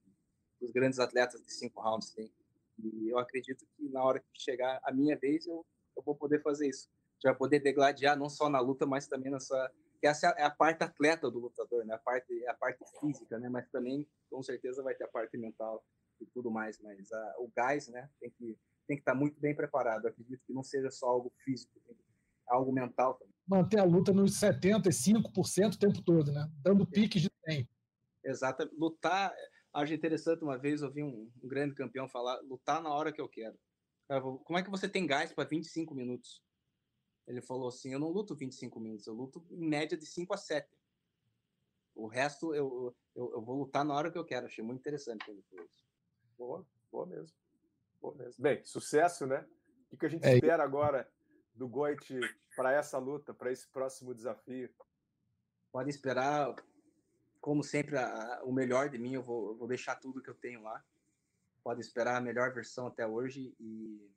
os 0.60 0.70
grandes 0.70 0.98
atletas 0.98 1.42
de 1.42 1.52
cinco 1.52 1.80
rounds 1.80 2.10
têm. 2.12 2.32
E 2.78 3.08
eu 3.08 3.18
acredito 3.18 3.66
que 3.76 3.88
na 3.88 4.02
hora 4.02 4.20
que 4.20 4.26
chegar 4.40 4.80
a 4.82 4.92
minha 4.92 5.16
vez, 5.16 5.46
eu, 5.46 5.64
eu 5.96 6.02
vou 6.02 6.14
poder 6.14 6.42
fazer 6.42 6.68
isso. 6.68 6.88
Já 7.22 7.34
poder 7.34 7.60
degladiar 7.60 8.18
não 8.18 8.28
só 8.28 8.48
na 8.48 8.60
luta, 8.60 8.86
mas 8.86 9.06
também 9.06 9.30
nessa. 9.30 9.70
Essa 10.02 10.28
é 10.38 10.44
a 10.44 10.50
parte 10.50 10.82
atleta 10.82 11.30
do 11.30 11.38
lutador, 11.38 11.84
né? 11.84 11.94
A 11.94 11.98
parte, 11.98 12.46
a 12.46 12.54
parte 12.54 12.82
física, 12.98 13.38
né? 13.38 13.50
Mas 13.50 13.68
também, 13.68 14.08
com 14.30 14.42
certeza, 14.42 14.82
vai 14.82 14.94
ter 14.94 15.04
a 15.04 15.08
parte 15.08 15.36
mental 15.36 15.84
e 16.18 16.26
tudo 16.26 16.50
mais. 16.50 16.80
Mas 16.80 17.12
a, 17.12 17.34
o 17.38 17.48
gás, 17.54 17.86
né? 17.88 18.08
Tem 18.18 18.30
que, 18.30 18.58
tem 18.86 18.96
que 18.96 19.02
estar 19.02 19.14
muito 19.14 19.38
bem 19.38 19.54
preparado. 19.54 20.06
Eu 20.06 20.10
acredito 20.10 20.42
que 20.46 20.54
não 20.54 20.62
seja 20.62 20.90
só 20.90 21.06
algo 21.06 21.30
físico, 21.44 21.78
algo 22.46 22.72
mental 22.72 23.14
também 23.14 23.29
manter 23.50 23.80
a 23.80 23.84
luta 23.84 24.12
nos 24.12 24.38
75% 24.38 25.74
o 25.74 25.78
tempo 25.78 26.00
todo, 26.02 26.30
né? 26.30 26.48
Dando 26.62 26.86
piques 26.86 27.20
de 27.20 27.30
100. 27.44 27.68
Exato. 28.24 28.70
Lutar, 28.78 29.34
acho 29.72 29.92
interessante 29.92 30.44
uma 30.44 30.56
vez 30.56 30.82
eu 30.82 30.92
vi 30.92 31.02
um, 31.02 31.28
um 31.42 31.48
grande 31.48 31.74
campeão 31.74 32.08
falar, 32.08 32.38
lutar 32.42 32.80
na 32.80 32.90
hora 32.90 33.12
que 33.12 33.20
eu 33.20 33.28
quero. 33.28 33.58
Como 34.44 34.56
é 34.56 34.62
que 34.62 34.70
você 34.70 34.88
tem 34.88 35.04
gás 35.04 35.32
para 35.32 35.48
25 35.48 35.94
minutos? 35.94 36.40
Ele 37.26 37.42
falou 37.42 37.68
assim, 37.68 37.92
eu 37.92 37.98
não 37.98 38.08
luto 38.08 38.36
25 38.36 38.78
minutos, 38.78 39.06
eu 39.06 39.14
luto 39.14 39.44
em 39.50 39.68
média 39.68 39.98
de 39.98 40.06
5 40.06 40.32
a 40.32 40.36
7. 40.36 40.68
O 41.94 42.06
resto 42.06 42.54
eu, 42.54 42.94
eu, 43.16 43.32
eu 43.32 43.42
vou 43.42 43.56
lutar 43.56 43.84
na 43.84 43.94
hora 43.94 44.12
que 44.12 44.18
eu 44.18 44.24
quero. 44.24 44.46
Achei 44.46 44.64
muito 44.64 44.78
interessante 44.78 45.24
quando 45.24 45.38
ele 45.38 45.46
falou 45.50 45.64
isso. 45.66 45.84
Boa, 46.38 46.66
boa 46.90 47.06
mesmo. 47.06 47.36
Boa 48.00 48.14
mesmo. 48.14 48.42
Bem, 48.42 48.64
sucesso, 48.64 49.26
né? 49.26 49.44
O 49.90 49.96
que 49.96 50.06
a 50.06 50.08
gente 50.08 50.24
é, 50.24 50.34
espera 50.34 50.62
agora 50.62 51.10
do 51.60 51.68
Goit 51.68 52.18
para 52.56 52.72
essa 52.72 52.96
luta, 52.96 53.34
para 53.34 53.52
esse 53.52 53.68
próximo 53.68 54.14
desafio? 54.14 54.70
Pode 55.70 55.90
esperar, 55.90 56.56
como 57.38 57.62
sempre, 57.62 57.98
a, 57.98 58.40
o 58.44 58.50
melhor 58.50 58.88
de 58.88 58.96
mim. 58.96 59.12
Eu 59.12 59.22
vou, 59.22 59.50
eu 59.50 59.56
vou 59.58 59.68
deixar 59.68 59.96
tudo 59.96 60.22
que 60.22 60.30
eu 60.30 60.34
tenho 60.34 60.62
lá. 60.62 60.82
Pode 61.62 61.82
esperar 61.82 62.16
a 62.16 62.20
melhor 62.20 62.54
versão 62.54 62.86
até 62.86 63.06
hoje. 63.06 63.54
E 63.60 64.10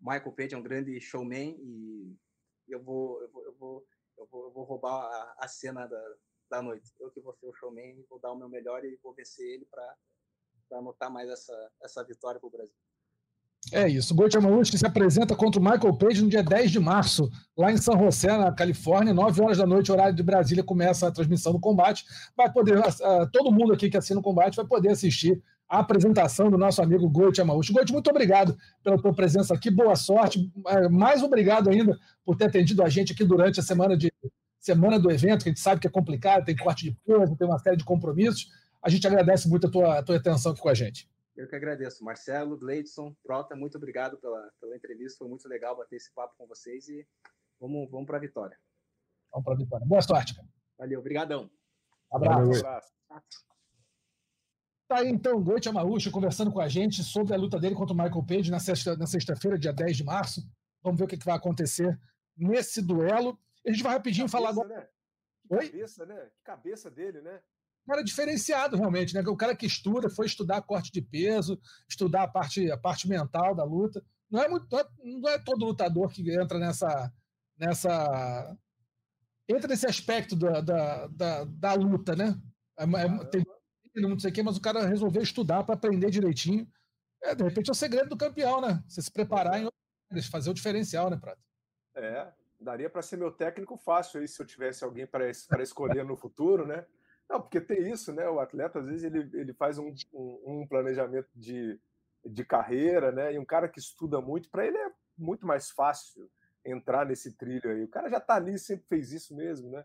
Michael 0.00 0.32
Page 0.32 0.54
é 0.56 0.58
um 0.58 0.62
grande 0.62 1.00
showman 1.00 1.56
e 1.60 2.18
eu 2.66 2.82
vou, 2.82 3.22
eu 3.22 3.28
vou, 3.30 3.44
eu 3.44 3.52
vou, 3.54 3.86
eu 4.18 4.26
vou, 4.26 4.44
eu 4.46 4.50
vou 4.50 4.64
roubar 4.64 5.04
a, 5.04 5.44
a, 5.44 5.46
cena 5.46 5.86
da, 5.86 6.14
da 6.50 6.60
noite. 6.60 6.92
Eu 6.98 7.12
que 7.12 7.20
vou 7.20 7.32
ser 7.34 7.46
o 7.46 7.54
showman, 7.54 8.04
vou 8.10 8.18
dar 8.18 8.32
o 8.32 8.36
meu 8.36 8.48
melhor 8.48 8.84
e 8.84 8.96
vou 8.96 9.14
vencer 9.14 9.46
ele 9.46 9.66
para 9.66 9.96
anotar 10.72 11.12
mais 11.12 11.30
essa, 11.30 11.72
essa 11.80 12.02
vitória 12.02 12.40
para 12.40 12.48
o 12.48 12.50
Brasil. 12.50 12.74
É 13.72 13.88
isso. 13.88 14.14
Gold 14.14 14.34
Yamauchi 14.34 14.78
se 14.78 14.86
apresenta 14.86 15.34
contra 15.34 15.60
o 15.60 15.64
Michael 15.64 15.96
Page 15.96 16.22
no 16.22 16.28
dia 16.28 16.42
10 16.42 16.70
de 16.70 16.78
março, 16.78 17.28
lá 17.56 17.72
em 17.72 17.76
San 17.76 17.98
José, 17.98 18.36
na 18.36 18.52
Califórnia, 18.52 19.12
9 19.12 19.42
horas 19.42 19.58
da 19.58 19.66
noite, 19.66 19.90
horário 19.90 20.14
de 20.14 20.22
Brasília, 20.22 20.62
começa 20.62 21.08
a 21.08 21.10
transmissão 21.10 21.52
do 21.52 21.58
combate. 21.58 22.04
Vai 22.36 22.52
poder, 22.52 22.78
uh, 22.78 23.28
todo 23.32 23.50
mundo 23.50 23.72
aqui 23.72 23.90
que 23.90 23.96
assina 23.96 24.20
o 24.20 24.22
combate 24.22 24.56
vai 24.56 24.64
poder 24.64 24.90
assistir 24.90 25.42
a 25.68 25.80
apresentação 25.80 26.48
do 26.48 26.56
nosso 26.56 26.80
amigo 26.80 27.08
Gold 27.08 27.40
Yamauchi. 27.40 27.72
Gold, 27.72 27.92
muito 27.92 28.08
obrigado 28.08 28.56
pela 28.84 28.96
tua 29.02 29.12
presença 29.12 29.52
aqui, 29.52 29.68
boa 29.68 29.96
sorte. 29.96 30.38
Uh, 30.38 30.88
mais 30.88 31.24
obrigado 31.24 31.68
ainda 31.68 31.98
por 32.24 32.36
ter 32.36 32.44
atendido 32.44 32.84
a 32.84 32.88
gente 32.88 33.12
aqui 33.12 33.24
durante 33.24 33.58
a 33.58 33.62
semana 33.64 33.96
de 33.96 34.12
semana 34.60 34.98
do 34.98 35.10
evento, 35.10 35.42
que 35.42 35.48
a 35.48 35.52
gente 35.52 35.60
sabe 35.60 35.80
que 35.80 35.86
é 35.86 35.90
complicado, 35.90 36.44
tem 36.44 36.56
corte 36.56 36.84
de 36.84 36.96
peso, 37.04 37.36
tem 37.36 37.46
uma 37.46 37.58
série 37.58 37.76
de 37.76 37.84
compromissos. 37.84 38.48
A 38.82 38.88
gente 38.88 39.06
agradece 39.06 39.48
muito 39.48 39.66
a 39.66 39.70
tua, 39.70 39.98
a 39.98 40.02
tua 40.02 40.16
atenção 40.16 40.52
aqui 40.52 40.60
com 40.60 40.68
a 40.68 40.74
gente. 40.74 41.08
Eu 41.36 41.46
que 41.46 41.54
agradeço. 41.54 42.02
Marcelo, 42.02 42.56
Gleidson, 42.56 43.14
Prota, 43.22 43.54
muito 43.54 43.76
obrigado 43.76 44.16
pela, 44.18 44.50
pela 44.58 44.74
entrevista. 44.74 45.18
Foi 45.18 45.28
muito 45.28 45.46
legal 45.46 45.76
bater 45.76 45.96
esse 45.96 46.12
papo 46.14 46.34
com 46.38 46.46
vocês 46.46 46.88
e 46.88 47.06
vamos, 47.60 47.90
vamos 47.90 48.06
para 48.06 48.16
a 48.16 48.20
vitória. 48.20 48.58
Vamos 49.30 49.44
para 49.44 49.54
a 49.54 49.56
vitória. 49.56 49.86
Boa 49.86 50.00
sorte, 50.00 50.34
cara. 50.34 50.48
Valeu, 50.78 51.00
obrigadão. 51.00 51.50
Abraço. 52.10 52.60
abraço. 52.60 52.94
Tá 54.88 55.00
aí 55.00 55.08
então, 55.08 55.42
Goichi 55.42 55.68
Amaúcho 55.68 56.10
conversando 56.12 56.52
com 56.52 56.60
a 56.60 56.68
gente 56.68 57.02
sobre 57.02 57.34
a 57.34 57.36
luta 57.36 57.58
dele 57.58 57.74
contra 57.74 57.92
o 57.92 57.96
Michael 57.96 58.24
Page 58.24 58.50
na 58.50 58.60
sexta-feira, 58.60 58.98
na 58.98 59.06
sexta 59.06 59.58
dia 59.58 59.72
10 59.72 59.96
de 59.96 60.04
março. 60.04 60.48
Vamos 60.82 60.98
ver 60.98 61.04
o 61.04 61.08
que, 61.08 61.18
que 61.18 61.26
vai 61.26 61.36
acontecer 61.36 61.98
nesse 62.36 62.80
duelo. 62.80 63.38
A 63.66 63.72
gente 63.72 63.82
vai 63.82 63.92
rapidinho 63.92 64.30
cabeça, 64.30 64.38
falar 64.38 64.50
agora. 64.50 64.68
Né? 64.68 64.88
Que 65.48 65.54
Oi? 65.54 65.70
cabeça, 65.70 66.06
né? 66.06 66.30
Que 66.36 66.42
cabeça 66.44 66.90
dele, 66.90 67.20
né? 67.20 67.42
Cara 67.86 68.02
diferenciado 68.02 68.76
realmente, 68.76 69.14
né? 69.14 69.22
O 69.26 69.36
cara 69.36 69.54
que 69.54 69.66
estuda, 69.66 70.10
foi 70.10 70.26
estudar 70.26 70.62
corte 70.62 70.90
de 70.92 71.00
peso, 71.00 71.58
estudar 71.88 72.24
a 72.24 72.28
parte, 72.28 72.70
a 72.70 72.76
parte 72.76 73.08
mental 73.08 73.54
da 73.54 73.64
luta. 73.64 74.04
Não 74.30 74.42
é, 74.42 74.48
muito, 74.48 74.66
não 75.02 75.28
é 75.30 75.38
todo 75.38 75.64
lutador 75.64 76.10
que 76.10 76.28
entra 76.30 76.58
nessa. 76.58 77.12
nessa 77.58 78.56
entra 79.48 79.68
nesse 79.68 79.86
aspecto 79.86 80.34
da, 80.34 80.60
da, 80.60 81.06
da, 81.06 81.44
da 81.44 81.74
luta, 81.74 82.16
né? 82.16 82.36
É, 82.78 82.84
é, 82.84 83.24
tem, 83.26 83.44
não 83.94 84.18
sei 84.18 84.30
o 84.30 84.34
quê, 84.34 84.42
mas 84.42 84.56
o 84.56 84.60
cara 84.60 84.86
resolveu 84.86 85.22
estudar 85.22 85.64
para 85.64 85.74
aprender 85.74 86.10
direitinho. 86.10 86.68
É, 87.22 87.34
de 87.34 87.44
repente 87.44 87.70
é 87.70 87.72
o 87.72 87.74
segredo 87.74 88.10
do 88.10 88.16
campeão, 88.16 88.60
né? 88.60 88.82
Você 88.88 89.00
se 89.00 89.10
preparar 89.10 89.62
em 89.62 90.22
fazer 90.22 90.50
o 90.50 90.54
diferencial, 90.54 91.08
né, 91.08 91.16
Prato? 91.16 91.40
É, 91.94 92.30
daria 92.60 92.90
para 92.90 93.02
ser 93.02 93.16
meu 93.16 93.30
técnico 93.30 93.76
fácil 93.76 94.20
aí 94.20 94.28
se 94.28 94.40
eu 94.40 94.46
tivesse 94.46 94.84
alguém 94.84 95.06
para 95.06 95.30
escolher 95.62 96.04
no 96.04 96.16
futuro, 96.16 96.66
né? 96.66 96.84
Não, 97.28 97.40
porque 97.40 97.60
tem 97.60 97.90
isso, 97.90 98.12
né? 98.12 98.28
O 98.28 98.40
atleta, 98.40 98.78
às 98.78 98.86
vezes, 98.86 99.04
ele, 99.04 99.28
ele 99.38 99.52
faz 99.52 99.78
um, 99.78 99.92
um, 100.12 100.62
um 100.62 100.66
planejamento 100.66 101.28
de, 101.34 101.78
de 102.24 102.44
carreira, 102.44 103.10
né? 103.10 103.34
E 103.34 103.38
um 103.38 103.44
cara 103.44 103.68
que 103.68 103.80
estuda 103.80 104.20
muito, 104.20 104.48
para 104.50 104.66
ele 104.66 104.76
é 104.76 104.90
muito 105.18 105.46
mais 105.46 105.70
fácil 105.70 106.30
entrar 106.64 107.06
nesse 107.06 107.32
trilho 107.32 107.70
aí. 107.70 107.84
O 107.84 107.88
cara 107.88 108.08
já 108.08 108.18
está 108.18 108.34
ali, 108.34 108.58
sempre 108.58 108.86
fez 108.86 109.12
isso 109.12 109.34
mesmo, 109.34 109.70
né? 109.70 109.84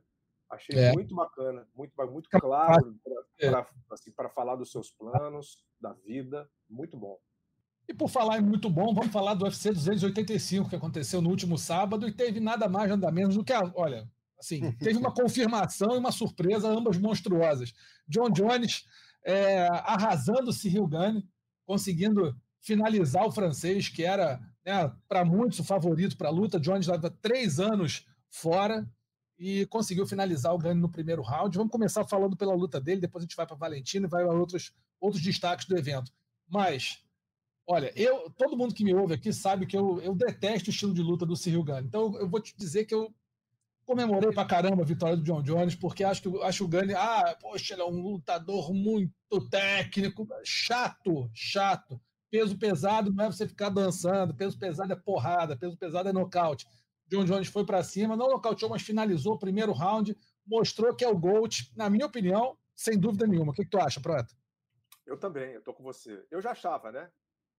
Achei 0.49 0.77
é. 0.77 0.91
muito 0.91 1.15
bacana, 1.15 1.65
muito, 1.73 1.93
muito 2.12 2.30
claro 2.30 2.99
para 3.39 3.65
assim, 3.91 4.12
falar 4.36 4.56
dos 4.58 4.71
seus 4.71 4.91
planos, 4.91 5.63
da 5.80 5.93
vida. 5.93 6.49
Muito 6.69 6.97
bom. 6.97 7.17
E 7.88 7.93
por 7.93 8.10
falar 8.10 8.38
em 8.38 8.41
muito 8.41 8.69
bom, 8.69 8.93
vamos 8.93 9.12
falar 9.12 9.34
do 9.34 9.45
UFC 9.45 9.71
285 9.71 10.69
que 10.69 10.75
aconteceu 10.75 11.21
no 11.21 11.30
último 11.30 11.58
sábado 11.58 12.08
e 12.08 12.12
teve 12.12 12.39
nada 12.39 12.67
mais, 12.67 12.89
nada 12.89 13.12
menos 13.12 13.36
do 13.36 13.43
que 13.43 13.54
a. 13.54 13.62
Olha, 13.75 14.08
Assim, 14.41 14.71
teve 14.80 14.97
uma 14.97 15.13
confirmação 15.13 15.95
e 15.95 15.99
uma 15.99 16.12
surpresa, 16.12 16.67
ambas 16.67 16.97
monstruosas. 16.97 17.73
John 18.08 18.30
Jones 18.30 18.84
é, 19.23 19.67
arrasando 19.67 20.49
o 20.49 20.54
Cyril 20.54 20.88
Gane, 20.88 21.25
conseguindo 21.65 22.36
finalizar 22.60 23.25
o 23.25 23.32
francês, 23.32 23.88
que 23.88 24.04
era, 24.04 24.39
né, 24.65 24.91
para 25.08 25.23
muitos, 25.23 25.60
o 25.60 25.63
favorito 25.63 26.17
para 26.17 26.27
a 26.27 26.32
luta. 26.32 26.60
Jones 26.60 26.88
estava 26.88 27.10
três 27.10 27.60
anos 27.60 28.06
fora 28.30 28.89
e 29.38 29.65
conseguiu 29.67 30.06
finalizar 30.06 30.54
o 30.54 30.58
Gane 30.58 30.80
no 30.80 30.89
primeiro 30.89 31.21
round. 31.21 31.58
Vamos 31.58 31.71
começar 31.71 32.06
falando 32.06 32.36
pela 32.36 32.54
luta 32.54 32.80
dele, 32.80 33.01
depois 33.01 33.23
a 33.23 33.25
gente 33.25 33.36
vai 33.36 33.45
para 33.45 33.56
Valentino 33.56 34.06
e 34.06 34.10
vai 34.10 34.23
para 34.23 34.34
outros, 34.34 34.73
outros 34.99 35.21
destaques 35.21 35.65
do 35.65 35.77
evento. 35.77 36.12
Mas, 36.47 37.04
olha, 37.65 37.91
eu, 37.95 38.30
todo 38.32 38.58
mundo 38.58 38.73
que 38.73 38.84
me 38.84 38.93
ouve 38.93 39.13
aqui 39.13 39.32
sabe 39.32 39.65
que 39.65 39.77
eu, 39.77 39.99
eu 40.01 40.13
detesto 40.13 40.69
o 40.69 40.73
estilo 40.73 40.93
de 40.93 41.01
luta 41.01 41.25
do 41.25 41.36
Cyril 41.36 41.63
Gane. 41.63 41.88
Então, 41.88 42.15
eu 42.19 42.30
vou 42.30 42.39
te 42.39 42.56
dizer 42.56 42.86
que 42.86 42.93
eu 42.93 43.13
comemorei 43.91 44.32
pra 44.32 44.45
caramba 44.45 44.84
a 44.84 44.86
vitória 44.86 45.17
do 45.17 45.23
John 45.23 45.41
Jones, 45.41 45.75
porque 45.75 46.01
acho 46.01 46.21
que 46.21 46.43
acho 46.43 46.63
o 46.63 46.67
Gani, 46.67 46.93
ah, 46.93 47.38
poxa, 47.41 47.73
ele 47.73 47.82
é 47.82 47.86
um 47.86 48.01
lutador 48.01 48.73
muito 48.73 49.49
técnico, 49.49 50.25
chato, 50.45 51.30
chato. 51.34 51.99
Peso 52.30 52.58
pesado 52.58 53.13
não 53.13 53.25
é 53.25 53.27
você 53.27 53.45
ficar 53.45 53.67
dançando, 53.67 54.34
peso 54.34 54.58
pesado 54.58 54.93
é 54.93 54.95
porrada, 54.95 55.58
peso 55.58 55.77
pesado 55.77 56.08
é 56.08 56.13
nocaute. 56.13 56.65
John 57.08 57.25
Jones 57.25 57.49
foi 57.49 57.65
para 57.65 57.84
cima, 57.84 58.15
não 58.15 58.30
nocauteou, 58.30 58.71
mas 58.71 58.82
finalizou 58.82 59.34
o 59.34 59.39
primeiro 59.39 59.73
round, 59.73 60.17
mostrou 60.47 60.95
que 60.95 61.04
é 61.04 61.10
o 61.10 61.17
GOAT, 61.17 61.69
na 61.75 61.89
minha 61.89 62.06
opinião, 62.06 62.58
sem 62.73 62.97
dúvida 62.97 63.27
nenhuma. 63.27 63.51
O 63.51 63.54
que, 63.54 63.65
que 63.65 63.69
tu 63.69 63.77
acha, 63.77 63.99
Prata? 63.99 64.34
Eu 65.06 65.17
também, 65.17 65.51
eu 65.51 65.62
tô 65.62 65.73
com 65.73 65.84
você. 65.84 66.25
Eu 66.32 66.41
já 66.41 66.51
achava, 66.51 66.89
né? 66.93 67.12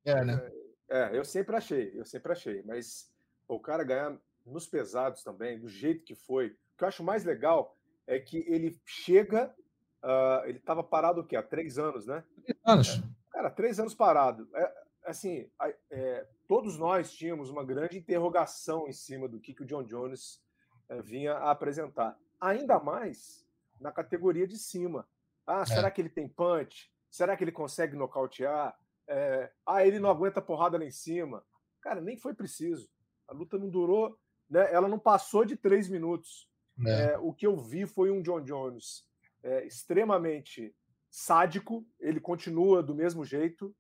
É, 0.07 0.25
né? 0.25 0.51
É, 0.89 0.99
é 0.99 1.19
eu 1.19 1.25
sempre 1.27 1.55
achei, 1.55 1.93
eu 1.95 2.07
sempre 2.07 2.33
achei, 2.33 2.63
mas 2.63 3.13
o 3.47 3.61
cara 3.61 3.85
ganhar 3.85 4.19
nos 4.45 4.67
pesados 4.67 5.23
também, 5.23 5.59
do 5.59 5.69
jeito 5.69 6.05
que 6.05 6.15
foi. 6.15 6.49
O 6.49 6.79
que 6.79 6.85
eu 6.85 6.89
acho 6.89 7.05
mais 7.05 7.25
legal 7.25 7.77
é 8.07 8.19
que 8.19 8.39
ele 8.49 8.81
chega, 8.85 9.55
uh, 10.03 10.47
ele 10.47 10.59
estava 10.59 10.83
parado 10.83 11.21
o 11.21 11.27
quê? 11.27 11.37
Há 11.37 11.43
três 11.43 11.79
anos, 11.79 12.07
né? 12.07 12.25
Três 12.45 12.61
anos. 12.67 12.89
É, 12.89 13.03
cara, 13.31 13.51
três 13.51 13.79
anos 13.79 13.95
parado. 13.95 14.49
É, 14.55 14.75
assim, 15.05 15.51
é, 15.91 16.27
todos 16.49 16.79
nós 16.79 17.13
tínhamos 17.13 17.51
uma 17.51 17.65
grande 17.65 17.99
interrogação 17.99 18.89
em 18.89 18.93
cima 18.93 19.29
do 19.29 19.41
que, 19.41 19.55
que 19.55 19.63
o 19.63 19.67
John 19.67 19.85
Jones 19.85 20.43
é, 20.89 21.01
vinha 21.01 21.35
a 21.35 21.51
apresentar. 21.51 22.19
Ainda 22.41 22.79
mais 22.79 23.47
na 23.81 23.93
categoria 23.93 24.47
de 24.47 24.59
cima. 24.59 25.09
Ah, 25.47 25.67
será 25.67 25.89
é. 25.89 25.91
que 25.91 26.01
ele 26.01 26.09
tem 26.09 26.29
punch? 26.29 26.91
Será 27.11 27.37
que 27.37 27.45
ele 27.45 27.53
consegue 27.53 27.97
nocautear? 27.97 28.77
É, 29.09 29.51
ah, 29.67 29.85
ele 29.85 29.99
não 29.99 30.11
aguenta 30.11 30.41
porrada 30.41 30.79
lá 30.79 30.85
em 30.85 30.91
cima. 30.91 31.45
Cara, 31.81 32.01
nem 32.01 32.17
foi 32.17 32.33
preciso. 32.33 32.89
A 33.27 33.33
luta 33.33 33.59
não 33.59 33.69
durou 33.69 34.19
né, 34.53 34.71
ela 34.71 34.87
não 34.87 34.99
passou 34.99 35.47
de 35.47 35.57
três 35.57 35.89
minutos. 35.89 36.47
É. 36.87 37.13
É, 37.13 37.19
o 37.19 37.33
que 37.33 37.47
eu 37.47 37.57
vi 37.57 37.87
foi 37.87 38.11
um 38.11 38.21
John 38.21 38.43
Jones 38.43 39.05
é, 39.43 39.65
extremamente 39.67 40.77
sádico, 41.11 41.87
ele 41.99 42.21
continua 42.21 42.83
do 42.83 42.95
mesmo 42.95 43.25
jeito, 43.25 43.75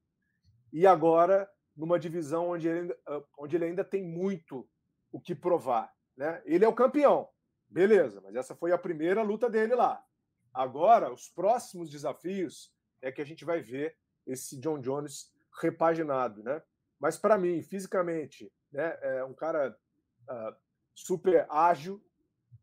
e 0.72 0.86
agora 0.86 1.48
numa 1.76 1.98
divisão 1.98 2.48
onde 2.50 2.68
ele, 2.68 2.94
ah, 3.06 3.22
onde 3.38 3.56
ele 3.56 3.66
ainda 3.66 3.84
tem 3.84 4.02
muito 4.02 4.68
o 5.10 5.20
que 5.20 5.34
provar. 5.34 5.92
Né? 6.16 6.42
Ele 6.46 6.64
é 6.64 6.68
o 6.68 6.74
campeão, 6.74 7.28
beleza, 7.68 8.20
mas 8.22 8.34
essa 8.34 8.54
foi 8.54 8.72
a 8.72 8.78
primeira 8.78 9.22
luta 9.22 9.50
dele 9.50 9.74
lá. 9.74 10.02
Agora, 10.54 11.12
os 11.12 11.28
próximos 11.28 11.90
desafios 11.90 12.74
é 13.00 13.12
que 13.12 13.20
a 13.20 13.24
gente 13.26 13.44
vai 13.44 13.60
ver 13.60 13.96
esse 14.26 14.58
John 14.58 14.78
Jones 14.78 15.32
repaginado, 15.60 16.42
né? 16.42 16.62
Mas 17.00 17.18
para 17.18 17.36
mim, 17.36 17.62
fisicamente, 17.62 18.52
né, 18.70 18.96
é 19.02 19.24
um 19.24 19.34
cara 19.34 19.76
uh, 20.28 20.54
super 20.94 21.46
ágil, 21.50 22.02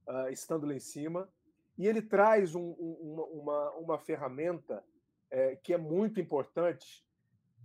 uh, 0.08 0.30
estando 0.30 0.66
lá 0.66 0.74
em 0.74 0.80
cima. 0.80 1.30
E 1.78 1.88
ele 1.88 2.02
traz 2.02 2.56
um, 2.56 2.76
um, 2.80 3.42
uma, 3.42 3.72
uma 3.72 4.00
ferramenta 4.00 4.84
é, 5.32 5.56
que 5.56 5.74
é 5.74 5.78
muito 5.78 6.20
importante, 6.20 7.06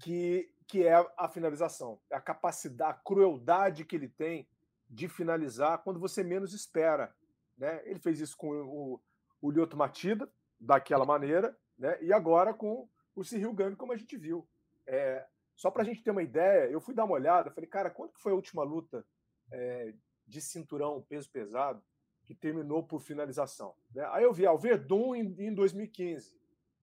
que, 0.01 0.51
que 0.69 0.87
é 0.87 0.95
a 1.17 1.29
finalização. 1.29 2.01
A 2.13 2.21
capacidade, 2.21 2.91
a 2.91 2.95
crueldade 2.95 3.85
que 3.85 3.97
ele 3.97 4.09
tem 4.09 4.49
de 4.89 5.09
finalizar 5.09 5.83
quando 5.83 5.99
você 5.99 6.23
menos 6.23 6.53
espera. 6.53 7.15
Né? 7.57 7.83
Ele 7.85 7.99
fez 7.99 8.21
isso 8.21 8.37
com 8.37 8.51
o, 8.51 9.01
o 9.41 9.51
Lyoto 9.51 9.77
Matida, 9.77 10.31
daquela 10.61 11.05
maneira, 11.05 11.57
né? 11.77 11.99
e 12.01 12.13
agora 12.13 12.55
com 12.55 12.89
o 13.15 13.25
Cyril 13.25 13.53
Gane, 13.53 13.77
como 13.77 13.93
a 13.93 13.97
gente 13.97 14.17
viu. 14.17 14.49
É, 14.87 15.27
só 15.57 15.71
para 15.71 15.83
a 15.83 15.85
gente 15.85 16.03
ter 16.03 16.11
uma 16.11 16.23
ideia, 16.23 16.71
eu 16.71 16.81
fui 16.81 16.95
dar 16.95 17.05
uma 17.05 17.15
olhada, 17.15 17.51
falei, 17.51 17.69
cara, 17.69 17.91
quando 17.91 18.13
que 18.13 18.21
foi 18.21 18.33
a 18.33 18.37
última 18.37 18.63
luta 18.63 19.05
é, 19.53 19.95
de 20.27 20.41
cinturão 20.41 21.03
peso 21.03 21.31
pesado 21.31 21.83
que 22.25 22.35
terminou 22.35 22.83
por 22.83 23.01
finalização. 23.01 23.75
Né? 23.95 24.05
Aí 24.11 24.25
eu 24.25 24.33
vi 24.33 24.47
o 24.47 24.59
Verdun 24.59 25.15
em, 25.15 25.35
em 25.39 25.55
2015, 25.55 26.35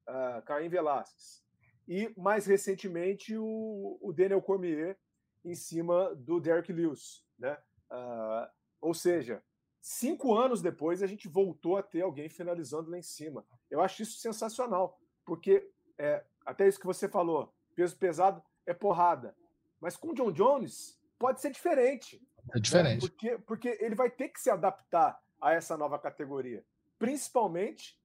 uh, 0.08 0.42
Caim 0.46 0.70
Velasquez. 0.70 1.44
E 1.88 2.14
mais 2.16 2.46
recentemente 2.46 3.36
o, 3.36 3.98
o, 4.00 4.14
Daniel 4.14 4.42
Cormier 4.42 4.98
em 5.44 5.56
cima 5.56 6.14
do 6.16 6.40
Derek 6.40 6.72
Lewis. 6.72 7.26
Né? 7.38 7.58
Uh, 7.92 8.48
ou 8.80 8.94
seja, 8.94 9.44
cinco 9.82 10.34
anos 10.34 10.62
depois 10.62 11.02
a 11.02 11.08
gente 11.08 11.28
voltou 11.28 11.76
a 11.76 11.84
ter 11.84 12.02
alguém 12.02 12.30
finalizando 12.30 12.92
lá 12.92 12.98
em 12.98 13.04
cima. 13.04 13.46
Eu 13.70 13.82
acho 13.82 14.04
isso 14.04 14.20
sensacional, 14.20 15.00
porque 15.26 15.70
é, 15.98 16.24
até 16.46 16.68
isso 16.68 16.80
que 16.80 16.86
você 16.86 17.10
falou, 17.10 17.54
peso 17.76 17.98
pesado 17.98 18.42
é 18.66 18.74
porrada. 18.74 19.36
Mas 19.80 19.98
com 19.98 20.10
o 20.10 20.14
John 20.14 20.32
Jones 20.32 21.00
pode 21.18 21.42
ser 21.42 21.52
diferente. 21.52 22.22
É 22.54 22.60
diferente. 22.60 23.04
Né? 23.04 23.10
Porque, 23.10 23.38
porque 23.40 23.78
ele 23.80 23.96
vai 23.96 24.10
ter 24.10 24.30
que 24.30 24.40
se 24.40 24.50
adaptar 24.50 25.22
a 25.40 25.54
essa 25.54 25.78
nova 25.78 25.98
categoria. 25.98 26.64
Principalmente 26.98 28.00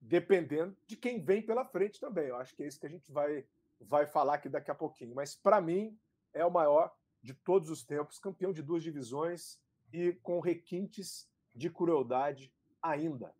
dependendo 0.00 0.76
de 0.86 0.96
quem 0.96 1.20
vem 1.20 1.42
pela 1.42 1.64
frente 1.64 2.00
também. 2.00 2.28
Eu 2.28 2.36
acho 2.36 2.54
que 2.54 2.62
é 2.62 2.66
isso 2.66 2.78
que 2.78 2.86
a 2.86 2.90
gente 2.90 3.10
vai, 3.10 3.44
vai 3.80 4.06
falar 4.06 4.34
aqui 4.34 4.48
daqui 4.48 4.70
a 4.70 4.74
pouquinho. 4.74 5.14
Mas, 5.14 5.34
para 5.34 5.60
mim, 5.60 5.96
é 6.32 6.44
o 6.44 6.50
maior 6.50 6.92
de 7.22 7.34
todos 7.34 7.68
os 7.68 7.82
tempos, 7.82 8.18
campeão 8.18 8.52
de 8.52 8.62
duas 8.62 8.82
divisões 8.82 9.58
e 9.92 10.12
com 10.22 10.40
requintes 10.40 11.28
de 11.54 11.68
crueldade 11.68 12.52
ainda. 12.82 13.32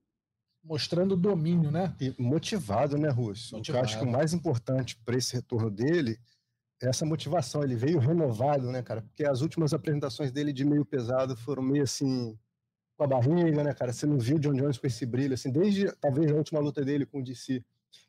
Mostrando 0.64 1.16
domínio, 1.16 1.70
né? 1.70 1.95
E 2.01 2.14
motivado, 2.20 2.99
né, 2.99 3.09
Russo? 3.09 3.57
Motivado. 3.57 3.61
O 3.61 3.62
que 3.62 3.72
eu 3.72 3.81
acho 3.81 3.99
que 3.99 4.05
o 4.05 4.12
mais 4.12 4.33
importante 4.33 4.97
para 5.05 5.16
esse 5.16 5.35
retorno 5.35 5.70
dele 5.70 6.18
essa 6.81 7.05
motivação. 7.05 7.62
Ele 7.62 7.76
veio 7.76 7.99
renovado, 7.99 8.70
né, 8.70 8.83
cara? 8.83 9.03
Porque 9.03 9.24
as 9.24 9.41
últimas 9.41 9.72
apresentações 9.72 10.31
dele 10.31 10.53
de 10.53 10.64
meio 10.64 10.85
pesado 10.85 11.37
foram 11.37 11.62
meio 11.62 11.85
assim, 11.85 12.39
com 12.97 13.05
a 13.05 13.07
barriga, 13.07 13.64
né, 13.64 13.74
cara? 13.74 13.93
Você 13.93 14.07
não 14.07 14.18
viu 14.18 14.37
o 14.37 14.41
John 14.41 14.55
Jones 14.55 14.79
com 14.79 14.87
esse 14.87 15.05
brilho, 15.07 15.35
assim, 15.35 15.51
desde 15.51 15.91
talvez 16.01 16.31
a 16.31 16.35
última 16.35 16.61
luta 16.61 16.85
dele 16.85 17.07
com 17.07 17.20
o 17.20 17.24
DC 17.24 17.62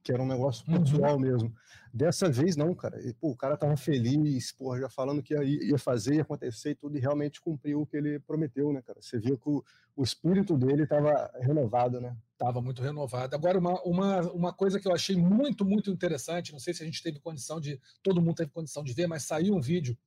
que 0.04 0.12
era 0.12 0.22
um 0.22 0.28
negócio 0.28 0.66
uhum. 0.68 0.78
pontual 0.78 1.14
uhum. 1.14 1.20
mesmo. 1.20 1.54
Dessa 1.94 2.30
vez, 2.30 2.56
não, 2.56 2.74
cara. 2.76 3.02
E, 3.02 3.14
pô, 3.14 3.30
o 3.32 3.36
cara 3.36 3.58
tava 3.58 3.76
feliz, 3.76 4.52
pô, 4.52 4.78
já 4.78 4.90
falando 4.90 5.22
que 5.22 5.34
ia, 5.34 5.44
ia 5.44 5.78
fazer, 5.78 6.16
ia 6.16 6.22
acontecer 6.22 6.72
e 6.72 6.76
tudo, 6.76 6.98
e 6.98 7.00
realmente 7.00 7.42
cumpriu 7.42 7.82
o 7.82 7.86
que 7.86 7.98
ele 7.98 8.20
prometeu, 8.20 8.72
né, 8.72 8.82
cara? 8.82 9.02
Você 9.02 9.18
viu 9.20 9.38
que 9.38 9.50
o, 9.50 9.64
o 9.96 10.04
espírito 10.04 10.58
dele 10.58 10.86
tava 10.86 11.30
renovado, 11.42 12.00
né? 12.00 12.16
Tava 12.40 12.62
muito 12.62 12.82
renovado. 12.82 13.36
Agora, 13.36 13.60
uma, 13.60 13.82
uma, 13.84 14.22
uma 14.32 14.54
coisa 14.54 14.80
que 14.80 14.88
eu 14.88 14.94
achei 14.94 15.18
muito, 15.18 15.66
muito 15.66 15.92
interessante, 15.92 16.54
não 16.54 16.60
sei 16.60 16.74
se 16.74 16.82
a 16.82 16.86
gente 16.86 17.04
teve 17.04 17.20
condição 17.20 17.60
de, 17.60 17.80
todo 18.02 18.22
mundo 18.22 18.38
teve 18.38 18.50
condição 18.50 18.82
de 18.82 18.94
ver, 18.94 19.08
mas 19.08 19.24
saiu 19.24 19.54
um 19.54 19.60
vídeo 19.60 19.98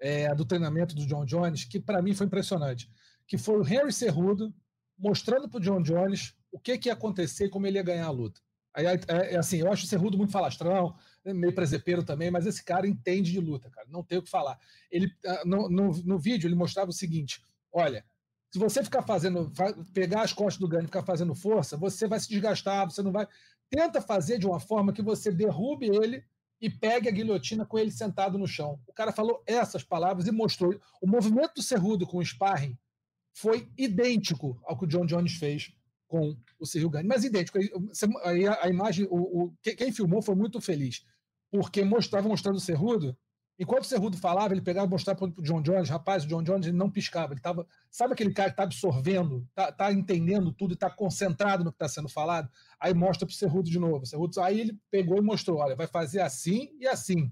é, 0.00 0.34
do 0.34 0.46
treinamento 0.46 0.94
do 0.94 1.06
John 1.06 1.26
Jones, 1.26 1.64
que 1.64 1.78
para 1.78 2.00
mim 2.00 2.14
foi 2.14 2.26
impressionante, 2.26 2.90
que 3.26 3.36
foi 3.36 3.58
o 3.58 3.68
Henry 3.68 3.92
Cerrudo 3.92 4.54
mostrando 4.98 5.50
pro 5.50 5.60
John 5.60 5.82
Jones 5.82 6.34
o 6.50 6.58
que, 6.58 6.78
que 6.78 6.88
ia 6.88 6.94
acontecer 6.94 7.44
e 7.44 7.50
como 7.50 7.66
ele 7.66 7.76
ia 7.76 7.82
ganhar 7.82 8.06
a 8.06 8.10
luta. 8.10 8.40
Aí, 8.74 8.86
é, 8.86 9.34
é, 9.34 9.36
assim, 9.36 9.58
eu 9.58 9.70
acho 9.70 9.84
o 9.84 9.86
Cerrudo 9.86 10.16
muito 10.16 10.32
falastrão, 10.32 10.96
né, 11.22 11.34
meio 11.34 11.54
presepeiro 11.54 12.02
também, 12.02 12.30
mas 12.30 12.46
esse 12.46 12.64
cara 12.64 12.86
entende 12.86 13.30
de 13.30 13.38
luta, 13.38 13.68
cara. 13.68 13.86
Não 13.90 14.02
tem 14.02 14.16
o 14.16 14.22
que 14.22 14.30
falar. 14.30 14.58
Ele, 14.90 15.12
ah, 15.26 15.42
no, 15.44 15.68
no, 15.68 15.90
no 16.04 16.18
vídeo, 16.18 16.48
ele 16.48 16.54
mostrava 16.54 16.88
o 16.88 16.94
seguinte: 16.94 17.42
olha, 17.70 18.02
se 18.52 18.58
você 18.58 18.84
ficar 18.84 19.00
fazendo, 19.00 19.50
pegar 19.94 20.22
as 20.22 20.32
costas 20.34 20.60
do 20.60 20.68
Gane 20.68 20.84
e 20.84 20.86
ficar 20.86 21.02
fazendo 21.02 21.34
força, 21.34 21.74
você 21.74 22.06
vai 22.06 22.20
se 22.20 22.28
desgastar, 22.28 22.84
você 22.84 23.02
não 23.02 23.10
vai. 23.10 23.26
Tenta 23.70 24.02
fazer 24.02 24.38
de 24.38 24.46
uma 24.46 24.60
forma 24.60 24.92
que 24.92 25.00
você 25.00 25.32
derrube 25.32 25.86
ele 25.86 26.22
e 26.60 26.68
pegue 26.68 27.08
a 27.08 27.12
guilhotina 27.12 27.64
com 27.64 27.78
ele 27.78 27.90
sentado 27.90 28.36
no 28.36 28.46
chão. 28.46 28.78
O 28.86 28.92
cara 28.92 29.10
falou 29.10 29.42
essas 29.46 29.82
palavras 29.82 30.26
e 30.26 30.30
mostrou. 30.30 30.78
O 31.00 31.08
movimento 31.08 31.54
do 31.54 31.62
Cerrudo 31.62 32.06
com 32.06 32.18
o 32.18 32.24
sparring 32.24 32.76
foi 33.32 33.72
idêntico 33.78 34.60
ao 34.64 34.76
que 34.76 34.84
o 34.84 34.86
John 34.86 35.06
Jones 35.06 35.32
fez 35.32 35.72
com 36.06 36.36
o 36.60 36.66
Cyril 36.66 36.90
Gane, 36.90 37.08
mas 37.08 37.24
idêntico. 37.24 37.58
Aí 38.22 38.46
a 38.46 38.68
imagem, 38.68 39.06
o, 39.10 39.44
o, 39.44 39.54
quem 39.62 39.90
filmou 39.90 40.20
foi 40.20 40.34
muito 40.34 40.60
feliz, 40.60 41.06
porque 41.50 41.82
mostrava 41.82 42.28
mostrando 42.28 42.56
o 42.56 42.60
Cerrudo. 42.60 43.16
Enquanto 43.62 43.84
o 43.84 43.86
Cerrudo 43.86 44.16
falava, 44.16 44.52
ele 44.52 44.60
pegava 44.60 44.88
e 44.88 44.90
mostrava 44.90 45.20
para 45.20 45.40
o 45.40 45.42
John 45.44 45.62
Jones, 45.62 45.88
rapaz, 45.88 46.24
o 46.24 46.26
John 46.26 46.42
Jones 46.42 46.66
ele 46.66 46.76
não 46.76 46.90
piscava, 46.90 47.32
ele 47.32 47.40
tava, 47.40 47.64
sabe 47.88 48.12
aquele 48.12 48.32
cara 48.32 48.48
que 48.48 48.54
está 48.54 48.64
absorvendo, 48.64 49.46
está 49.50 49.70
tá 49.70 49.92
entendendo 49.92 50.50
tudo 50.50 50.72
e 50.72 50.74
está 50.74 50.90
concentrado 50.90 51.62
no 51.62 51.70
que 51.70 51.76
está 51.76 51.86
sendo 51.86 52.08
falado? 52.08 52.50
Aí 52.80 52.92
mostra 52.92 53.24
para 53.24 53.32
o 53.32 53.36
Cerrudo 53.36 53.70
de 53.70 53.78
novo. 53.78 54.04
Cerrudo, 54.04 54.40
aí 54.40 54.62
ele 54.62 54.76
pegou 54.90 55.16
e 55.16 55.20
mostrou, 55.20 55.58
olha, 55.58 55.76
vai 55.76 55.86
fazer 55.86 56.20
assim 56.20 56.76
e 56.80 56.88
assim. 56.88 57.30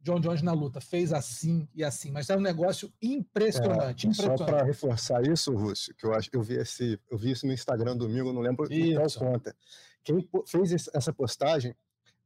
John 0.00 0.18
Jones 0.18 0.42
na 0.42 0.52
luta. 0.52 0.80
Fez 0.80 1.12
assim 1.12 1.68
e 1.72 1.84
assim, 1.84 2.10
mas 2.10 2.28
é 2.28 2.36
um 2.36 2.40
negócio 2.40 2.92
impressionante. 3.00 4.06
É, 4.06 4.10
impressionante. 4.10 4.38
Só 4.38 4.44
para 4.44 4.64
reforçar 4.64 5.24
isso, 5.24 5.54
Rússio, 5.54 5.94
que 5.94 6.04
eu 6.04 6.14
acho 6.14 6.28
que 6.28 6.36
eu 6.36 6.42
vi 6.42 6.54
esse, 6.54 6.98
eu 7.08 7.16
vi 7.16 7.30
isso 7.30 7.46
no 7.46 7.52
Instagram 7.52 7.96
domingo, 7.96 8.32
não 8.32 8.40
lembro 8.40 8.68
qual 8.68 9.30
conta. 9.30 9.54
Quem 10.02 10.28
fez 10.48 10.88
essa 10.92 11.12
postagem 11.12 11.76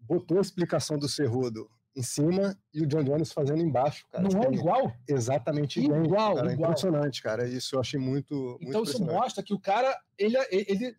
botou 0.01 0.39
a 0.39 0.41
explicação 0.41 0.99
do 0.99 1.07
Cerrudo 1.07 1.71
em 1.95 2.03
cima 2.03 2.57
e 2.73 2.83
o 2.83 2.87
John 2.87 3.03
Jones 3.03 3.33
fazendo 3.33 3.63
embaixo, 3.63 4.07
cara. 4.11 4.29
Não 4.29 4.43
é 4.43 4.53
igual? 4.53 4.93
Exatamente 5.09 5.81
igual. 5.81 6.05
Igual, 6.05 6.35
cara. 6.37 6.53
igual. 6.53 6.71
Impressionante, 6.71 7.23
cara. 7.23 7.49
Isso 7.49 7.75
eu 7.75 7.81
achei 7.81 7.99
muito. 7.99 8.35
muito 8.35 8.69
então 8.69 8.83
isso 8.83 9.05
mostra 9.05 9.43
que 9.43 9.53
o 9.53 9.59
cara, 9.59 9.99
ele, 10.17 10.37
ele 10.51 10.97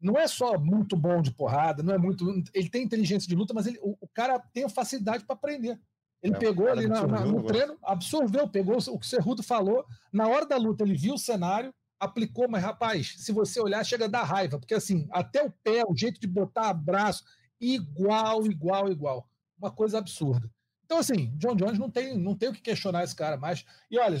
não 0.00 0.18
é 0.18 0.26
só 0.26 0.58
muito 0.58 0.96
bom 0.96 1.20
de 1.20 1.30
porrada, 1.30 1.82
não 1.82 1.94
é 1.94 1.98
muito. 1.98 2.24
Ele 2.54 2.70
tem 2.70 2.82
inteligência 2.82 3.28
de 3.28 3.34
luta, 3.34 3.52
mas 3.52 3.66
ele, 3.66 3.78
o, 3.82 3.96
o 4.00 4.08
cara 4.08 4.38
tem 4.52 4.68
facilidade 4.68 5.24
para 5.24 5.34
aprender. 5.34 5.78
Ele 6.22 6.34
é, 6.34 6.38
pegou 6.38 6.68
ali 6.68 6.86
na, 6.86 7.06
na, 7.06 7.24
no 7.24 7.42
treino, 7.42 7.78
absorveu, 7.82 8.48
pegou 8.48 8.76
o 8.76 8.98
que 8.98 9.06
o 9.06 9.08
Cerrudo 9.08 9.42
falou. 9.42 9.84
Na 10.12 10.28
hora 10.28 10.46
da 10.46 10.56
luta, 10.56 10.84
ele 10.84 10.94
viu 10.94 11.14
o 11.14 11.18
cenário, 11.18 11.72
aplicou, 11.98 12.48
mas 12.48 12.62
rapaz, 12.62 13.14
se 13.18 13.32
você 13.32 13.60
olhar, 13.60 13.84
chega 13.84 14.06
a 14.06 14.08
dar 14.08 14.24
raiva, 14.24 14.58
porque 14.58 14.74
assim, 14.74 15.06
até 15.10 15.42
o 15.42 15.50
pé, 15.62 15.82
o 15.86 15.96
jeito 15.96 16.20
de 16.20 16.26
botar 16.26 16.72
braço, 16.74 17.24
igual, 17.60 18.46
igual, 18.46 18.90
igual. 18.90 19.29
Uma 19.60 19.70
coisa 19.70 19.98
absurda. 19.98 20.50
Então, 20.84 20.98
assim, 20.98 21.32
John 21.36 21.54
Jones 21.54 21.78
não 21.78 21.90
tem, 21.90 22.18
não 22.18 22.34
tem 22.34 22.48
o 22.48 22.52
que 22.52 22.60
questionar 22.60 23.04
esse 23.04 23.14
cara 23.14 23.36
mais. 23.36 23.64
E 23.90 23.98
olha, 23.98 24.18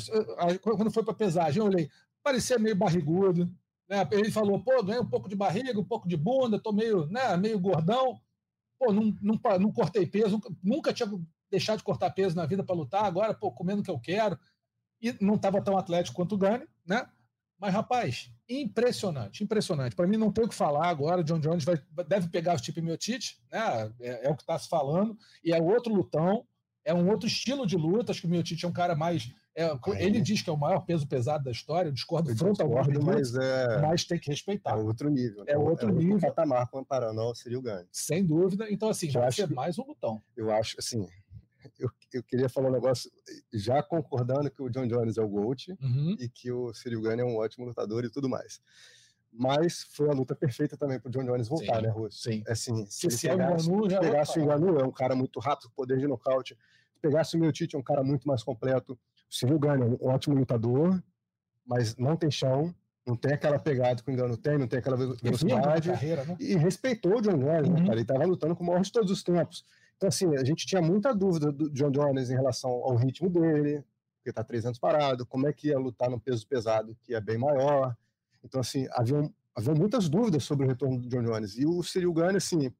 quando 0.62 0.90
foi 0.90 1.02
para 1.02 1.14
pesagem, 1.14 1.60
eu 1.60 1.66
olhei, 1.66 1.90
parecia 2.22 2.58
meio 2.58 2.76
barrigudo. 2.76 3.52
Né? 3.88 4.06
Ele 4.12 4.30
falou, 4.30 4.62
pô, 4.62 4.80
ganhei 4.82 5.00
um 5.00 5.08
pouco 5.08 5.28
de 5.28 5.34
barriga, 5.34 5.80
um 5.80 5.84
pouco 5.84 6.08
de 6.08 6.16
bunda, 6.16 6.60
tô 6.60 6.72
meio, 6.72 7.06
né, 7.06 7.36
meio 7.36 7.58
gordão. 7.58 8.20
Pô, 8.78 8.92
não, 8.92 9.12
não, 9.20 9.40
não 9.58 9.72
cortei 9.72 10.06
peso, 10.06 10.30
nunca, 10.30 10.50
nunca 10.62 10.92
tinha 10.92 11.10
deixar 11.50 11.76
de 11.76 11.82
cortar 11.82 12.10
peso 12.10 12.36
na 12.36 12.46
vida 12.46 12.62
para 12.62 12.76
lutar, 12.76 13.04
agora, 13.04 13.34
pô, 13.34 13.50
comendo 13.50 13.80
o 13.80 13.84
que 13.84 13.90
eu 13.90 13.98
quero. 13.98 14.38
E 15.02 15.12
não 15.20 15.34
estava 15.34 15.60
tão 15.60 15.76
atlético 15.76 16.14
quanto 16.14 16.36
o 16.36 16.38
Gane, 16.38 16.66
né? 16.86 17.04
Mas, 17.60 17.74
rapaz, 17.74 18.32
impressionante, 18.48 19.44
impressionante. 19.44 19.94
Para 19.94 20.06
mim, 20.06 20.16
não 20.16 20.32
tem 20.32 20.44
o 20.44 20.48
que 20.48 20.54
falar 20.54 20.88
agora. 20.88 21.22
John 21.22 21.38
Jones 21.38 21.62
vai, 21.62 21.78
deve 22.08 22.28
pegar 22.28 22.54
o 22.54 22.60
tipo 22.60 22.80
Miotite, 22.80 23.38
né? 23.52 23.92
É, 24.00 24.26
é, 24.26 24.30
o 24.30 24.34
que 24.34 24.42
está 24.42 24.58
se 24.58 24.66
falando, 24.66 25.16
e 25.44 25.52
é 25.52 25.60
outro 25.60 25.92
lutão, 25.92 26.46
é 26.82 26.94
um 26.94 27.10
outro 27.10 27.28
estilo 27.28 27.66
de 27.66 27.76
luta. 27.76 28.12
Acho 28.12 28.22
que 28.22 28.26
o 28.26 28.30
Miotite 28.30 28.64
é 28.64 28.68
um 28.68 28.72
cara 28.72 28.96
mais. 28.96 29.30
É, 29.54 29.68
ele 29.98 30.22
diz 30.22 30.40
que 30.40 30.48
é 30.48 30.52
o 30.52 30.56
maior 30.56 30.80
peso 30.80 31.06
pesado 31.06 31.44
da 31.44 31.50
história, 31.50 31.88
eu 31.88 31.92
discordo 31.92 32.34
frontalmente, 32.34 33.04
mas, 33.04 33.34
é, 33.34 33.80
mas 33.82 34.04
tem 34.04 34.18
que 34.18 34.30
respeitar. 34.30 34.70
É 34.70 34.76
outro 34.76 35.10
nível. 35.10 35.44
Né? 35.44 35.52
É 35.52 35.58
outro 35.58 35.90
é 35.90 35.92
nível. 35.92 36.18
patamar 36.18 36.66
comparando 36.70 37.20
ao 37.20 37.34
Cyril 37.34 37.60
Gane. 37.60 37.86
Sem 37.92 38.24
dúvida. 38.24 38.70
Então, 38.70 38.88
assim, 38.88 39.10
já 39.10 39.20
vai 39.20 39.32
ser 39.32 39.50
mais 39.50 39.78
um 39.78 39.82
lutão. 39.82 40.22
Eu 40.34 40.50
acho, 40.50 40.76
assim, 40.78 41.06
eu, 41.78 41.90
eu, 42.12 42.22
queria 42.22 42.48
falar 42.48 42.68
um 42.68 42.72
negócio, 42.72 43.10
já 43.52 43.82
concordando 43.82 44.50
que 44.50 44.62
o 44.62 44.68
John 44.68 44.86
Jones 44.86 45.18
é 45.18 45.22
o 45.22 45.28
GOAT 45.28 45.68
uhum. 45.80 46.16
e 46.18 46.28
que 46.28 46.50
o 46.50 46.72
Cyril 46.72 47.02
Gane 47.02 47.22
é 47.22 47.24
um 47.24 47.36
ótimo 47.36 47.66
lutador 47.66 48.04
e 48.04 48.10
tudo 48.10 48.28
mais. 48.28 48.60
Mas 49.32 49.84
foi 49.92 50.08
a 50.08 50.12
luta 50.12 50.34
perfeita 50.34 50.76
também 50.76 50.98
para 50.98 51.08
o 51.08 51.12
John 51.12 51.24
Jones 51.24 51.48
voltar, 51.48 51.76
sim, 51.76 51.82
né, 51.82 51.88
Russo? 51.88 52.22
Sim. 52.22 52.42
Assim, 52.48 52.86
se, 52.86 53.10
se 53.10 53.28
ele 53.28 53.36
pegasse, 53.36 53.68
Enganu, 53.68 53.90
já 53.90 54.00
pegasse 54.00 54.38
o 54.38 54.42
Enganu, 54.42 54.80
é 54.80 54.84
um 54.84 54.90
cara 54.90 55.14
muito 55.14 55.38
rápido, 55.38 55.70
poder 55.70 55.98
de 55.98 56.06
nocaute. 56.06 56.56
Se 56.94 57.00
pegasse 57.00 57.36
o 57.36 57.52
Tite, 57.52 57.76
é 57.76 57.78
um 57.78 57.82
cara 57.82 58.02
muito 58.02 58.26
mais 58.26 58.42
completo. 58.42 58.94
O 58.94 59.34
Cyril 59.34 59.58
Gane 59.58 59.82
é 59.82 59.86
um 59.86 59.98
ótimo 60.00 60.34
lutador, 60.34 61.00
mas 61.64 61.96
não 61.96 62.16
tem 62.16 62.30
chão, 62.30 62.74
não 63.06 63.16
tem 63.16 63.32
aquela 63.32 63.58
pegada 63.58 64.02
que 64.02 64.10
o 64.10 64.12
Engano 64.12 64.36
tem, 64.36 64.58
não 64.58 64.66
tem 64.66 64.78
aquela 64.80 64.96
velocidade. 64.96 65.90
Carreira, 65.90 66.24
né? 66.24 66.36
E 66.40 66.56
respeitou 66.56 67.18
o 67.18 67.20
John 67.20 67.38
Jones, 67.38 67.68
né, 67.68 67.74
uhum. 67.74 67.74
né, 67.74 67.80
cara? 67.82 67.94
Ele 67.94 68.02
estava 68.02 68.24
lutando 68.24 68.56
com 68.56 68.64
o 68.64 68.66
maior 68.66 68.82
de 68.82 68.92
todos 68.92 69.10
os 69.10 69.22
tempos. 69.22 69.64
Então, 70.00 70.08
assim, 70.08 70.34
a 70.34 70.42
gente 70.42 70.66
tinha 70.66 70.80
muita 70.80 71.14
dúvida 71.14 71.52
do 71.52 71.68
John 71.68 71.90
Jones 71.90 72.30
em 72.30 72.34
relação 72.34 72.70
ao 72.70 72.96
ritmo 72.96 73.28
dele, 73.28 73.84
porque 74.16 74.30
está 74.30 74.42
três 74.42 74.64
anos 74.64 74.78
parado, 74.78 75.26
como 75.26 75.46
é 75.46 75.52
que 75.52 75.68
ia 75.68 75.78
lutar 75.78 76.08
no 76.08 76.18
peso 76.18 76.46
pesado, 76.46 76.96
que 77.02 77.14
é 77.14 77.20
bem 77.20 77.36
maior. 77.36 77.94
Então, 78.42 78.62
assim, 78.62 78.86
havia, 78.92 79.30
muitas 79.76 80.08
dúvidas 80.08 80.42
sobre 80.42 80.64
o 80.64 80.68
retorno 80.70 80.98
do 80.98 81.06
John 81.06 81.22
Jones. 81.22 81.58
E 81.58 81.66
o 81.66 81.82
Cyril 81.82 82.14
Gane, 82.14 82.38
assim, 82.38 82.72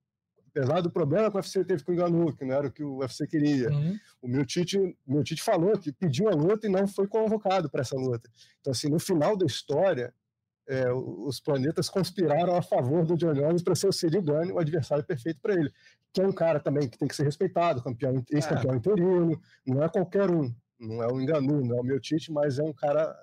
apesar 0.48 0.80
do 0.80 0.90
problema 0.90 1.30
que 1.30 1.36
o 1.36 1.40
UFC 1.40 1.62
teve 1.62 1.84
com 1.84 1.92
o 1.92 1.94
Enganu, 1.94 2.34
que 2.34 2.42
não 2.42 2.54
era 2.54 2.68
o 2.68 2.72
que 2.72 2.82
o 2.82 3.00
UFC 3.00 3.26
queria, 3.26 3.70
uhum. 3.70 3.98
o 4.22 4.26
meu 4.26 4.46
Tite 4.46 5.42
falou 5.42 5.78
que 5.78 5.92
pediu 5.92 6.26
a 6.30 6.34
luta 6.34 6.66
e 6.66 6.70
não 6.70 6.88
foi 6.88 7.06
convocado 7.06 7.68
para 7.68 7.82
essa 7.82 7.96
luta. 7.96 8.30
Então, 8.62 8.70
assim, 8.70 8.88
no 8.88 8.98
final 8.98 9.36
da 9.36 9.44
história, 9.44 10.14
é, 10.66 10.90
os 10.90 11.38
planetas 11.38 11.90
conspiraram 11.90 12.56
a 12.56 12.62
favor 12.62 13.04
do 13.04 13.14
John 13.14 13.34
Jones 13.34 13.62
para 13.62 13.74
ser 13.74 13.88
o 13.88 13.92
Cyril 13.92 14.22
Gane, 14.22 14.52
o 14.52 14.58
adversário 14.58 15.04
perfeito 15.04 15.38
para 15.42 15.52
ele 15.52 15.70
que 16.12 16.20
é 16.20 16.26
um 16.26 16.32
cara 16.32 16.58
também 16.60 16.88
que 16.88 16.98
tem 16.98 17.08
que 17.08 17.14
ser 17.14 17.24
respeitado, 17.24 17.82
campeão, 17.82 18.24
ex-campeão 18.30 18.74
é. 18.74 18.76
interino, 18.76 19.40
não 19.66 19.82
é 19.82 19.88
qualquer 19.88 20.30
um, 20.30 20.52
não 20.78 21.02
é 21.02 21.06
o 21.06 21.20
Enganu, 21.20 21.64
não 21.64 21.76
é 21.76 21.80
o 21.80 21.84
meu 21.84 22.00
Tite, 22.00 22.32
mas 22.32 22.58
é 22.58 22.62
um 22.62 22.72
cara 22.72 23.14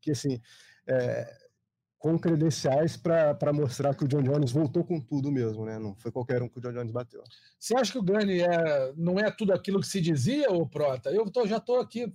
que, 0.00 0.10
assim, 0.10 0.40
é, 0.86 1.30
com 1.98 2.18
credenciais 2.18 2.96
para 2.96 3.52
mostrar 3.52 3.94
que 3.94 4.04
o 4.04 4.08
John 4.08 4.22
Jones 4.22 4.52
voltou 4.52 4.84
com 4.84 5.00
tudo 5.00 5.32
mesmo, 5.32 5.64
né? 5.64 5.78
Não 5.78 5.96
foi 5.96 6.12
qualquer 6.12 6.42
um 6.42 6.48
que 6.48 6.58
o 6.58 6.60
John 6.60 6.72
Jones 6.72 6.92
bateu. 6.92 7.22
Você 7.58 7.74
acha 7.76 7.92
que 7.92 7.98
o 7.98 8.02
Gani 8.02 8.40
é, 8.40 8.92
não 8.96 9.18
é 9.18 9.30
tudo 9.30 9.52
aquilo 9.52 9.80
que 9.80 9.86
se 9.86 10.00
dizia, 10.00 10.50
ô 10.50 10.66
Prota? 10.66 11.10
Eu 11.10 11.28
tô, 11.30 11.46
já 11.46 11.56
estou 11.56 11.80
aqui 11.80 12.12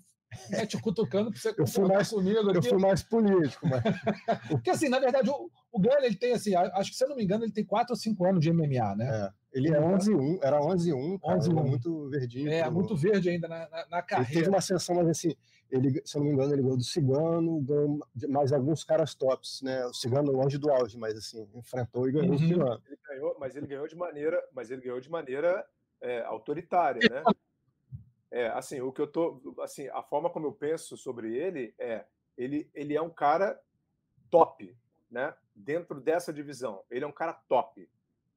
é, 0.51 0.65
te 0.65 0.79
cutucando 0.79 1.31
para 1.31 1.39
você 1.39 1.53
eu 1.57 1.67
fui 1.67 1.87
mais 1.87 2.09
comigo. 2.09 2.49
Aqui. 2.49 2.57
Eu 2.57 2.63
fui 2.63 2.79
mais 2.79 3.03
político, 3.03 3.67
mas... 3.67 3.83
Porque, 4.49 4.69
assim, 4.69 4.87
na 4.87 4.99
verdade, 4.99 5.29
o, 5.29 5.49
o 5.71 5.79
Gani, 5.79 6.05
ele 6.05 6.15
tem, 6.15 6.33
assim, 6.33 6.55
acho 6.55 6.91
que, 6.91 6.97
se 6.97 7.03
eu 7.03 7.09
não 7.09 7.17
me 7.17 7.23
engano, 7.23 7.43
ele 7.43 7.51
tem 7.51 7.65
4 7.65 7.91
ou 7.91 7.97
5 7.97 8.25
anos 8.25 8.41
de 8.41 8.53
MMA, 8.53 8.95
né? 8.95 9.09
É. 9.09 9.42
Ele 9.53 9.69
é 9.69 9.79
11-1, 9.79 10.39
era 10.41 10.59
11-1, 10.59 11.19
11 11.23 11.49
-1. 11.49 11.53
muito 11.53 12.09
verdinho. 12.09 12.51
É, 12.51 12.63
pro... 12.63 12.71
muito 12.71 12.95
verde 12.95 13.29
ainda 13.29 13.47
na, 13.47 13.69
na, 13.69 13.87
na, 13.87 14.01
carreira. 14.01 14.31
Ele 14.31 14.39
teve 14.39 14.49
uma 14.49 14.57
ascensão, 14.57 14.95
mas 14.95 15.07
assim, 15.07 15.35
ele, 15.69 16.01
se 16.03 16.17
eu 16.17 16.21
não 16.21 16.27
me 16.27 16.33
engano, 16.33 16.53
ele 16.53 16.61
ganhou 16.63 16.77
do 16.77 16.83
Cigano, 16.83 17.61
ganhou 17.61 17.99
mais 18.29 18.51
alguns 18.51 18.83
caras 18.83 19.13
tops, 19.13 19.61
né? 19.61 19.85
O 19.85 19.93
Cigano 19.93 20.31
longe 20.31 20.57
do 20.57 20.71
auge, 20.71 20.97
mas 20.97 21.15
assim, 21.15 21.47
enfrentou 21.53 22.09
e 22.09 22.11
ganhou 22.11 22.29
uhum. 22.29 22.35
o 22.35 22.39
Cigano. 22.39 22.81
Ele 22.87 22.99
ganhou, 23.07 23.37
mas 23.39 23.55
ele 23.55 23.67
ganhou 23.67 23.87
de 23.87 23.95
maneira, 23.95 24.43
mas 24.53 24.71
ele 24.71 24.81
ganhou 24.81 24.99
de 24.99 25.09
maneira 25.09 25.65
é, 26.01 26.21
autoritária, 26.23 27.01
né? 27.09 27.23
É, 28.31 28.47
assim, 28.47 28.81
o 28.81 28.91
que 28.91 28.99
eu 28.99 29.05
tô, 29.05 29.55
assim, 29.61 29.87
a 29.89 30.01
forma 30.01 30.27
como 30.27 30.47
eu 30.47 30.51
penso 30.51 30.97
sobre 30.97 31.37
ele 31.37 31.75
é, 31.77 32.03
ele, 32.35 32.67
ele 32.73 32.95
é 32.95 33.01
um 33.01 33.09
cara 33.09 33.61
top, 34.31 34.75
né? 35.11 35.35
Dentro 35.55 36.01
dessa 36.01 36.33
divisão, 36.33 36.83
ele 36.89 37.05
é 37.05 37.07
um 37.07 37.11
cara 37.11 37.33
top, 37.33 37.87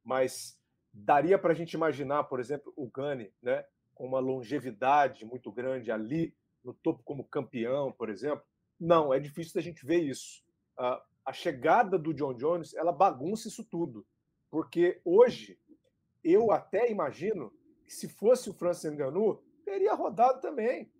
mas 0.05 0.61
daria 1.05 1.39
para 1.39 1.53
a 1.53 1.55
gente 1.55 1.75
imaginar, 1.75 2.25
por 2.25 2.41
exemplo, 2.41 2.73
o 2.77 2.89
Gani, 2.89 3.33
né? 3.43 3.65
Com 3.95 4.07
uma 4.07 4.19
longevidade 4.19 5.25
muito 5.25 5.51
grande 5.53 5.91
ali 5.91 6.35
no 6.65 6.75
topo 6.75 7.03
como 7.05 7.25
campeão, 7.25 7.93
por 7.93 8.09
exemplo. 8.09 8.45
Não, 8.79 9.13
é 9.13 9.19
difícil 9.19 9.55
da 9.55 9.61
gente 9.61 9.85
ver 9.85 10.01
isso. 10.01 10.43
A 10.77 11.33
chegada 11.33 11.99
do 11.99 12.13
John 12.13 12.35
Jones, 12.35 12.75
ela 12.75 12.93
bagunça 12.93 13.49
isso 13.49 13.65
tudo, 13.65 14.07
porque 14.51 15.01
hoje 15.05 15.59
eu 16.23 16.51
até 16.51 16.91
imagino 16.91 17.53
que 17.85 17.93
se 17.93 18.09
fosse 18.09 18.51
o 18.51 18.55
Francis 18.55 18.91
Ngannou, 18.91 19.43
teria 19.65 19.95
rodado 19.95 20.41
também. 20.41 20.91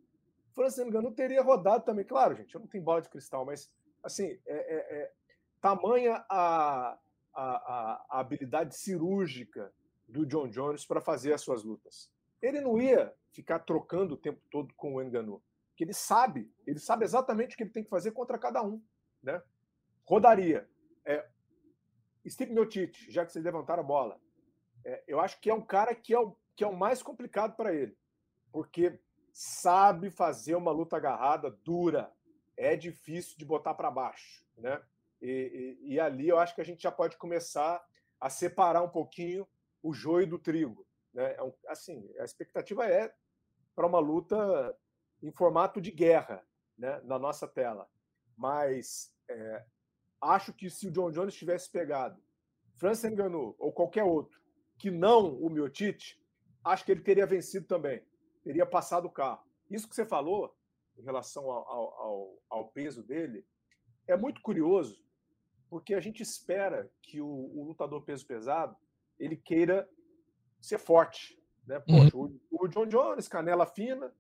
O 0.51 0.55
Francis 0.55 0.85
Ngannou 0.85 1.13
teria 1.13 1.43
rodado 1.43 1.85
também. 1.85 2.05
Claro, 2.05 2.35
gente, 2.35 2.55
eu 2.55 2.61
não 2.61 2.69
tenho 2.69 2.85
bola 2.85 3.03
de 3.03 3.09
cristal, 3.09 3.45
mas 3.45 3.71
assim, 4.03 4.25
é, 4.25 4.41
é, 4.47 5.03
é 5.03 5.13
tamanha 5.61 6.25
a, 6.31 6.99
a, 7.35 8.07
a, 8.11 8.21
habilidade 8.21 8.77
cirúrgica 8.77 9.73
do 10.09 10.25
John 10.27 10.49
Jones 10.49 10.85
para 10.85 11.01
fazer 11.01 11.33
as 11.33 11.41
suas 11.41 11.63
lutas. 11.63 12.11
Ele 12.41 12.61
não 12.61 12.81
ia 12.81 13.13
ficar 13.33 13.61
trocando 13.61 14.15
o 14.15 14.19
tempo 14.19 14.41
todo 14.51 14.73
com 14.75 14.95
o 14.95 15.01
Ngannou, 15.01 15.43
porque 15.71 15.85
ele 15.85 15.95
sabe, 15.95 16.51
ele 16.67 16.79
sabe 16.79 17.05
exatamente 17.05 17.55
o 17.55 17.57
que 17.57 17.65
ele 17.65 17.71
tem 17.71 17.85
que 17.85 17.91
fazer 17.91 18.13
contra 18.13 18.39
cada 18.39 18.63
um, 18.63 18.83
né? 19.23 19.43
Rodaria. 20.05 20.69
É, 21.05 21.29
Steve 22.29 22.53
Miocic, 22.53 23.11
já 23.11 23.25
que 23.25 23.33
vocês 23.33 23.45
levantaram 23.45 23.83
a 23.83 23.87
bola, 23.87 24.21
é, 24.85 25.03
eu 25.07 25.21
acho 25.21 25.41
que 25.41 25.51
é 25.51 25.55
um 25.55 25.65
cara 25.65 25.95
que 25.95 26.15
é 26.15 26.19
o, 26.19 26.37
que 26.55 26.65
é 26.65 26.67
o 26.67 26.77
mais 26.77 27.03
complicado 27.03 27.57
para 27.57 27.75
ele 27.75 27.97
porque 28.57 28.99
sabe 29.35 30.09
fazer 30.09 30.55
uma 30.55 30.71
luta 30.71 30.97
agarrada 30.97 31.51
dura. 31.63 32.11
É 32.57 32.75
difícil 32.75 33.37
de 33.37 33.45
botar 33.45 33.75
para 33.75 33.91
baixo, 33.91 34.47
né? 34.57 34.81
E, 35.21 35.77
e, 35.83 35.93
e, 35.93 36.01
ali 36.01 36.27
eu 36.27 36.39
acho 36.39 36.55
que 36.55 36.63
a 36.63 36.65
gente 36.65 36.83
já 36.83 36.91
pode 36.91 37.19
começar 37.19 37.85
a 38.19 38.31
separar 38.31 38.83
um 38.83 38.89
pouquinho 38.89 39.47
o 39.87 39.93
joio 39.93 40.27
do 40.27 40.39
trigo, 40.39 40.87
né? 41.13 41.35
É 41.35 41.43
um, 41.43 41.53
assim, 41.69 42.11
a 42.19 42.25
expectativa 42.25 42.87
é 42.87 43.13
para 43.75 43.87
uma 43.87 43.99
luta 43.99 44.37
em 45.23 45.31
formato 45.31 45.81
de 45.81 45.91
guerra, 45.91 46.47
né? 46.77 47.01
Na 47.05 47.19
nossa 47.19 47.47
tela, 47.47 47.89
mas 48.37 49.15
é, 49.29 49.65
acho 50.21 50.53
que 50.53 50.69
se 50.71 50.89
o 50.89 50.91
John 50.91 51.11
Jones 51.11 51.35
tivesse 51.35 51.71
pegado 51.71 52.23
Francis 52.77 53.11
Ngannou 53.11 53.55
ou 53.59 53.73
qualquer 53.73 54.05
outro 54.05 54.41
que 54.79 54.91
não 54.91 55.35
o 55.41 55.49
Miotite, 55.49 56.23
acho 56.63 56.85
que 56.85 56.93
ele 56.93 57.03
teria 57.03 57.27
vencido 57.27 57.67
também 57.67 58.05
teria 58.47 58.65
passado 58.65 59.07
o 59.07 59.11
carro. 59.11 59.45
Isso 59.69 59.89
que 59.89 59.95
você 59.97 60.07
falou 60.07 60.57
em 60.97 61.03
relação 61.03 61.51
ao, 61.51 61.69
ao, 61.69 62.43
ao 62.49 62.69
peso 62.69 63.03
dele 63.03 63.45
é 64.07 64.17
muito 64.17 64.41
curioso, 64.41 65.05
porque 65.69 65.95
a 65.95 66.01
gente 66.01 66.23
espera 66.23 66.89
que 67.03 67.21
o, 67.21 67.27
o, 67.27 67.65
lutador 67.65 68.05
peso 68.05 68.25
pesado 68.25 68.77
ele 69.19 69.37
queira 69.37 69.89
ser 70.61 70.79
forte. 70.79 71.41
Né? 71.67 71.81
Poxa, 71.81 72.17
uhum. 72.17 72.39
o, 72.51 72.65
o, 72.65 72.69
John 72.69 72.87
Jones, 72.87 73.29
canela 73.29 73.67
fina, 73.67 74.13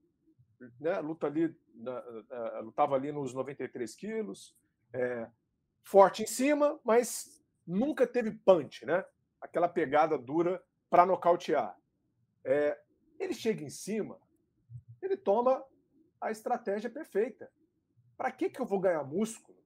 né? 0.80 0.98
luta 1.00 1.26
ali, 1.26 1.54
na, 1.74 2.02
na, 2.28 2.58
lutava 2.60 2.94
ali 2.94 3.12
nos 3.12 3.32
93 3.32 3.94
quilos, 3.94 4.56
é, 4.92 5.28
forte 5.84 6.22
em 6.22 6.26
cima, 6.26 6.80
mas 6.84 7.42
nunca 7.66 8.06
teve 8.06 8.32
punch, 8.32 8.84
né? 8.84 9.04
aquela 9.40 9.68
pegada 9.68 10.18
dura 10.18 10.62
para 10.90 11.06
nocautear. 11.06 11.76
É, 12.44 12.78
ele 13.18 13.34
chega 13.34 13.64
em 13.64 13.70
cima, 13.70 14.18
ele 15.02 15.16
toma 15.16 15.64
a 16.20 16.30
estratégia 16.30 16.90
perfeita. 16.90 17.50
Para 18.16 18.32
que, 18.32 18.48
que 18.48 18.60
eu 18.60 18.66
vou 18.66 18.80
ganhar 18.80 19.04
músculo, 19.04 19.58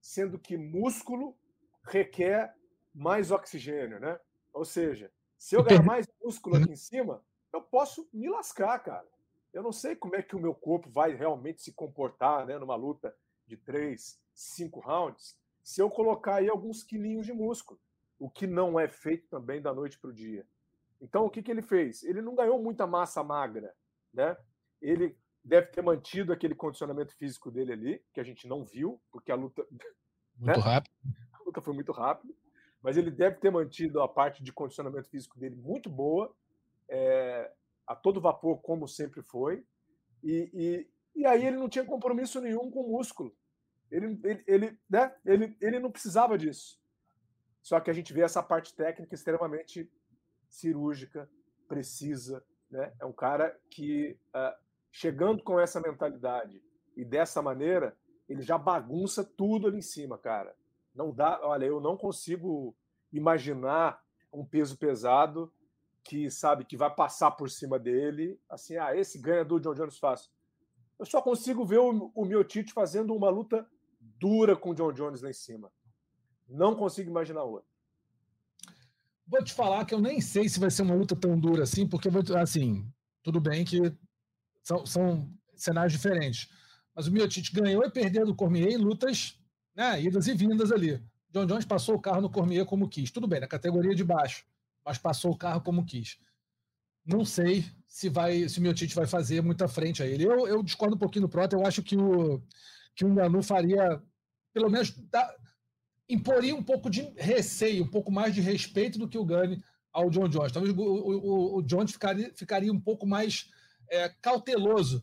sendo 0.00 0.38
que 0.38 0.56
músculo 0.56 1.36
requer 1.84 2.54
mais 2.94 3.30
oxigênio, 3.30 4.00
né? 4.00 4.18
Ou 4.52 4.64
seja, 4.64 5.12
se 5.38 5.54
eu 5.54 5.62
ganhar 5.62 5.82
mais 5.82 6.06
músculo 6.22 6.56
aqui 6.56 6.72
em 6.72 6.76
cima, 6.76 7.24
eu 7.52 7.62
posso 7.62 8.08
me 8.12 8.28
lascar, 8.28 8.78
cara. 8.80 9.08
Eu 9.52 9.62
não 9.62 9.72
sei 9.72 9.96
como 9.96 10.14
é 10.16 10.22
que 10.22 10.36
o 10.36 10.40
meu 10.40 10.54
corpo 10.54 10.88
vai 10.88 11.14
realmente 11.14 11.62
se 11.62 11.72
comportar 11.72 12.46
né, 12.46 12.58
numa 12.58 12.76
luta 12.76 13.14
de 13.46 13.56
três, 13.56 14.20
cinco 14.32 14.80
rounds, 14.80 15.36
se 15.62 15.80
eu 15.80 15.90
colocar 15.90 16.36
aí 16.36 16.48
alguns 16.48 16.82
quilinhos 16.82 17.26
de 17.26 17.32
músculo, 17.32 17.80
o 18.18 18.30
que 18.30 18.46
não 18.46 18.78
é 18.78 18.88
feito 18.88 19.28
também 19.28 19.60
da 19.60 19.74
noite 19.74 19.98
para 19.98 20.10
o 20.10 20.12
dia. 20.12 20.46
Então, 21.00 21.24
o 21.24 21.30
que, 21.30 21.42
que 21.42 21.50
ele 21.50 21.62
fez? 21.62 22.02
Ele 22.02 22.20
não 22.20 22.34
ganhou 22.34 22.62
muita 22.62 22.86
massa 22.86 23.24
magra, 23.24 23.74
né? 24.12 24.36
Ele 24.80 25.16
deve 25.42 25.68
ter 25.68 25.82
mantido 25.82 26.32
aquele 26.32 26.54
condicionamento 26.54 27.14
físico 27.16 27.50
dele 27.50 27.72
ali, 27.72 28.04
que 28.12 28.20
a 28.20 28.24
gente 28.24 28.46
não 28.46 28.64
viu, 28.64 29.00
porque 29.10 29.32
a 29.32 29.34
luta. 29.34 29.66
Muito 30.36 30.58
né? 30.58 30.64
rápido. 30.64 30.94
A 31.32 31.42
luta 31.44 31.60
foi 31.60 31.74
muito 31.74 31.92
rápida. 31.92 32.32
Mas 32.82 32.96
ele 32.96 33.10
deve 33.10 33.36
ter 33.36 33.50
mantido 33.50 34.00
a 34.00 34.08
parte 34.08 34.42
de 34.42 34.52
condicionamento 34.52 35.08
físico 35.08 35.38
dele 35.38 35.56
muito 35.56 35.90
boa, 35.90 36.34
é, 36.88 37.52
a 37.86 37.94
todo 37.94 38.20
vapor, 38.20 38.60
como 38.62 38.88
sempre 38.88 39.22
foi. 39.22 39.64
E, 40.22 40.50
e, 40.52 41.20
e, 41.20 41.26
aí 41.26 41.46
ele 41.46 41.56
não 41.56 41.68
tinha 41.68 41.84
compromisso 41.84 42.40
nenhum 42.40 42.70
com 42.70 42.80
o 42.80 42.88
músculo. 42.90 43.34
Ele, 43.90 44.18
ele, 44.24 44.44
ele, 44.46 44.78
né? 44.88 45.14
ele, 45.24 45.56
ele 45.60 45.78
não 45.78 45.90
precisava 45.90 46.38
disso. 46.38 46.80
Só 47.62 47.80
que 47.80 47.90
a 47.90 47.92
gente 47.92 48.12
vê 48.12 48.22
essa 48.22 48.42
parte 48.42 48.74
técnica 48.74 49.14
extremamente 49.14 49.90
cirúrgica, 50.48 51.28
precisa. 51.68 52.44
Né? 52.70 52.92
É 53.00 53.04
um 53.04 53.12
cara 53.12 53.58
que, 53.70 54.18
uh, 54.34 54.56
chegando 54.90 55.42
com 55.42 55.60
essa 55.60 55.80
mentalidade 55.80 56.62
e 56.96 57.04
dessa 57.04 57.42
maneira, 57.42 57.96
ele 58.28 58.42
já 58.42 58.56
bagunça 58.56 59.24
tudo 59.24 59.66
ali 59.66 59.78
em 59.78 59.82
cima, 59.82 60.16
cara. 60.16 60.54
Não 60.94 61.12
dá, 61.12 61.40
olha, 61.42 61.66
eu 61.66 61.80
não 61.80 61.96
consigo 61.96 62.76
imaginar 63.12 64.00
um 64.32 64.44
peso 64.44 64.76
pesado 64.76 65.52
que 66.04 66.30
sabe 66.30 66.64
que 66.64 66.76
vai 66.76 66.92
passar 66.94 67.30
por 67.32 67.50
cima 67.50 67.78
dele, 67.78 68.40
assim, 68.48 68.76
ah, 68.76 68.96
esse 68.96 69.18
ganha 69.18 69.44
do 69.44 69.60
John 69.60 69.74
Jones 69.74 69.98
fácil. 69.98 70.30
Eu 70.98 71.06
só 71.06 71.22
consigo 71.22 71.64
ver 71.64 71.78
o, 71.78 72.10
o 72.14 72.24
Miotite 72.24 72.72
fazendo 72.72 73.14
uma 73.14 73.30
luta 73.30 73.66
dura 74.00 74.56
com 74.56 74.70
o 74.70 74.74
John 74.74 74.92
Jones 74.92 75.22
lá 75.22 75.30
em 75.30 75.34
cima. 75.34 75.70
Não 76.48 76.74
consigo 76.74 77.10
imaginar 77.10 77.44
outra. 77.44 77.68
Vou 79.26 79.42
te 79.44 79.54
falar 79.54 79.84
que 79.84 79.94
eu 79.94 80.00
nem 80.00 80.20
sei 80.20 80.48
se 80.48 80.58
vai 80.58 80.70
ser 80.70 80.82
uma 80.82 80.94
luta 80.94 81.14
tão 81.14 81.38
dura 81.38 81.62
assim, 81.62 81.86
porque, 81.86 82.08
assim, 82.36 82.92
tudo 83.22 83.40
bem 83.40 83.64
que 83.64 83.78
são, 84.62 84.84
são 84.84 85.32
cenários 85.54 85.92
diferentes. 85.92 86.48
Mas 86.94 87.06
o 87.06 87.12
Miotite 87.12 87.52
ganhou 87.52 87.84
e 87.84 87.90
perdeu 87.90 88.26
do 88.26 88.34
Cormier 88.34 88.72
em 88.72 88.76
lutas, 88.76 89.39
né, 89.80 90.02
idas 90.02 90.26
e 90.26 90.34
vindas 90.34 90.70
ali. 90.70 91.02
John 91.30 91.46
Jones 91.46 91.64
passou 91.64 91.94
o 91.94 92.00
carro 92.00 92.20
no 92.20 92.28
Cormier 92.28 92.66
como 92.66 92.86
quis. 92.86 93.10
Tudo 93.10 93.26
bem, 93.26 93.40
na 93.40 93.46
categoria 93.46 93.94
de 93.94 94.04
baixo, 94.04 94.44
mas 94.84 94.98
passou 94.98 95.30
o 95.30 95.36
carro 95.36 95.62
como 95.62 95.86
quis. 95.86 96.18
Não 97.06 97.24
sei 97.24 97.64
se 97.88 98.10
vai, 98.10 98.46
se 98.46 98.58
o 98.58 98.62
Miotite 98.62 98.94
vai 98.94 99.06
fazer 99.06 99.42
muita 99.42 99.66
frente 99.66 100.02
a 100.02 100.06
ele. 100.06 100.24
Eu, 100.24 100.46
eu 100.46 100.62
discordo 100.62 100.96
um 100.96 100.98
pouquinho 100.98 101.26
do 101.26 101.30
Prota. 101.30 101.56
Eu 101.56 101.64
acho 101.64 101.82
que 101.82 101.96
o 101.96 102.42
que 102.94 103.06
o 103.06 103.08
Nganu 103.08 103.42
faria, 103.42 104.02
pelo 104.52 104.68
menos, 104.68 104.90
da, 105.10 105.34
imporia 106.06 106.54
um 106.54 106.62
pouco 106.62 106.90
de 106.90 107.00
receio, 107.16 107.84
um 107.84 107.88
pouco 107.88 108.12
mais 108.12 108.34
de 108.34 108.42
respeito 108.42 108.98
do 108.98 109.08
que 109.08 109.16
o 109.16 109.24
Gane 109.24 109.64
ao 109.90 110.10
John 110.10 110.28
Jones. 110.28 110.52
Talvez 110.52 110.76
o, 110.76 110.82
o, 110.82 111.56
o 111.56 111.62
Jones 111.62 111.92
ficaria, 111.92 112.30
ficaria 112.34 112.70
um 112.70 112.80
pouco 112.80 113.06
mais 113.06 113.50
é, 113.88 114.10
cauteloso, 114.20 115.02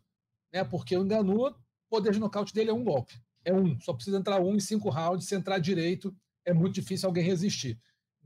né? 0.53 0.63
porque 0.63 0.95
o 0.95 1.03
Enganu, 1.03 1.47
o 1.47 1.55
poder 1.89 2.13
de 2.13 2.19
nocaute 2.19 2.53
dele 2.53 2.69
é 2.69 2.73
um 2.73 2.83
golpe. 2.83 3.19
É 3.47 3.53
um. 3.53 3.79
Só 3.79 3.93
precisa 3.93 4.17
entrar 4.17 4.41
um 4.41 4.55
em 4.55 4.59
cinco 4.59 4.89
rounds. 4.89 5.25
Se 5.25 5.33
entrar 5.33 5.57
direito, 5.57 6.13
é 6.43 6.53
muito 6.53 6.75
difícil 6.75 7.07
alguém 7.07 7.23
resistir. 7.23 7.79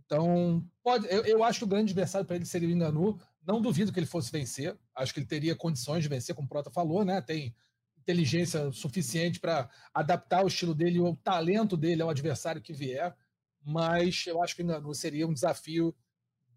Então, 0.04 0.68
pode, 0.84 1.06
eu, 1.10 1.24
eu 1.24 1.44
acho 1.44 1.60
que 1.60 1.66
o 1.66 1.68
grande 1.68 1.92
adversário 1.92 2.26
para 2.26 2.36
ele 2.36 2.46
seria 2.46 2.68
o 2.68 2.72
Enganu. 2.72 3.20
Não 3.46 3.62
duvido 3.62 3.94
que 3.94 4.00
ele 4.00 4.08
fosse 4.08 4.32
vencer. 4.32 4.76
Acho 4.96 5.14
que 5.14 5.20
ele 5.20 5.28
teria 5.28 5.56
condições 5.56 6.02
de 6.02 6.10
vencer, 6.10 6.34
como 6.34 6.48
o 6.48 6.50
Prota 6.50 6.72
falou, 6.72 7.06
né? 7.06 7.22
Tem 7.22 7.56
inteligência 8.00 8.72
suficiente 8.72 9.40
para 9.40 9.70
adaptar 9.94 10.44
o 10.44 10.48
estilo 10.48 10.74
dele, 10.74 11.00
o 11.00 11.16
talento 11.18 11.78
dele 11.78 12.02
ao 12.02 12.10
adversário 12.10 12.60
que 12.60 12.74
vier, 12.74 13.16
mas 13.64 14.26
eu 14.26 14.42
acho 14.42 14.56
que 14.56 14.64
não 14.64 14.92
seria 14.92 15.28
um 15.28 15.34
desafio 15.34 15.96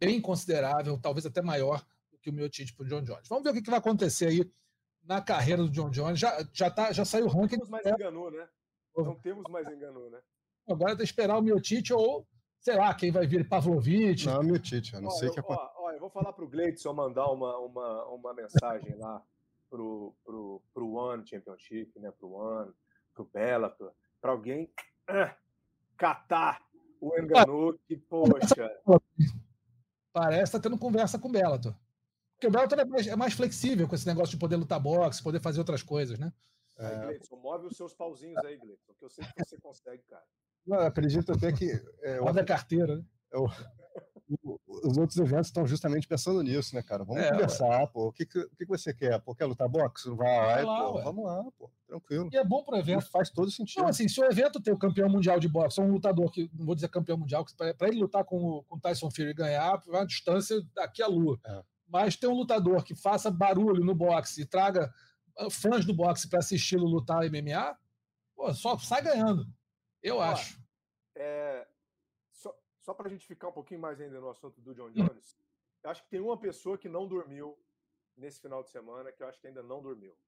bem 0.01 0.23
considerável, 0.23 0.99
talvez 0.99 1.27
até 1.27 1.43
maior 1.43 1.85
do 2.11 2.19
que 2.19 2.31
o 2.31 2.33
meu 2.33 2.49
para 2.49 2.85
o 2.85 2.89
John 2.89 3.03
Jones. 3.03 3.29
Vamos 3.29 3.45
ver 3.45 3.51
o 3.51 3.63
que, 3.63 3.71
vai 3.71 3.79
acontecer 3.79 4.29
aí 4.29 4.51
na 5.07 5.21
carreira 5.21 5.63
do 5.63 5.71
John 5.71 5.91
Jones. 5.91 6.19
Já, 6.19 6.45
já, 6.53 6.71
tá, 6.71 6.93
já 6.93 7.05
saiu 7.05 7.27
o 7.27 7.29
ranking. 7.29 7.57
Não 7.57 7.67
temos 7.67 7.71
mais 7.71 7.87
enganou, 7.87 8.31
né? 8.31 8.49
Não 8.97 9.15
temos 9.17 9.45
mais 9.51 9.69
enganou, 9.69 10.11
né? 10.11 10.21
Agora 10.69 10.97
é 10.99 11.03
esperar 11.03 11.39
o 11.39 11.43
Miotite 11.43 11.93
ou, 11.93 12.27
sei 12.61 12.77
lá, 12.77 12.95
quem 12.95 13.11
vai 13.11 13.27
vir, 13.27 13.49
Pavlovich. 13.49 14.27
Não, 14.27 14.43
Miotite, 14.43 14.95
eu 14.95 15.01
não 15.01 15.09
ó, 15.09 15.13
sei 15.13 15.29
o 15.29 15.33
que 15.33 15.41
é. 15.41 15.45
Ó, 15.47 15.71
ó, 15.77 15.91
eu 15.93 16.01
vou 16.01 16.11
falar 16.11 16.33
para 16.33 16.45
o 16.45 16.49
Gleidson 16.49 16.93
mandar 16.93 17.31
uma, 17.31 17.59
uma, 17.59 18.05
uma 18.07 18.35
mensagem 18.35 18.95
lá 18.97 19.23
pro, 19.69 20.15
pro, 20.25 20.63
pro 20.73 20.93
One 20.93 21.27
Championship, 21.27 21.99
né? 21.99 22.11
Pro 22.13 22.33
One, 22.33 22.73
pro 23.15 23.29
Bellator, 23.33 23.93
para 24.21 24.31
alguém 24.31 24.73
ah, 25.07 25.37
catar 25.97 26.63
o 27.01 27.19
Enganu, 27.19 27.79
que, 27.87 27.97
poxa. 27.97 28.71
Parece 30.13 30.53
que 30.53 30.59
tá 30.59 30.63
tendo 30.63 30.79
conversa 30.79 31.19
com 31.19 31.29
o 31.29 31.33
Bellator. 31.33 31.75
Porque 32.45 32.49
o 32.49 32.51
Bellator 32.51 32.79
é 32.79 32.85
mais, 32.85 33.07
é 33.07 33.17
mais 33.17 33.33
flexível 33.33 33.89
com 33.89 33.95
esse 33.95 34.07
negócio 34.07 34.33
de 34.33 34.37
poder 34.37 34.57
lutar 34.57 34.79
boxe, 34.79 35.23
poder 35.23 35.41
fazer 35.41 35.61
outras 35.61 35.83
coisas, 35.83 36.19
né? 36.19 36.33
É... 36.77 37.07
Gleison, 37.07 37.37
move 37.37 37.67
os 37.67 37.77
seus 37.77 37.95
pauzinhos 37.95 38.37
aí, 38.45 38.59
Gleison, 38.59 38.93
que 38.99 39.05
eu 39.05 39.09
sei 39.09 39.25
que 39.25 39.45
você 39.45 39.59
consegue, 39.59 40.03
cara. 40.03 40.25
Não, 40.67 40.79
acredito 40.81 41.33
até 41.33 41.53
que. 41.53 41.71
É, 42.03 42.19
Roda 42.19 42.43
a 42.43 42.45
carteira, 42.45 42.97
né? 42.97 43.05
É 43.33 43.39
o, 43.39 43.49
os 44.67 44.97
outros 44.99 45.19
eventos 45.19 45.47
estão 45.47 45.67
justamente 45.67 46.07
pensando 46.07 46.43
nisso, 46.43 46.75
né, 46.75 46.83
cara? 46.83 47.05
Vamos 47.05 47.23
é, 47.23 47.31
conversar, 47.31 47.81
ué. 47.81 47.87
pô. 47.87 48.09
O 48.09 48.13
que, 48.13 48.27
que, 48.27 48.39
o 48.39 48.51
que 48.57 48.67
você 48.67 48.93
quer? 48.93 49.19
Pô, 49.21 49.35
quer 49.35 49.47
lutar 49.47 49.69
boxe? 49.69 50.11
Vai, 50.11 50.65
lá, 50.65 50.85
pô, 50.85 51.03
vamos 51.03 51.25
lá, 51.25 51.45
pô. 51.59 51.71
Tranquilo. 51.87 52.29
E 52.33 52.37
é 52.37 52.45
bom 52.45 52.63
pro 52.63 52.77
evento. 52.77 53.09
faz 53.11 53.31
todo 53.31 53.51
sentido. 53.51 53.83
Não, 53.83 53.89
assim, 53.89 54.09
se 54.09 54.21
o 54.21 54.25
evento 54.25 54.61
tem 54.61 54.73
o 54.73 54.79
campeão 54.79 55.09
mundial 55.09 55.39
de 55.39 55.49
boxe, 55.49 55.81
um 55.81 55.91
lutador 55.91 56.31
que, 56.31 56.51
não 56.53 56.67
vou 56.67 56.75
dizer 56.75 56.89
campeão 56.89 57.17
mundial, 57.17 57.45
para 57.57 57.89
ele 57.89 58.01
lutar 58.01 58.25
com 58.25 58.65
o 58.69 58.81
Tyson 58.81 59.11
Fury 59.11 59.31
e 59.31 59.35
ganhar, 59.35 59.77
vai 59.87 60.01
uma 60.01 60.07
distância 60.07 60.61
daqui 60.75 61.03
a 61.03 61.07
lua. 61.07 61.39
É. 61.47 61.63
Mas 61.95 62.17
tem 62.17 62.29
um 62.29 62.35
lutador 62.35 62.83
que 62.83 62.93
faça 62.93 63.31
barulho 63.31 63.85
no 63.85 63.95
boxe 63.95 64.43
e 64.43 64.45
traga 64.45 64.93
ah, 65.39 65.49
fãs 65.49 65.87
do 65.87 65.95
boxe 65.95 66.29
para 66.29 66.41
assisti-lo 66.41 66.85
lutar 66.85 67.23
MMA, 67.31 67.79
pô, 68.35 68.53
só 68.53 68.77
sai 68.77 69.01
ganhando. 69.01 69.47
Eu 70.03 70.21
acho. 70.21 70.61
É, 71.15 71.65
só 72.81 72.93
para 72.93 73.07
a 73.07 73.11
gente 73.11 73.25
ficar 73.25 73.47
um 73.47 73.53
pouquinho 73.53 73.79
mais 73.79 74.01
ainda 74.01 74.21
no 74.21 74.29
assunto 74.29 74.61
do 74.61 74.75
John. 74.75 74.91
Jones, 74.91 75.39
eu 75.85 75.91
acho 75.91 76.03
que 76.03 76.11
tem 76.11 76.19
uma 76.19 76.37
pessoa 76.37 76.77
que 76.77 76.89
não 76.89 77.07
dormiu 77.07 77.57
nesse 78.17 78.41
final 78.41 78.65
de 78.65 78.71
semana, 78.71 79.13
que 79.13 79.23
eu 79.23 79.29
acho 79.29 79.41
que 79.41 79.47
ainda 79.47 79.63
não 79.63 79.81
dormiu. 79.81 80.19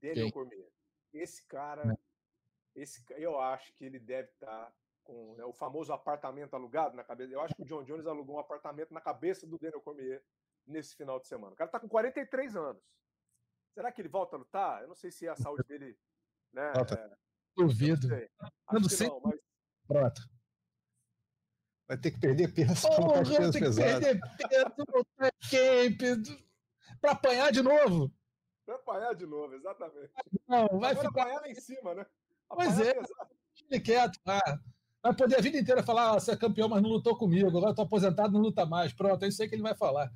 Daniel 0.00 0.28
Sim. 0.28 0.32
Cormier. 0.32 0.72
Esse 1.12 1.46
cara, 1.48 1.98
esse, 2.74 3.04
eu 3.10 3.38
acho 3.38 3.74
que 3.74 3.84
ele 3.84 3.98
deve 3.98 4.30
estar 4.30 4.46
tá 4.46 4.74
com 5.04 5.34
né, 5.34 5.44
o 5.44 5.52
famoso 5.52 5.92
apartamento 5.92 6.54
alugado 6.54 6.96
na 6.96 7.04
cabeça. 7.04 7.30
Eu 7.30 7.42
acho 7.42 7.54
que 7.54 7.60
o 7.60 7.66
John 7.66 7.84
Jones 7.84 8.06
alugou 8.06 8.36
um 8.36 8.40
apartamento 8.40 8.94
na 8.94 9.02
cabeça 9.02 9.46
do 9.46 9.58
Daniel 9.58 9.82
Cormier 9.82 10.24
nesse 10.66 10.96
final 10.96 11.20
de 11.20 11.26
semana. 11.26 11.52
O 11.52 11.56
cara 11.56 11.68
está 11.68 11.80
com 11.80 11.88
43 11.88 12.56
anos. 12.56 12.82
Será 13.74 13.90
que 13.90 14.00
ele 14.00 14.08
volta 14.08 14.36
a 14.36 14.38
lutar? 14.38 14.82
Eu 14.82 14.88
não 14.88 14.94
sei 14.94 15.10
se 15.10 15.28
a 15.28 15.36
saúde 15.36 15.64
dele. 15.64 15.98
Né, 16.52 16.72
é, 16.72 17.16
Duvido. 17.56 18.08
Não 18.70 18.84
sei. 18.84 19.08
Que 19.08 19.14
não, 19.14 19.20
mas. 19.20 19.40
Pronto. 19.86 20.22
Vai 21.88 21.98
ter 21.98 22.10
que 22.10 22.20
perder 22.20 22.54
peso 22.54 22.88
para 22.88 23.04
lutar 23.04 23.22
de 23.24 23.36
peso 23.36 23.52
pesado. 23.58 24.00
perder 25.50 25.96
peso 25.98 26.42
para 27.00 27.12
apanhar 27.12 27.50
de 27.52 27.62
novo. 27.62 28.12
Para 28.64 28.76
apanhar 28.76 29.14
de 29.14 29.26
novo, 29.26 29.54
exatamente. 29.54 30.10
Não, 30.46 30.68
vai 30.78 30.92
Agora 30.92 31.08
ficar 31.08 31.22
apanhar 31.22 31.40
lá 31.40 31.48
em 31.48 31.54
cima, 31.54 31.94
né? 31.94 32.06
Apanhar 32.48 32.74
pois 32.76 32.86
é. 32.86 32.94
Ele 33.70 33.80
quieto, 33.80 34.18
ah, 34.26 34.58
vai 35.02 35.14
poder 35.14 35.36
a 35.36 35.40
vida 35.40 35.58
inteira 35.58 35.82
falar: 35.82 36.10
ah, 36.10 36.14
você 36.14 36.32
é 36.32 36.36
campeão, 36.36 36.68
mas 36.68 36.82
não 36.82 36.90
lutou 36.90 37.16
comigo. 37.16 37.48
Agora 37.48 37.70
estou 37.70 37.84
aposentado, 37.84 38.32
não 38.32 38.40
luta 38.40 38.64
mais. 38.64 38.92
Pronto, 38.92 39.24
é 39.24 39.28
isso 39.28 39.42
aí 39.42 39.48
que 39.48 39.54
ele 39.54 39.62
vai 39.62 39.74
falar. 39.74 40.10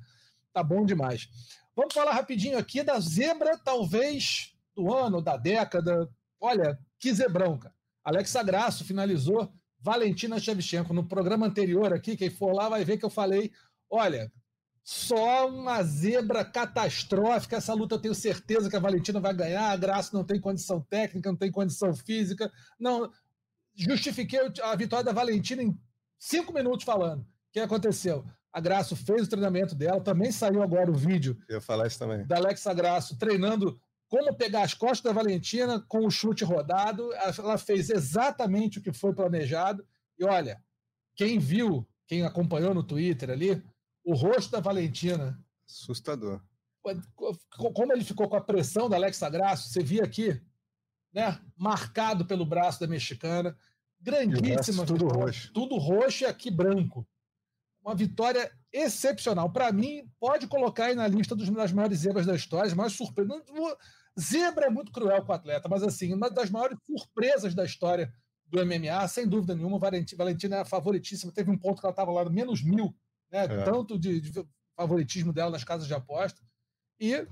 Tá 0.57 0.63
bom 0.63 0.83
demais. 0.83 1.29
Vamos 1.75 1.93
falar 1.93 2.13
rapidinho 2.13 2.57
aqui 2.57 2.81
da 2.81 2.99
zebra, 2.99 3.59
talvez, 3.59 4.55
do 4.75 4.91
ano, 4.91 5.21
da 5.21 5.37
década. 5.37 6.09
Olha, 6.41 6.79
que 6.97 7.13
zebrão, 7.13 7.59
cara. 7.59 7.75
Alexa 8.03 8.41
Grasso 8.41 8.83
finalizou 8.83 9.53
Valentina 9.79 10.39
Shevchenko. 10.39 10.95
No 10.95 11.07
programa 11.07 11.45
anterior 11.45 11.93
aqui, 11.93 12.17
quem 12.17 12.31
for 12.31 12.53
lá 12.53 12.69
vai 12.69 12.83
ver 12.83 12.97
que 12.97 13.05
eu 13.05 13.09
falei: 13.11 13.51
olha, 13.87 14.31
só 14.83 15.47
uma 15.47 15.83
zebra 15.83 16.43
catastrófica. 16.43 17.57
Essa 17.57 17.75
luta 17.75 17.93
eu 17.93 18.01
tenho 18.01 18.15
certeza 18.15 18.67
que 18.67 18.75
a 18.75 18.79
Valentina 18.79 19.19
vai 19.19 19.35
ganhar. 19.35 19.69
A 19.69 19.77
Graça 19.77 20.17
não 20.17 20.23
tem 20.23 20.41
condição 20.41 20.81
técnica, 20.81 21.29
não 21.29 21.37
tem 21.37 21.51
condição 21.51 21.93
física. 21.93 22.51
Não 22.79 23.11
justifiquei 23.75 24.39
a 24.63 24.75
vitória 24.75 25.05
da 25.05 25.13
Valentina 25.13 25.61
em 25.61 25.79
cinco 26.17 26.51
minutos 26.51 26.83
falando. 26.83 27.21
O 27.21 27.27
que 27.53 27.59
aconteceu? 27.59 28.25
A 28.57 28.59
Graça 28.59 28.95
fez 28.95 29.27
o 29.27 29.29
treinamento 29.29 29.75
dela, 29.75 30.01
também 30.01 30.31
saiu 30.31 30.63
agora 30.63 30.89
o 30.89 30.95
vídeo. 30.95 31.37
Eu 31.47 31.61
falar 31.61 31.85
isso 31.85 31.99
também. 31.99 32.25
Da 32.25 32.37
Alexa 32.37 32.73
Graça 32.73 33.15
treinando 33.15 33.79
como 34.07 34.33
pegar 34.33 34.63
as 34.63 34.73
costas 34.73 35.03
da 35.03 35.11
Valentina 35.11 35.79
com 35.87 36.03
o 36.03 36.09
chute 36.09 36.43
rodado. 36.43 37.13
Ela 37.13 37.59
fez 37.59 37.91
exatamente 37.91 38.79
o 38.79 38.81
que 38.81 38.91
foi 38.91 39.13
planejado. 39.13 39.85
E 40.17 40.25
olha, 40.25 40.59
quem 41.15 41.37
viu, 41.37 41.87
quem 42.07 42.25
acompanhou 42.25 42.73
no 42.73 42.81
Twitter 42.81 43.29
ali, 43.29 43.63
o 44.03 44.15
rosto 44.15 44.49
da 44.49 44.59
Valentina. 44.59 45.39
Assustador. 45.69 46.41
Como 47.13 47.93
ele 47.93 48.03
ficou 48.03 48.27
com 48.27 48.37
a 48.37 48.41
pressão 48.41 48.89
da 48.89 48.95
Alexa 48.95 49.29
Grasso, 49.29 49.69
você 49.69 49.83
via 49.83 50.03
aqui, 50.03 50.41
né? 51.13 51.39
Marcado 51.55 52.25
pelo 52.25 52.43
braço 52.43 52.79
da 52.79 52.87
mexicana. 52.87 53.55
Grandíssima. 54.01 54.83
Tudo 54.83 55.07
roxo. 55.09 55.53
Tudo 55.53 55.77
roxo 55.77 56.23
e 56.23 56.25
aqui 56.25 56.49
branco. 56.49 57.07
Uma 57.87 57.95
vitória 57.95 58.51
excepcional. 58.69 59.49
Para 59.49 59.71
mim, 59.71 60.11
pode 60.19 60.45
colocar 60.45 60.87
aí 60.87 60.95
na 60.95 61.07
lista 61.07 61.33
dos, 61.33 61.49
das 61.49 61.71
maiores 61.71 61.99
zebras 61.99 62.25
da 62.25 62.35
história, 62.35 62.67
as 62.67 62.73
maiores 62.73 62.97
surpresas. 62.97 63.41
Zebra 64.19 64.65
é 64.65 64.69
muito 64.69 64.91
cruel 64.91 65.23
com 65.23 65.31
o 65.31 65.35
atleta, 65.35 65.69
mas 65.69 65.81
assim, 65.83 66.13
uma 66.13 66.29
das 66.29 66.49
maiores 66.49 66.77
surpresas 66.85 67.55
da 67.55 67.63
história 67.63 68.13
do 68.45 68.59
MMA, 68.65 69.07
sem 69.07 69.25
dúvida 69.25 69.55
nenhuma. 69.55 69.79
Valentina 69.79 70.57
é 70.57 70.59
a 70.59 70.65
favoritíssima. 70.65 71.31
Teve 71.31 71.49
um 71.49 71.57
ponto 71.57 71.79
que 71.79 71.85
ela 71.85 71.93
estava 71.93 72.11
lá 72.11 72.25
no 72.25 72.29
menos 72.29 72.61
mil, 72.61 72.93
né? 73.31 73.45
É. 73.45 73.63
Tanto 73.63 73.97
de, 73.97 74.19
de, 74.19 74.45
favoritismo 74.75 75.31
dela 75.31 75.51
nas 75.51 75.63
casas 75.63 75.87
de 75.87 75.93
aposta. 75.93 76.41
E 76.99 77.25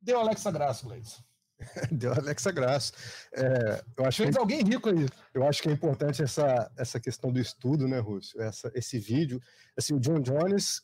deu 0.00 0.18
Alexa 0.18 0.50
Graça, 0.50 0.86
Gleison. 0.86 1.22
Deu 1.90 2.12
Alexa 2.12 2.50
Graça. 2.50 2.92
É, 3.34 3.82
eu 3.96 4.04
acho 4.04 4.22
Fez 4.22 4.34
que, 4.34 4.40
alguém 4.40 4.62
rico 4.62 4.88
aí. 4.88 5.06
Eu 5.34 5.46
acho 5.46 5.62
que 5.62 5.68
é 5.68 5.72
importante 5.72 6.22
essa, 6.22 6.70
essa 6.76 7.00
questão 7.00 7.32
do 7.32 7.40
estudo, 7.40 7.88
né, 7.88 7.98
Rússio? 7.98 8.40
Essa, 8.40 8.70
esse 8.74 8.98
vídeo. 8.98 9.40
Assim, 9.76 9.94
o 9.94 10.00
John 10.00 10.20
Jones 10.20 10.82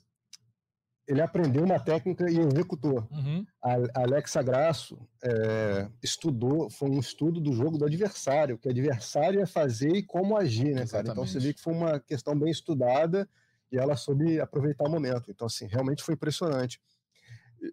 ele 1.08 1.22
aprendeu 1.22 1.64
uma 1.64 1.80
técnica 1.80 2.30
e 2.30 2.38
executou. 2.38 3.08
Uhum. 3.10 3.44
A 3.62 4.02
Alexa 4.02 4.42
Grasso 4.42 4.98
é, 5.22 5.88
estudou, 6.02 6.68
foi 6.68 6.90
um 6.90 7.00
estudo 7.00 7.40
do 7.40 7.54
jogo 7.54 7.78
do 7.78 7.86
adversário, 7.86 8.56
o 8.56 8.58
que 8.58 8.68
o 8.68 8.70
adversário 8.70 9.40
ia 9.40 9.46
fazer 9.46 9.88
e 9.96 10.02
como 10.02 10.36
agir, 10.36 10.74
né, 10.74 10.86
cara? 10.86 11.08
Então 11.08 11.26
você 11.26 11.40
vê 11.40 11.54
que 11.54 11.62
foi 11.62 11.72
uma 11.72 11.98
questão 11.98 12.38
bem 12.38 12.50
estudada 12.50 13.26
e 13.72 13.78
ela 13.78 13.96
soube 13.96 14.38
aproveitar 14.38 14.84
o 14.84 14.90
momento. 14.90 15.30
Então, 15.30 15.46
assim, 15.46 15.66
realmente 15.66 16.02
foi 16.02 16.14
impressionante. 16.14 16.78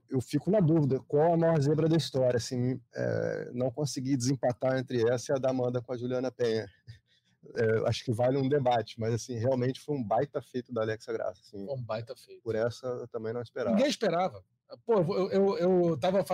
Eu 0.09 0.21
fico 0.21 0.49
na 0.49 0.59
dúvida, 0.59 0.99
qual 1.07 1.33
a 1.33 1.37
maior 1.37 1.61
zebra 1.61 1.87
da 1.87 1.97
história? 1.97 2.37
Assim, 2.37 2.79
é, 2.93 3.51
não 3.53 3.69
consegui 3.69 4.17
desempatar 4.17 4.77
entre 4.77 5.07
essa 5.09 5.31
e 5.31 5.35
a 5.35 5.39
da 5.39 5.49
Amanda 5.49 5.81
com 5.81 5.93
a 5.93 5.97
Juliana 5.97 6.31
Penha 6.31 6.67
é, 7.53 7.87
acho 7.87 8.03
que 8.03 8.11
vale 8.11 8.37
um 8.37 8.47
debate, 8.47 8.99
mas 8.99 9.13
assim, 9.13 9.35
realmente 9.35 9.79
foi 9.79 9.95
um 9.95 10.03
baita 10.03 10.41
feito 10.41 10.73
da 10.73 10.81
Alexa 10.81 11.13
Graça. 11.13 11.41
Assim, 11.41 11.67
um 11.69 11.81
baita 11.81 12.15
feito. 12.15 12.41
Por 12.41 12.55
essa 12.55 12.87
eu 12.87 13.07
também 13.07 13.33
não 13.33 13.41
esperava. 13.41 13.75
Ninguém 13.75 13.89
esperava. 13.89 14.43
Pô, 14.83 14.95
eu, 15.15 15.29
eu, 15.29 15.57
eu 15.57 15.97
tava 15.97 16.25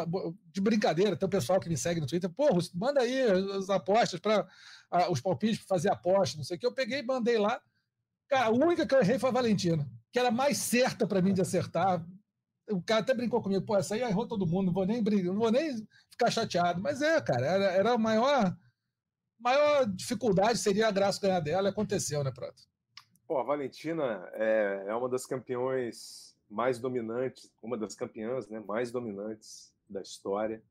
de 0.54 0.62
brincadeira, 0.62 1.18
tem 1.18 1.28
o 1.28 1.30
pessoal 1.30 1.60
que 1.60 1.68
me 1.68 1.78
segue 1.78 2.00
no 2.00 2.08
Twitter, 2.08 2.30
pô, 2.30 2.48
manda 2.74 3.02
aí 3.02 3.24
as 3.58 3.70
apostas 3.70 4.22
para 4.22 4.48
os 5.10 5.20
palpites 5.20 5.60
para 5.60 5.76
fazer 5.76 5.92
aposta, 5.92 6.38
não 6.38 6.44
sei 6.44 6.56
o 6.56 6.60
que. 6.60 6.66
Eu 6.66 6.72
peguei 6.72 7.00
e 7.00 7.06
mandei 7.06 7.38
lá. 7.38 7.62
Cara, 8.30 8.46
a 8.46 8.50
única 8.50 8.86
que 8.86 8.96
eu 8.96 9.02
errei 9.02 9.20
foi 9.20 9.30
a 9.30 9.34
Valentina, 9.34 9.86
que 10.14 10.18
era 10.18 10.32
mais 10.32 10.58
certa 10.58 11.06
para 11.06 11.22
mim 11.22 11.34
de 11.34 11.42
acertar. 11.42 12.06
O 12.72 12.82
cara 12.82 13.02
até 13.02 13.14
brincou 13.14 13.42
comigo, 13.42 13.66
pô, 13.66 13.76
essa 13.76 13.96
aí 13.96 14.02
errou 14.02 14.28
todo 14.28 14.48
mundo, 14.48 14.68
não 14.68 14.74
vou 14.74 14.86
nem 14.86 15.04
brigar, 15.04 15.34
não 15.34 15.40
vou 15.40 15.52
nem 15.52 15.76
ficar 16.10 16.32
chateado. 16.32 16.82
Mas 16.82 17.02
é, 17.02 17.20
cara, 17.22 17.46
era, 17.46 17.66
era 17.72 17.94
a 17.94 17.98
maior 17.98 18.56
maior 19.42 19.86
dificuldade 19.88 20.60
seria 20.60 20.88
a 20.88 20.92
Graça 20.92 21.20
ganhar 21.20 21.40
dela, 21.40 21.68
e 21.68 21.72
aconteceu, 21.72 22.24
né, 22.24 22.32
Prato? 22.32 22.62
Pô, 23.28 23.40
a 23.40 23.44
Valentina 23.44 24.30
é, 24.34 24.86
é 24.88 24.96
uma 24.96 25.10
das 25.10 25.26
campeões 25.26 26.38
mais 26.50 26.80
dominantes, 26.80 27.52
uma 27.62 27.78
das 27.78 27.96
campeãs 27.96 28.48
né, 28.50 28.60
mais 28.60 28.92
dominantes 28.92 29.74
da 29.90 30.02
história. 30.02 30.62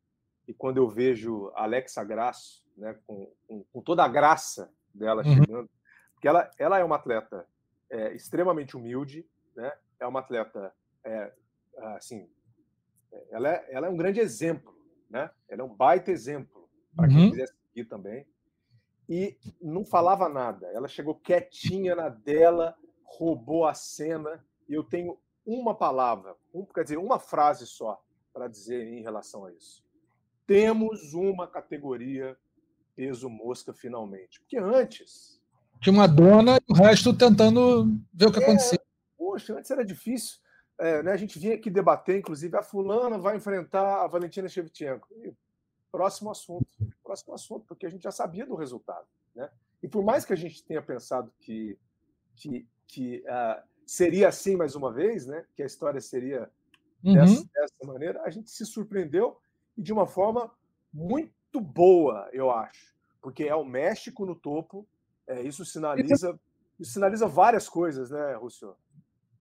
E 0.46 0.54
quando 0.54 0.76
eu 0.76 0.88
vejo 0.88 1.50
a 1.54 1.64
Alexa 1.64 2.04
Grasso, 2.04 2.64
né, 2.76 2.96
com, 3.06 3.32
com, 3.48 3.64
com 3.72 3.80
toda 3.80 4.04
a 4.04 4.08
graça 4.08 4.70
dela 4.94 5.22
uhum. 5.24 5.34
chegando, 5.34 5.70
porque 6.14 6.28
ela, 6.28 6.50
ela 6.58 6.78
é 6.78 6.84
uma 6.84 6.96
atleta 6.96 7.46
é, 7.88 8.14
extremamente 8.14 8.76
humilde, 8.76 9.26
né, 9.56 9.72
é 9.98 10.06
uma 10.06 10.20
atleta, 10.20 10.72
é, 11.02 11.32
assim, 11.78 12.28
ela 13.30 13.48
é, 13.48 13.68
ela 13.70 13.86
é 13.86 13.90
um 13.90 13.96
grande 13.96 14.20
exemplo, 14.20 14.74
né, 15.08 15.30
ela 15.48 15.62
é 15.62 15.64
um 15.64 15.74
baita 15.74 16.10
exemplo 16.10 16.68
para 16.94 17.08
quem 17.08 17.16
uhum. 17.16 17.30
quiser 17.30 17.48
seguir 17.48 17.84
também 17.86 18.26
e 19.10 19.36
não 19.60 19.84
falava 19.84 20.28
nada. 20.28 20.68
Ela 20.68 20.86
chegou 20.86 21.16
quietinha 21.16 21.96
na 21.96 22.08
dela, 22.08 22.76
roubou 23.02 23.66
a 23.66 23.74
cena. 23.74 24.44
E 24.68 24.72
eu 24.74 24.84
tenho 24.84 25.18
uma 25.44 25.74
palavra, 25.74 26.36
um, 26.54 26.64
quer 26.64 26.84
dizer, 26.84 26.96
uma 26.96 27.18
frase 27.18 27.66
só 27.66 28.00
para 28.32 28.46
dizer 28.46 28.86
em 28.86 29.02
relação 29.02 29.44
a 29.46 29.52
isso. 29.52 29.84
Temos 30.46 31.12
uma 31.12 31.48
categoria 31.48 32.36
peso 32.94 33.28
mosca 33.28 33.74
finalmente. 33.74 34.38
Porque 34.40 34.56
antes. 34.56 35.40
Tinha 35.80 35.92
uma 35.92 36.06
dona 36.06 36.58
e 36.68 36.72
o 36.72 36.76
resto 36.76 37.16
tentando 37.16 37.86
ver 38.14 38.26
o 38.26 38.32
que 38.32 38.38
é, 38.38 38.42
acontecia. 38.44 38.80
Poxa, 39.18 39.54
antes 39.54 39.72
era 39.72 39.84
difícil. 39.84 40.38
É, 40.80 41.02
né, 41.02 41.12
a 41.12 41.16
gente 41.16 41.38
vinha 41.38 41.54
aqui 41.54 41.70
debater, 41.70 42.18
inclusive, 42.18 42.56
a 42.56 42.62
fulana 42.62 43.18
vai 43.18 43.36
enfrentar 43.36 44.02
a 44.02 44.06
Valentina 44.06 44.48
Shevchenko. 44.48 45.08
E 45.22 45.32
próximo 45.92 46.30
assunto, 46.30 46.66
próximo 47.02 47.34
assunto, 47.34 47.66
porque 47.66 47.86
a 47.86 47.90
gente 47.90 48.02
já 48.02 48.12
sabia 48.12 48.46
do 48.46 48.54
resultado, 48.54 49.06
né? 49.34 49.50
E 49.82 49.88
por 49.88 50.04
mais 50.04 50.24
que 50.24 50.32
a 50.32 50.36
gente 50.36 50.64
tenha 50.64 50.80
pensado 50.80 51.32
que 51.40 51.78
que, 52.36 52.66
que 52.86 53.22
uh, 53.26 53.62
seria 53.86 54.28
assim 54.28 54.56
mais 54.56 54.74
uma 54.74 54.92
vez, 54.92 55.26
né? 55.26 55.44
Que 55.54 55.62
a 55.62 55.66
história 55.66 56.00
seria 56.00 56.50
uhum. 57.04 57.14
dessa, 57.14 57.44
dessa 57.52 57.86
maneira, 57.86 58.22
a 58.22 58.30
gente 58.30 58.50
se 58.50 58.64
surpreendeu 58.64 59.38
e 59.76 59.82
de 59.82 59.92
uma 59.92 60.06
forma 60.06 60.50
muito 60.92 61.60
boa, 61.60 62.28
eu 62.32 62.50
acho, 62.50 62.94
porque 63.20 63.44
é 63.44 63.54
o 63.54 63.64
México 63.64 64.24
no 64.24 64.34
topo. 64.34 64.86
É, 65.26 65.42
isso 65.42 65.64
sinaliza, 65.64 66.38
isso 66.78 66.92
sinaliza 66.92 67.26
várias 67.26 67.68
coisas, 67.68 68.10
né, 68.10 68.34
Rússio? 68.34 68.74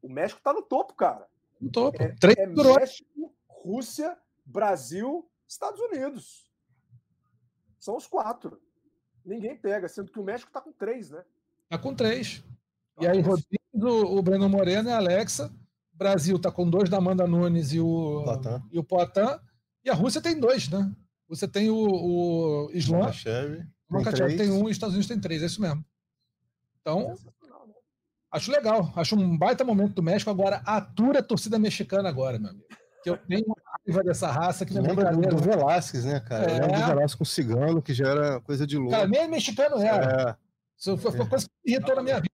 O 0.02 0.10
México 0.10 0.39
está 0.39 0.54
no 0.54 0.62
topo, 0.62 0.93
cara. 0.93 1.28
No 1.60 1.72
topo. 1.72 2.02
É, 2.02 2.16
é 2.38 2.47
México, 2.47 3.34
Rússia, 3.47 4.18
Brasil, 4.45 5.30
Estados 5.47 5.80
Unidos. 5.80 6.50
São 7.80 7.95
os 7.95 8.08
quatro. 8.08 8.62
Ninguém 9.26 9.56
pega, 9.58 9.88
sendo 9.88 10.12
que 10.12 10.20
o 10.20 10.24
México 10.24 10.50
está 10.50 10.62
com 10.62 10.72
três, 10.72 11.10
né? 11.10 11.24
Está 11.64 11.78
com 11.78 11.93
três. 11.93 12.43
E 13.00 13.08
aí, 13.08 13.22
Rodrigo, 13.22 14.18
o 14.18 14.22
Breno 14.22 14.50
Moreno 14.50 14.89
e 14.89 14.91
a 14.91 14.97
Alexa. 14.97 15.54
O 15.93 15.97
Brasil 15.97 16.38
está 16.38 16.52
com 16.52 16.70
dois 16.70 16.89
da 16.89 16.97
Amanda 16.97 17.28
Nunes 17.28 17.74
e 17.74 17.80
o, 17.80 18.24
Poitin. 18.24 18.64
e 18.72 18.80
o 18.80 18.84
Poitin. 18.84 19.39
E 19.84 19.89
a 19.89 19.93
Rússia 19.93 20.22
tem 20.22 20.39
dois, 20.39 20.70
né? 20.70 20.91
Você 21.28 21.47
tem 21.47 21.70
o, 21.70 21.76
o. 21.76 22.70
Makachev. 22.89 23.66
Makachev 23.89 24.38
tem 24.38 24.52
um 24.52 24.62
e 24.62 24.66
os 24.66 24.72
Estados 24.72 24.95
Unidos 24.95 25.08
tem 25.08 25.20
três, 25.20 25.43
é 25.43 25.45
isso 25.45 25.62
mesmo. 25.62 25.84
Então, 26.82 27.14
acho 28.32 28.52
legal. 28.52 28.92
Acho 28.96 29.16
um 29.16 29.38
baita 29.38 29.64
momento 29.64 29.94
do 29.94 30.04
México. 30.04 30.30
Agora, 30.30 30.58
atura 30.66 31.20
a 31.20 31.24
torcida 31.24 31.58
mexicana 31.60 32.10
agora, 32.10 32.40
meu 32.40 32.52
amigo. 32.52 32.66
Que 33.04 33.10
eu 33.10 33.18
tenho 33.18 33.46
uma 33.46 33.56
raiva 33.66 34.04
dessa 34.04 34.30
raça 34.30 34.66
que 34.66 34.74
não 34.74 34.84
é 34.84 34.88
Lembra 34.88 35.12
do 35.14 35.38
Velasquez, 35.38 36.06
né, 36.06 36.20
cara? 36.20 36.52
É. 36.52 36.60
Lembra 36.60 36.80
do 36.80 36.86
Velasquez 36.88 37.16
com 37.16 37.26
cigano, 37.26 37.82
que 37.82 37.94
já 37.94 38.08
era 38.10 38.42
coisa 38.42 38.68
de 38.68 38.78
louco. 38.78 38.92
Cara, 38.92 39.08
nem 39.08 39.28
mexicano 39.28 39.78
era. 39.78 40.32
É. 40.32 40.50
Isso 40.78 40.98
foi 40.98 41.12
uma 41.12 41.30
coisa 41.30 41.46
que 41.46 41.52
me 41.66 41.74
irritou 41.74 41.96
na 41.96 42.04
minha 42.04 42.20
vida. 42.20 42.34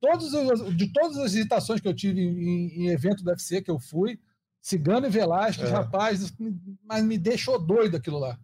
Todos 0.00 0.34
os, 0.34 0.76
de 0.76 0.92
todas 0.92 1.16
as 1.16 1.32
visitações 1.32 1.80
que 1.80 1.88
eu 1.88 1.94
tive 1.94 2.20
em, 2.20 2.84
em 2.84 2.88
evento 2.88 3.22
do 3.22 3.30
UFC 3.30 3.62
que 3.62 3.70
eu 3.70 3.78
fui, 3.78 4.20
Cigano 4.60 5.06
e 5.06 5.10
Velasquez, 5.10 5.68
é. 5.68 5.72
rapaz, 5.72 6.32
mas 6.84 7.04
me 7.04 7.18
deixou 7.18 7.58
doido 7.58 7.96
aquilo 7.96 8.18
lá. 8.18 8.38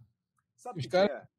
Sabe 0.55 0.87
cara... 0.87 1.11
é? 1.11 1.31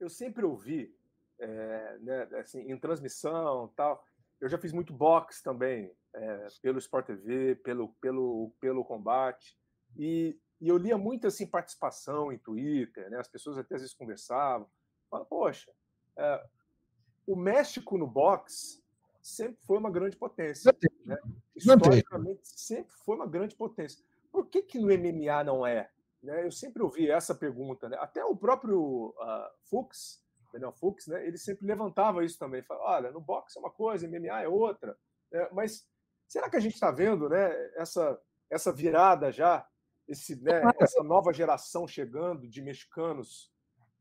Eu 0.00 0.08
sempre 0.08 0.44
ouvi, 0.44 0.94
é, 1.38 1.98
né, 2.00 2.28
assim, 2.40 2.60
em 2.60 2.78
transmissão 2.78 3.70
tal. 3.76 4.04
Eu 4.44 4.50
já 4.50 4.58
fiz 4.58 4.74
muito 4.74 4.92
boxe 4.92 5.42
também, 5.42 5.90
é, 6.14 6.46
pelo 6.60 6.78
Sport 6.78 7.06
TV, 7.06 7.54
pelo, 7.64 7.94
pelo, 7.94 8.52
pelo 8.60 8.84
combate. 8.84 9.56
E, 9.96 10.38
e, 10.60 10.68
eu 10.68 10.76
lia 10.76 10.98
muito 10.98 11.26
assim, 11.26 11.46
participação 11.46 12.30
em 12.30 12.36
Twitter, 12.36 13.08
né? 13.08 13.18
as 13.18 13.26
pessoas 13.26 13.56
até 13.56 13.74
às 13.74 13.80
vezes 13.80 13.96
conversavam. 13.96 14.68
Falavam, 15.08 15.26
poxa, 15.30 15.72
é, 16.18 16.46
o 17.26 17.34
México 17.34 17.96
no 17.96 18.06
boxe 18.06 18.84
sempre 19.22 19.64
foi 19.64 19.78
uma 19.78 19.90
grande 19.90 20.18
potência. 20.18 20.76
Né? 21.06 21.16
Historicamente, 21.56 22.42
sempre 22.44 22.94
foi 23.02 23.16
uma 23.16 23.26
grande 23.26 23.56
potência. 23.56 24.04
Por 24.30 24.46
que, 24.48 24.60
que 24.60 24.78
no 24.78 24.88
MMA 24.88 25.42
não 25.42 25.66
é? 25.66 25.90
Né? 26.22 26.44
Eu 26.44 26.52
sempre 26.52 26.82
ouvi 26.82 27.10
essa 27.10 27.34
pergunta. 27.34 27.88
Né? 27.88 27.96
Até 27.98 28.22
o 28.22 28.36
próprio 28.36 29.14
uh, 29.18 29.50
Fuchs, 29.70 30.22
Daniel 30.54 30.72
Fuchs, 30.72 31.08
né? 31.08 31.26
ele 31.26 31.36
sempre 31.36 31.66
levantava 31.66 32.24
isso 32.24 32.38
também. 32.38 32.62
Fala, 32.62 32.80
olha, 32.80 33.10
no 33.10 33.20
boxe 33.20 33.58
é 33.58 33.60
uma 33.60 33.70
coisa, 33.70 34.08
MMA 34.08 34.42
é 34.42 34.48
outra. 34.48 34.96
É, 35.32 35.52
mas 35.52 35.84
será 36.28 36.48
que 36.48 36.56
a 36.56 36.60
gente 36.60 36.74
está 36.74 36.92
vendo 36.92 37.28
né, 37.28 37.52
essa, 37.76 38.18
essa 38.48 38.72
virada 38.72 39.32
já? 39.32 39.66
Esse, 40.06 40.40
né, 40.40 40.62
essa 40.78 41.02
nova 41.02 41.32
geração 41.32 41.88
chegando 41.88 42.48
de 42.48 42.62
mexicanos 42.62 43.52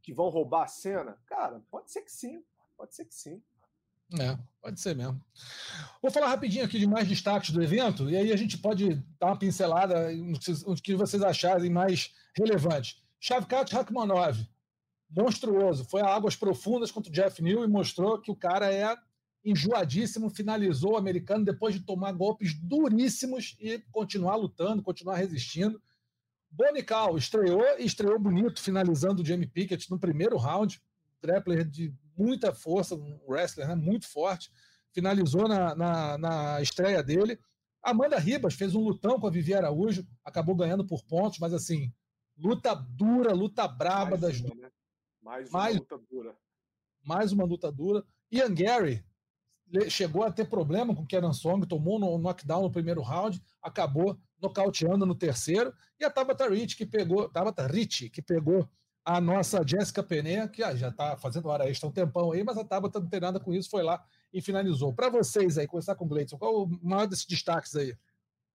que 0.01 0.13
vão 0.13 0.29
roubar 0.29 0.63
a 0.63 0.67
cena? 0.67 1.17
Cara, 1.25 1.61
pode 1.71 1.91
ser 1.91 2.03
que 2.03 2.11
sim. 2.11 2.43
Pode 2.77 2.93
ser 2.93 3.05
que 3.05 3.15
sim. 3.15 3.41
É, 4.19 4.37
pode 4.61 4.79
ser 4.79 4.95
mesmo. 4.95 5.19
Vou 6.01 6.11
falar 6.11 6.27
rapidinho 6.27 6.65
aqui 6.65 6.77
de 6.77 6.85
mais 6.85 7.07
destaques 7.07 7.49
do 7.49 7.63
evento, 7.63 8.09
e 8.11 8.15
aí 8.15 8.31
a 8.31 8.35
gente 8.35 8.59
pode 8.59 8.95
dar 9.19 9.27
uma 9.27 9.39
pincelada 9.39 10.11
no 10.11 10.37
que 10.75 10.93
vocês 10.93 11.23
acharem 11.23 11.71
mais 11.71 12.13
relevante. 12.37 13.01
Shavkat 13.19 13.73
Rakhmonov, 13.73 14.37
monstruoso, 15.15 15.85
foi 15.85 16.01
a 16.01 16.07
águas 16.07 16.35
profundas 16.35 16.91
contra 16.91 17.11
o 17.11 17.13
Jeff 17.13 17.41
New 17.41 17.63
e 17.63 17.67
mostrou 17.67 18.19
que 18.19 18.31
o 18.31 18.35
cara 18.35 18.73
é 18.73 18.95
enjoadíssimo, 19.45 20.29
finalizou 20.29 20.93
o 20.93 20.97
americano 20.97 21.45
depois 21.45 21.75
de 21.75 21.81
tomar 21.81 22.13
golpes 22.13 22.53
duríssimos 22.53 23.55
e 23.59 23.79
continuar 23.91 24.35
lutando, 24.35 24.81
continuar 24.81 25.17
resistindo. 25.17 25.81
Bonical 26.49 27.17
estreou 27.17 27.63
e 27.79 27.85
estreou 27.85 28.17
bonito, 28.17 28.61
finalizando 28.61 29.21
o 29.21 29.25
Jamie 29.25 29.47
Pickett 29.47 29.89
no 29.91 29.99
primeiro 29.99 30.37
round. 30.37 30.81
Grappler 31.21 31.65
de 31.65 31.93
muita 32.17 32.53
força, 32.53 32.95
um 32.95 33.19
wrestler 33.27 33.67
né, 33.67 33.75
muito 33.75 34.07
forte, 34.07 34.51
finalizou 34.91 35.47
na, 35.47 35.75
na, 35.75 36.17
na, 36.17 36.61
estreia 36.61 37.01
dele. 37.01 37.39
Amanda 37.81 38.19
Ribas 38.19 38.53
fez 38.53 38.75
um 38.75 38.81
lutão 38.81 39.19
com 39.19 39.27
a 39.27 39.31
Vivi 39.31 39.53
Araújo, 39.53 40.05
acabou 40.23 40.55
ganhando 40.55 40.85
por 40.85 41.03
pontos, 41.03 41.39
mas 41.39 41.53
assim, 41.53 41.91
luta 42.37 42.73
dura, 42.75 43.33
luta 43.33 43.67
braba 43.67 44.17
das 44.17 44.39
duas. 44.39 44.57
Né? 44.57 44.69
Mais 45.23 45.49
uma 45.49 45.59
mais, 45.59 45.75
luta 45.77 45.97
dura. 46.09 46.37
Mais 47.03 47.31
uma 47.31 47.45
luta 47.45 47.71
dura. 47.71 48.03
Ian 48.31 48.53
Gary 48.53 49.03
chegou 49.89 50.23
a 50.23 50.31
ter 50.31 50.45
problema 50.45 50.93
com 50.93 51.03
o 51.03 51.05
Kieran 51.07 51.33
Song, 51.33 51.65
tomou 51.65 51.97
no 51.97 52.17
knockdown 52.17 52.63
no 52.63 52.71
primeiro 52.71 53.01
round, 53.01 53.41
acabou 53.61 54.19
nocauteando 54.39 55.05
no 55.05 55.15
terceiro, 55.15 55.73
e 55.99 56.03
a 56.03 56.09
Tabata 56.09 56.47
Rich 56.47 56.75
que 56.75 56.85
pegou, 56.85 57.29
Tabata 57.29 57.65
Rich 57.65 58.09
que 58.09 58.21
pegou 58.21 58.69
a 59.05 59.19
nossa 59.19 59.65
Jéssica 59.65 60.03
Pené, 60.03 60.47
que 60.47 60.61
ah, 60.61 60.75
já 60.75 60.89
está 60.89 61.17
fazendo 61.17 61.47
hora 61.47 61.69
extra 61.69 61.89
um 61.89 61.91
tempão 61.91 62.31
aí, 62.31 62.43
mas 62.43 62.57
a 62.57 62.63
Tabata 62.63 62.99
não 62.99 63.07
tem 63.07 63.19
nada 63.19 63.39
com 63.39 63.53
isso, 63.53 63.69
foi 63.69 63.83
lá 63.83 64.03
e 64.33 64.41
finalizou. 64.41 64.93
Para 64.93 65.09
vocês 65.09 65.57
aí, 65.57 65.67
começar 65.67 65.95
com 65.95 66.05
o 66.05 66.07
Gleison, 66.07 66.37
qual 66.37 66.63
o 66.63 66.79
maior 66.81 67.07
desses 67.07 67.25
destaques 67.25 67.75
aí? 67.75 67.95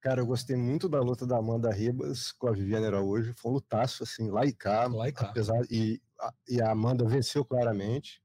Cara, 0.00 0.20
eu 0.20 0.26
gostei 0.26 0.56
muito 0.56 0.88
da 0.88 1.00
luta 1.00 1.26
da 1.26 1.38
Amanda 1.38 1.72
Ribas 1.72 2.32
com 2.32 2.48
a 2.48 2.52
Viviane 2.52 2.86
Araújo. 2.86 3.34
Foi 3.36 3.50
um 3.50 3.54
lutaço, 3.54 4.04
assim, 4.04 4.30
lá 4.30 4.44
e 4.44 4.52
cá. 4.52 4.86
Lá 4.86 5.08
e 5.08 5.12
cá. 5.12 5.26
Apesar, 5.26 5.60
e, 5.70 6.00
a, 6.20 6.32
e 6.48 6.60
a 6.62 6.70
Amanda 6.70 7.04
venceu 7.04 7.44
claramente. 7.44 8.22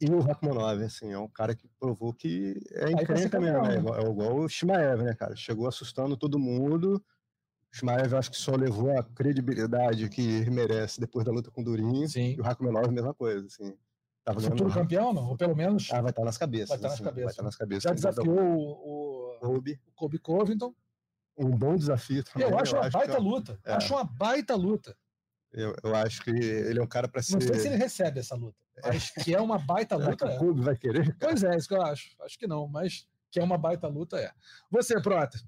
E 0.00 0.06
o 0.10 0.20
Rakhmonov, 0.20 0.82
assim, 0.82 1.12
é 1.12 1.18
um 1.18 1.28
cara 1.28 1.54
que 1.54 1.68
provou 1.80 2.12
que 2.12 2.60
é 2.72 2.90
encrenca 2.90 3.40
mesmo. 3.40 3.62
Né? 3.62 3.74
É 3.74 3.78
igual, 3.78 3.98
é 3.98 4.02
igual 4.02 4.36
o 4.36 4.48
Shimaev, 4.48 5.02
né, 5.02 5.14
cara? 5.14 5.34
Chegou 5.34 5.66
assustando 5.66 6.16
todo 6.16 6.38
mundo 6.38 7.02
Shimaev 7.74 8.14
acho 8.14 8.30
que 8.30 8.36
só 8.36 8.54
levou 8.54 8.96
a 8.96 9.02
credibilidade 9.02 10.08
que 10.08 10.48
merece 10.48 11.00
depois 11.00 11.24
da 11.24 11.32
luta 11.32 11.50
com 11.50 11.60
o 11.60 11.64
Durinho. 11.64 12.08
Sim. 12.08 12.36
E 12.36 12.40
o 12.40 12.44
Rakhmonov, 12.44 12.88
mesma 12.92 13.12
coisa, 13.12 13.44
assim. 13.46 13.76
Tava 14.24 14.40
Futuro 14.40 14.70
ganhando... 14.70 14.74
campeão, 14.74 15.12
não? 15.12 15.30
Ou 15.30 15.36
pelo 15.36 15.56
menos... 15.56 15.88
Ah, 15.92 16.00
vai 16.00 16.10
estar 16.10 16.24
nas 16.24 16.38
cabeças. 16.38 16.68
Vai 16.68 16.76
estar 16.76 16.88
nas 16.88 16.94
assim, 16.94 17.04
cabeças. 17.04 17.24
Vai 17.24 17.32
estar 17.32 17.42
nas 17.42 17.56
cabeças. 17.56 17.82
Já 17.82 17.92
desafiou 17.92 18.38
o, 18.38 19.34
o, 19.34 19.38
Kobe. 19.40 19.80
o 19.88 19.92
Kobe 19.92 20.18
Covington. 20.20 20.72
Um 21.36 21.50
bom 21.50 21.76
desafio 21.76 22.22
também. 22.24 22.48
Eu 22.48 22.58
acho 22.58 22.74
eu 22.74 22.78
uma 22.80 22.86
acho 22.86 22.96
baita 22.96 23.12
que... 23.12 23.16
É 23.16 23.20
luta. 23.20 23.60
É. 23.64 23.72
Acho 23.72 23.94
uma 23.94 24.04
baita 24.04 24.54
luta. 24.54 24.96
Eu, 25.52 25.74
eu 25.82 25.94
acho 25.94 26.22
que 26.22 26.30
ele 26.30 26.78
é 26.78 26.82
um 26.82 26.86
cara 26.86 27.08
para 27.08 27.22
ser... 27.22 27.34
Não 27.34 27.40
sei 27.40 27.54
se 27.56 27.68
ele 27.68 27.76
recebe 27.76 28.20
essa 28.20 28.34
luta. 28.34 28.58
Mas 28.82 29.10
que 29.10 29.34
é 29.34 29.40
uma 29.40 29.58
baita 29.58 29.96
luta. 29.98 30.26
o 30.26 30.38
Kobe 30.38 30.62
vai 30.62 30.76
querer? 30.76 31.16
Cara? 31.16 31.32
Pois 31.32 31.44
é, 31.44 31.56
isso 31.56 31.68
que 31.68 31.74
eu 31.74 31.82
acho. 31.82 32.16
Acho 32.22 32.38
que 32.38 32.46
não, 32.46 32.66
mas 32.66 33.08
que 33.30 33.40
é 33.40 33.44
uma 33.44 33.58
baita 33.58 33.88
luta 33.88 34.18
é. 34.18 34.32
Você, 34.70 35.00
Prota. 35.00 35.38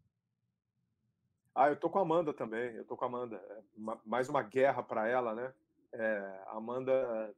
Ah, 1.55 1.69
eu 1.71 1.77
tô 1.77 1.89
com 1.89 1.99
a 1.99 2.03
Amanda 2.03 2.33
também. 2.35 2.75
Eu 2.75 2.85
tô 2.85 2.97
com 2.97 3.05
a 3.05 3.09
Amanda. 3.09 3.37
É 3.37 3.63
mais 4.05 4.29
uma 4.29 4.43
guerra 4.43 4.83
para 4.83 5.09
ela, 5.09 5.35
né? 5.35 5.53
É, 5.93 6.41
a 6.47 6.57
Amanda, 6.57 7.35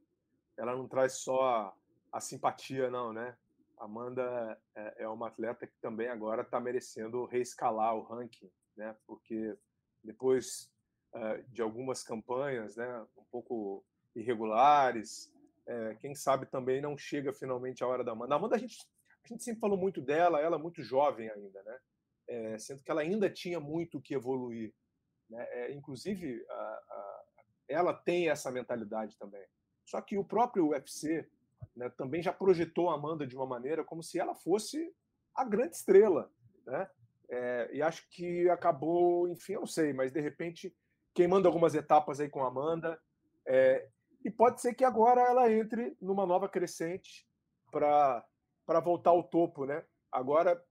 ela 0.57 0.75
não 0.75 0.87
traz 0.87 1.13
só 1.13 1.41
a, 1.41 1.73
a 2.11 2.19
simpatia, 2.19 2.89
não, 2.89 3.13
né? 3.13 3.35
Amanda 3.79 4.59
é, 4.75 5.03
é, 5.03 5.07
uma 5.07 5.27
atleta 5.27 5.65
que 5.65 5.77
também 5.81 6.07
agora 6.07 6.41
está 6.41 6.59
merecendo 6.59 7.25
reescalar 7.25 7.95
o 7.95 8.03
ranking, 8.03 8.51
né? 8.75 8.95
Porque 9.05 9.57
depois 10.03 10.71
uh, 11.13 11.43
de 11.49 11.61
algumas 11.61 12.03
campanhas, 12.03 12.75
né? 12.75 13.05
Um 13.17 13.25
pouco 13.31 13.83
irregulares, 14.15 15.33
é, 15.65 15.95
quem 15.95 16.15
sabe 16.15 16.45
também 16.45 16.81
não 16.81 16.97
chega 16.97 17.31
finalmente 17.31 17.83
a 17.83 17.87
hora 17.87 18.03
da 18.03 18.11
Amanda. 18.11 18.35
A 18.35 18.37
Amanda 18.37 18.55
a 18.55 18.59
gente, 18.59 18.77
a 19.23 19.27
gente 19.27 19.43
sempre 19.43 19.61
falou 19.61 19.77
muito 19.77 20.01
dela, 20.01 20.41
ela 20.41 20.57
é 20.57 20.59
muito 20.59 20.81
jovem 20.81 21.29
ainda, 21.29 21.61
né? 21.63 21.79
é, 22.29 22.57
sendo 22.59 22.83
que 22.83 22.91
ela 22.91 23.01
ainda 23.01 23.29
tinha 23.29 23.59
muito 23.59 23.99
que 23.99 24.13
evoluir. 24.13 24.71
Né? 25.29 25.45
É, 25.51 25.71
inclusive, 25.73 26.45
a, 26.47 26.53
a, 26.53 27.25
ela 27.67 27.93
tem 27.93 28.29
essa 28.29 28.51
mentalidade 28.51 29.17
também. 29.17 29.43
Só 29.83 29.99
que 29.99 30.17
o 30.17 30.23
próprio 30.23 30.69
UFC 30.69 31.27
né, 31.75 31.89
também 31.89 32.21
já 32.21 32.33
projetou 32.33 32.89
a 32.89 32.95
Amanda 32.95 33.25
de 33.25 33.35
uma 33.35 33.45
maneira 33.45 33.83
como 33.83 34.03
se 34.03 34.19
ela 34.19 34.35
fosse 34.35 34.93
a 35.35 35.43
grande 35.43 35.75
estrela. 35.75 36.31
Né? 36.65 36.89
É, 37.29 37.69
e 37.73 37.81
acho 37.81 38.09
que 38.09 38.49
acabou, 38.49 39.27
enfim, 39.27 39.53
eu 39.53 39.61
não 39.61 39.67
sei, 39.67 39.93
mas 39.93 40.11
de 40.11 40.19
repente 40.19 40.75
queimando 41.13 41.47
algumas 41.47 41.75
etapas 41.75 42.19
aí 42.19 42.29
com 42.29 42.43
a 42.43 42.47
Amanda. 42.47 42.99
É, 43.45 43.87
e 44.23 44.29
pode 44.29 44.61
ser 44.61 44.73
que 44.73 44.83
agora 44.83 45.21
ela 45.21 45.51
entre 45.51 45.95
numa 46.01 46.25
nova 46.25 46.49
crescente 46.49 47.27
para 47.71 48.25
voltar 48.83 49.11
ao 49.11 49.23
topo, 49.23 49.65
né? 49.65 49.83
Agora 50.11 50.61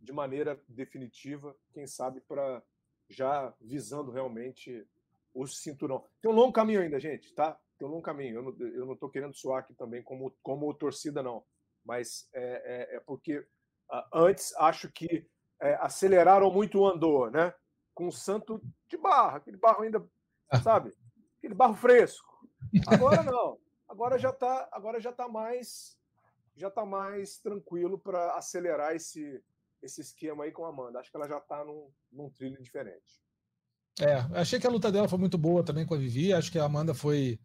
de 0.00 0.12
maneira 0.12 0.60
definitiva, 0.66 1.54
quem 1.72 1.86
sabe 1.86 2.20
para 2.22 2.62
já 3.08 3.52
visando 3.60 4.10
realmente 4.10 4.86
o 5.34 5.46
cinturão. 5.46 6.06
Tem 6.20 6.30
um 6.30 6.34
longo 6.34 6.52
caminho 6.52 6.80
ainda, 6.80 6.98
gente, 6.98 7.32
tá? 7.34 7.58
Tem 7.80 7.88
um 7.88 7.92
longo 7.92 8.02
caminho. 8.02 8.36
Eu 8.36 8.42
não, 8.42 8.66
eu 8.68 8.84
não 8.84 8.94
tô 8.94 9.08
querendo 9.08 9.34
soar 9.34 9.60
aqui 9.60 9.72
também 9.72 10.02
como, 10.02 10.36
como 10.42 10.74
torcida, 10.74 11.22
não. 11.22 11.42
Mas 11.82 12.28
é, 12.34 12.42
é, 12.92 12.96
é 12.96 13.00
porque 13.00 13.38
uh, 13.38 14.04
antes 14.12 14.54
acho 14.56 14.92
que 14.92 15.26
é, 15.62 15.74
aceleraram 15.76 16.52
muito 16.52 16.78
o 16.78 16.86
andor, 16.86 17.30
né? 17.30 17.54
com 17.94 18.08
o 18.08 18.12
santo 18.12 18.62
de 18.88 18.96
barro, 18.96 19.36
aquele 19.36 19.56
barro 19.56 19.82
ainda, 19.82 20.06
ah. 20.50 20.60
sabe? 20.62 20.92
Aquele 21.38 21.54
barro 21.54 21.74
fresco. 21.74 22.48
Agora 22.86 23.22
não. 23.22 23.58
Agora 23.88 24.18
já 24.18 24.30
está, 24.30 24.68
agora 24.72 25.00
já 25.00 25.12
tá 25.12 25.28
mais 25.28 25.98
já 26.56 26.68
está 26.68 26.84
mais 26.84 27.38
tranquilo 27.38 27.98
para 27.98 28.36
acelerar 28.36 28.94
esse, 28.94 29.42
esse 29.80 30.02
esquema 30.02 30.44
aí 30.44 30.52
com 30.52 30.66
a 30.66 30.68
Amanda. 30.68 30.98
Acho 30.98 31.10
que 31.10 31.16
ela 31.16 31.26
já 31.26 31.38
está 31.38 31.64
num, 31.64 31.90
num 32.12 32.28
trilho 32.28 32.62
diferente. 32.62 33.22
É, 33.98 34.16
achei 34.38 34.60
que 34.60 34.66
a 34.66 34.70
luta 34.70 34.92
dela 34.92 35.08
foi 35.08 35.18
muito 35.18 35.38
boa 35.38 35.64
também 35.64 35.86
com 35.86 35.94
a 35.94 35.98
Vivi. 35.98 36.32
Acho 36.32 36.52
que 36.52 36.58
a 36.58 36.64
Amanda 36.64 36.94
foi. 36.94 37.40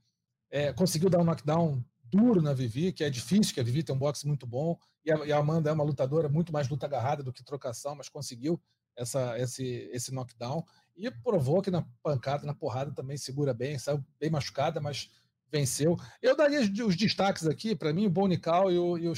É, 0.55 0.71
conseguiu 0.71 1.09
dar 1.09 1.19
um 1.19 1.25
knockdown 1.25 1.83
duro 2.05 2.41
na 2.41 2.53
Vivi, 2.53 2.93
que 2.93 3.03
é 3.03 3.09
difícil, 3.09 3.53
que 3.53 3.59
a 3.59 3.63
Vivi 3.63 3.83
tem 3.83 3.93
um 3.93 3.99
boxe 3.99 4.25
muito 4.25 4.47
bom. 4.47 4.79
E 5.03 5.11
a, 5.11 5.25
e 5.25 5.33
a 5.33 5.37
Amanda 5.37 5.69
é 5.69 5.73
uma 5.73 5.83
lutadora 5.83 6.29
muito 6.29 6.53
mais 6.53 6.69
luta 6.69 6.85
agarrada 6.85 7.21
do 7.21 7.33
que 7.33 7.43
trocação, 7.43 7.93
mas 7.93 8.07
conseguiu 8.07 8.57
essa, 8.95 9.37
esse, 9.37 9.89
esse 9.91 10.13
knockdown. 10.13 10.63
E 10.95 11.11
provou 11.11 11.61
que 11.61 11.69
na 11.69 11.85
pancada, 12.01 12.45
na 12.45 12.53
porrada 12.53 12.93
também 12.93 13.17
segura 13.17 13.53
bem, 13.53 13.77
saiu 13.77 14.01
bem 14.17 14.29
machucada, 14.29 14.79
mas 14.79 15.11
venceu. 15.51 15.97
Eu 16.21 16.37
daria 16.37 16.61
os 16.61 16.95
destaques 16.95 17.45
aqui, 17.45 17.75
para 17.75 17.91
mim, 17.91 18.05
o 18.05 18.09
Bonical 18.09 18.71
e 18.71 18.79
o, 18.79 18.97
e 18.97 19.09
o. 19.09 19.13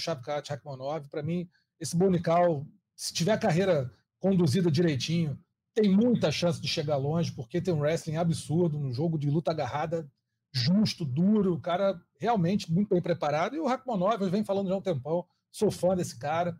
Para 1.12 1.22
mim, 1.22 1.48
esse 1.80 1.96
Bonical, 1.96 2.66
se 2.96 3.14
tiver 3.14 3.34
a 3.34 3.38
carreira 3.38 3.94
conduzida 4.20 4.72
direitinho, 4.72 5.40
tem 5.76 5.88
muita 5.88 6.32
chance 6.32 6.60
de 6.60 6.68
chegar 6.68 6.98
longe, 6.98 7.32
porque 7.32 7.62
tem 7.62 7.76
um 7.76 7.82
wrestling 7.82 8.16
absurdo, 8.16 8.80
um 8.80 8.92
jogo 8.92 9.20
de 9.20 9.30
luta 9.30 9.52
agarrada 9.52 10.12
justo, 10.52 11.06
duro, 11.06 11.54
o 11.54 11.60
cara 11.60 12.00
realmente 12.20 12.72
muito 12.72 12.90
bem 12.90 13.02
preparado. 13.02 13.56
E 13.56 13.60
o 13.60 13.68
Rakhmonov, 13.68 14.22
eu 14.22 14.30
venho 14.30 14.46
falando 14.46 14.68
já 14.68 14.74
há 14.74 14.78
um 14.78 14.82
tempão, 14.82 15.26
sou 15.52 15.72
fã 15.72 15.96
desse 15.96 16.18
cara. 16.18 16.58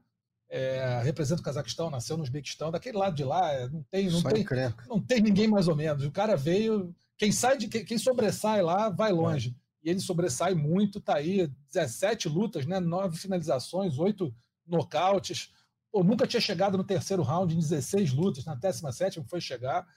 É, 0.50 1.02
representa 1.04 1.42
o 1.42 1.44
Cazaquistão, 1.44 1.90
nasceu 1.90 2.16
no 2.16 2.24
Uzbequistão, 2.24 2.72
daquele 2.72 2.98
lado 2.98 3.16
de 3.16 3.24
lá, 3.24 3.52
é, 3.52 3.68
não 3.68 3.84
tem, 3.92 4.10
não 4.10 4.22
tem, 4.24 4.46
não 4.88 5.02
tem 5.02 5.22
ninguém 5.22 5.48
mais 5.48 5.68
ou 5.68 5.76
menos. 5.76 6.06
O 6.06 6.12
cara 6.12 6.38
veio, 6.38 6.96
quem 7.18 7.34
sai 7.34 7.58
de 7.58 7.68
quem 7.68 7.98
sobressai 7.98 8.62
lá 8.62 8.90
vai 8.90 9.12
longe. 9.12 9.50
É 9.50 9.68
e 9.88 9.90
ele 9.90 10.00
sobressai 10.02 10.54
muito, 10.54 11.00
tá 11.00 11.16
aí 11.16 11.48
17 11.72 12.28
lutas, 12.28 12.66
né? 12.66 12.78
9 12.80 13.18
finalizações, 13.18 13.98
8 13.98 14.34
nocautes. 14.66 15.54
Pô, 15.90 16.04
nunca 16.04 16.28
tinha 16.28 16.42
chegado 16.42 16.78
no 16.78 16.84
terceiro 16.84 17.24
round 17.24 17.56
em 17.56 17.60
16 17.60 18.12
lutas, 18.12 18.44
na 18.44 18.54
17 18.54 19.24
foi 19.30 19.40
chegar. 19.40 19.88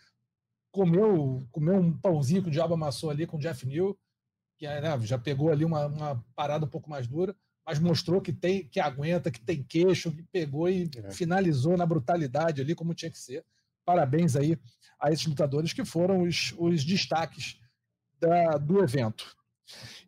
Comeu, 0.70 1.46
comeu 1.50 1.76
um 1.76 1.92
pãozinho 1.92 2.42
que 2.42 2.48
o 2.48 2.52
diabo 2.52 2.74
amassou 2.74 3.10
ali 3.10 3.26
com 3.26 3.36
o 3.36 3.40
Jeff 3.40 3.66
New, 3.66 3.98
que 4.56 4.66
né, 4.66 4.98
já 5.00 5.18
pegou 5.18 5.50
ali 5.50 5.64
uma, 5.64 5.86
uma, 5.86 6.24
parada 6.34 6.64
um 6.64 6.68
pouco 6.68 6.88
mais 6.88 7.06
dura, 7.06 7.34
mas 7.66 7.78
mostrou 7.78 8.20
que 8.20 8.32
tem 8.32 8.68
que 8.68 8.78
aguenta, 8.78 9.30
que 9.30 9.40
tem 9.40 9.62
queixo, 9.62 10.12
que 10.12 10.22
pegou 10.22 10.68
e 10.68 10.88
é. 10.96 11.10
finalizou 11.10 11.76
na 11.76 11.86
brutalidade 11.86 12.60
ali, 12.60 12.74
como 12.74 12.94
tinha 12.94 13.10
que 13.10 13.18
ser. 13.18 13.44
Parabéns 13.84 14.36
aí 14.36 14.58
a 15.00 15.10
esses 15.10 15.26
lutadores 15.26 15.72
que 15.72 15.84
foram 15.84 16.22
os, 16.22 16.54
os 16.58 16.84
destaques 16.84 17.58
da, 18.20 18.58
do 18.58 18.82
evento. 18.82 19.36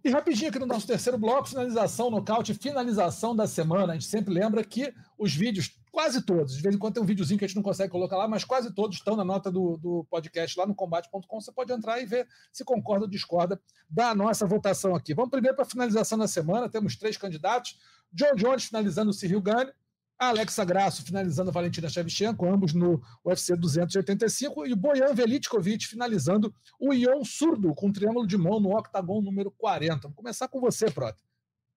E 0.05 0.11
rapidinho 0.11 0.51
aqui 0.51 0.59
no 0.59 0.67
nosso 0.67 0.87
terceiro 0.87 1.17
bloco, 1.17 1.49
finalização, 1.49 2.11
nocaute, 2.11 2.55
finalização 2.55 3.35
da 3.35 3.47
semana. 3.47 3.93
A 3.93 3.95
gente 3.95 4.07
sempre 4.07 4.35
lembra 4.35 4.65
que 4.65 4.93
os 5.17 5.35
vídeos, 5.35 5.71
quase 5.93 6.23
todos, 6.23 6.57
de 6.57 6.63
vez 6.63 6.75
em 6.75 6.79
quando 6.79 6.95
tem 6.95 7.03
um 7.03 7.07
videozinho 7.07 7.39
que 7.39 7.45
a 7.45 7.49
gente 7.49 7.57
não 7.57 7.63
consegue 7.63 7.93
colocar 7.93 8.17
lá, 8.17 8.27
mas 8.27 8.45
quase 8.45 8.75
todos 8.75 8.97
estão 8.97 9.15
na 9.15 9.25
nota 9.25 9.53
do, 9.53 9.77
do 9.77 10.07
podcast 10.09 10.59
lá 10.59 10.67
no 10.67 10.75
combate.com. 10.75 11.41
Você 11.41 11.53
pode 11.53 11.71
entrar 11.71 12.01
e 12.01 12.07
ver 12.07 12.27
se 12.51 12.65
concorda 12.65 13.05
ou 13.05 13.11
discorda 13.11 13.61
da 13.89 14.15
nossa 14.15 14.47
votação 14.47 14.97
aqui. 14.97 15.13
Vamos 15.13 15.31
primeiro 15.31 15.55
para 15.55 15.67
a 15.67 15.69
finalização 15.69 16.17
da 16.17 16.27
semana. 16.27 16.69
Temos 16.69 16.97
três 16.97 17.19
candidatos. 17.19 17.79
John 18.11 18.35
Jones 18.35 18.65
finalizando 18.65 19.11
o 19.11 19.15
Cyril 19.15 19.43
Gane, 19.43 19.71
Alexa 20.19 20.65
Grasso 20.65 21.05
finalizando 21.05 21.51
a 21.51 21.53
Valentina 21.53 21.89
Shevchenko, 21.89 22.47
ambos 22.47 22.73
no 22.73 23.03
UFC 23.25 23.55
285, 23.55 24.67
e 24.67 24.75
Bojan 24.75 25.13
Velitkovic 25.13 25.87
finalizando 25.87 26.55
o 26.81 26.95
Ion 26.95 27.23
Surdo 27.25 27.75
com 27.75 27.89
um 27.89 27.93
triângulo 27.93 28.27
de 28.27 28.39
mão 28.39 28.61
no 28.61 28.77
octagon 28.77 29.21
número 29.21 29.51
40. 29.51 30.03
Vamos 30.03 30.17
começar 30.17 30.49
com 30.49 30.61
você, 30.61 30.91
Prota. 30.91 31.23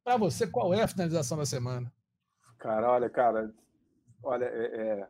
Para 0.03 0.18
você, 0.18 0.47
qual 0.47 0.74
é 0.74 0.84
a 0.84 0.88
finalização 0.88 1.38
da 1.38 1.45
semana? 1.45 1.91
Cara, 2.59 2.91
olha, 2.91 3.09
cara, 3.09 3.53
olha, 4.26 4.45
é, 4.45 4.65
é... 4.76 5.07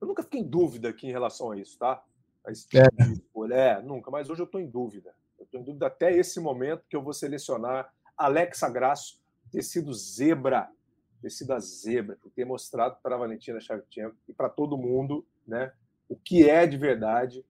eu 0.00 0.06
nunca 0.06 0.22
fiquei 0.22 0.40
em 0.40 0.48
dúvida 0.48 0.88
aqui 0.88 1.06
em 1.06 1.12
relação 1.12 1.50
a 1.50 1.56
isso, 1.56 1.78
tá? 1.78 2.02
A 2.44 2.52
esse 2.52 2.68
tipo 2.68 2.84
é. 2.84 3.04
de 3.04 3.12
escolha. 3.12 3.54
É, 3.54 3.82
nunca, 3.82 4.10
mas 4.10 4.30
hoje 4.30 4.42
eu 4.42 4.46
estou 4.46 4.60
em 4.60 4.68
dúvida. 4.68 5.14
Eu 5.38 5.44
estou 5.44 5.60
em 5.60 5.64
dúvida 5.64 5.86
até 5.86 6.12
esse 6.12 6.40
momento 6.40 6.84
que 6.88 6.96
eu 6.96 7.02
vou 7.02 7.12
selecionar 7.12 7.92
Alexa 8.16 8.68
Grasso 8.68 9.20
ter 9.50 9.62
sido 9.62 9.92
zebra 9.94 10.70
ter 11.20 11.30
sido 11.30 11.52
a 11.52 11.58
zebra, 11.58 12.16
por 12.16 12.30
ter 12.30 12.44
mostrado 12.44 12.96
para 13.02 13.14
a 13.14 13.18
Valentina 13.18 13.60
Shevchenko 13.60 14.16
e 14.28 14.32
para 14.32 14.48
todo 14.48 14.78
mundo 14.78 15.26
né, 15.46 15.72
o 16.08 16.16
que 16.16 16.48
é 16.48 16.66
de 16.66 16.76
verdade 16.76 17.44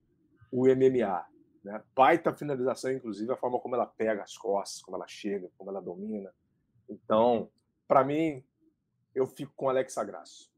o 0.51 0.65
MMA. 0.65 1.25
Né? 1.63 1.83
Baita 1.95 2.33
finalização, 2.33 2.91
inclusive, 2.91 3.31
a 3.31 3.37
forma 3.37 3.59
como 3.59 3.75
ela 3.75 3.85
pega 3.85 4.23
as 4.23 4.37
costas, 4.37 4.81
como 4.81 4.97
ela 4.97 5.07
chega, 5.07 5.49
como 5.57 5.69
ela 5.69 5.81
domina. 5.81 6.33
Então, 6.89 7.49
para 7.87 8.03
mim, 8.03 8.43
eu 9.13 9.27
fico 9.27 9.53
com 9.55 9.69
Alexa 9.69 10.03
Grasso. 10.03 10.51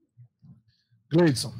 Gleidson. 1.12 1.54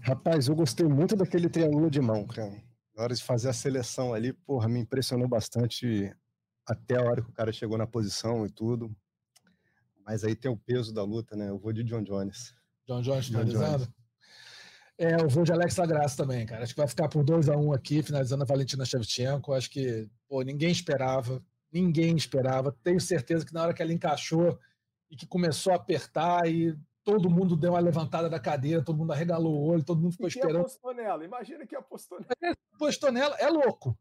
Rapaz, 0.00 0.48
eu 0.48 0.56
gostei 0.56 0.86
muito 0.86 1.14
daquele 1.14 1.48
triângulo 1.48 1.88
de 1.88 2.00
mão, 2.00 2.26
cara. 2.26 2.60
Na 2.94 3.04
hora 3.04 3.14
de 3.14 3.22
fazer 3.22 3.48
a 3.48 3.52
seleção 3.52 4.12
ali, 4.12 4.32
porra, 4.32 4.68
me 4.68 4.80
impressionou 4.80 5.28
bastante 5.28 6.14
até 6.66 6.96
a 6.96 7.02
hora 7.02 7.22
que 7.22 7.30
o 7.30 7.32
cara 7.32 7.52
chegou 7.52 7.78
na 7.78 7.86
posição 7.86 8.44
e 8.44 8.50
tudo. 8.50 8.94
Mas 10.04 10.24
aí 10.24 10.34
tem 10.34 10.50
o 10.50 10.56
peso 10.56 10.92
da 10.92 11.02
luta, 11.02 11.36
né? 11.36 11.48
Eu 11.48 11.58
vou 11.58 11.72
de 11.72 11.84
John 11.84 12.02
Jones. 12.02 12.54
John 12.86 13.00
Jones 13.00 13.28
finalizando? 13.28 13.88
É, 14.98 15.14
eu 15.14 15.28
vou 15.28 15.44
de 15.44 15.52
Alex 15.52 15.76
Graça 15.76 16.16
também, 16.16 16.44
cara. 16.44 16.64
Acho 16.64 16.74
que 16.74 16.80
vai 16.80 16.88
ficar 16.88 17.08
por 17.08 17.24
2 17.24 17.48
a 17.48 17.56
1 17.56 17.66
um 17.66 17.72
aqui, 17.72 18.02
finalizando 18.02 18.42
a 18.42 18.46
Valentina 18.46 18.84
Shevchenko. 18.84 19.54
Acho 19.54 19.70
que, 19.70 20.08
pô, 20.28 20.42
ninguém 20.42 20.70
esperava. 20.70 21.42
Ninguém 21.72 22.16
esperava. 22.16 22.76
Tenho 22.82 23.00
certeza 23.00 23.46
que 23.46 23.54
na 23.54 23.62
hora 23.62 23.74
que 23.74 23.82
ela 23.82 23.92
encaixou 23.92 24.58
e 25.10 25.16
que 25.16 25.26
começou 25.26 25.72
a 25.72 25.76
apertar 25.76 26.46
e 26.46 26.76
todo 27.04 27.28
mundo 27.28 27.54
deu 27.54 27.72
uma 27.72 27.80
levantada 27.80 28.28
da 28.28 28.40
cadeira, 28.40 28.82
todo 28.82 28.96
mundo 28.96 29.12
arregalou 29.12 29.54
o 29.54 29.66
olho, 29.66 29.84
todo 29.84 30.00
mundo 30.00 30.12
ficou 30.12 30.26
e 30.26 30.30
esperando. 30.30 30.60
apostou 30.60 30.94
nela? 30.94 31.24
Imagina 31.24 31.66
que 31.66 31.76
apostou 31.76 32.18
nela. 32.18 32.32
É, 32.42 32.54
apostou 32.74 33.12
nela, 33.12 33.36
é 33.36 33.48
louco. 33.48 33.96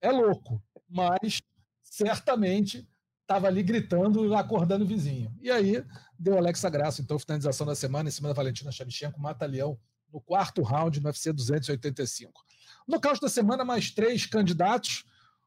É 0.00 0.10
louco. 0.10 0.62
Mas 0.88 1.40
certamente 1.82 2.86
estava 3.20 3.46
ali 3.46 3.62
gritando, 3.62 4.34
acordando 4.34 4.84
o 4.84 4.88
vizinho. 4.88 5.32
E 5.40 5.50
aí 5.50 5.84
deu 6.18 6.36
Alexa 6.36 6.68
Graça, 6.68 7.00
então, 7.00 7.18
finalização 7.18 7.66
da 7.66 7.74
semana 7.74 8.08
em 8.08 8.12
cima 8.12 8.28
da 8.28 8.34
Valentina 8.34 8.72
Shevchenko, 8.72 9.20
mata-leão 9.20 9.78
no 10.12 10.20
quarto 10.20 10.62
round 10.62 11.00
no 11.00 11.06
UFC 11.06 11.32
285. 11.32 12.44
No 12.86 12.96
nocaute 12.96 13.20
da 13.20 13.28
semana, 13.28 13.64
mais 13.64 13.90
três 13.90 14.26
candidatos. 14.26 15.04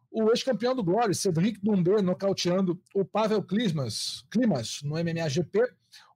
O 0.10 0.30
ex-campeão 0.30 0.74
do 0.74 0.84
Glory, 0.84 1.14
Cedric 1.14 1.60
Doumbé, 1.62 2.02
nocauteando 2.02 2.82
o 2.96 3.04
Pavel 3.04 3.44
Klimas, 3.44 4.26
Klimas 4.30 4.82
no 4.82 4.96
MMA 4.96 5.28
GP. 5.28 5.60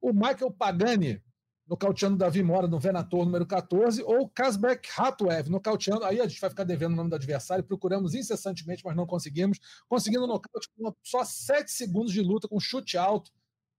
O 0.01 0.13
Michael 0.13 0.51
Pagani, 0.51 1.21
nocauteando 1.67 2.17
Davi 2.17 2.41
Mora 2.41 2.67
no 2.67 2.79
Venator 2.79 3.23
número 3.25 3.45
14, 3.45 4.01
ou 4.03 4.27
Kazbek 4.27 4.89
Hatuev, 4.97 5.49
nocauteando. 5.49 6.03
Aí 6.03 6.19
a 6.19 6.27
gente 6.27 6.41
vai 6.41 6.49
ficar 6.49 6.63
devendo 6.63 6.93
o 6.93 6.95
nome 6.95 7.09
do 7.09 7.15
adversário, 7.15 7.63
procuramos 7.63 8.15
incessantemente, 8.15 8.83
mas 8.83 8.95
não 8.95 9.05
conseguimos. 9.05 9.59
Conseguindo 9.87 10.25
nocaute 10.25 10.67
com 10.75 10.93
só 11.03 11.23
7 11.23 11.71
segundos 11.71 12.11
de 12.11 12.21
luta, 12.21 12.47
com 12.47 12.59
chute 12.59 12.97
alto. 12.97 13.31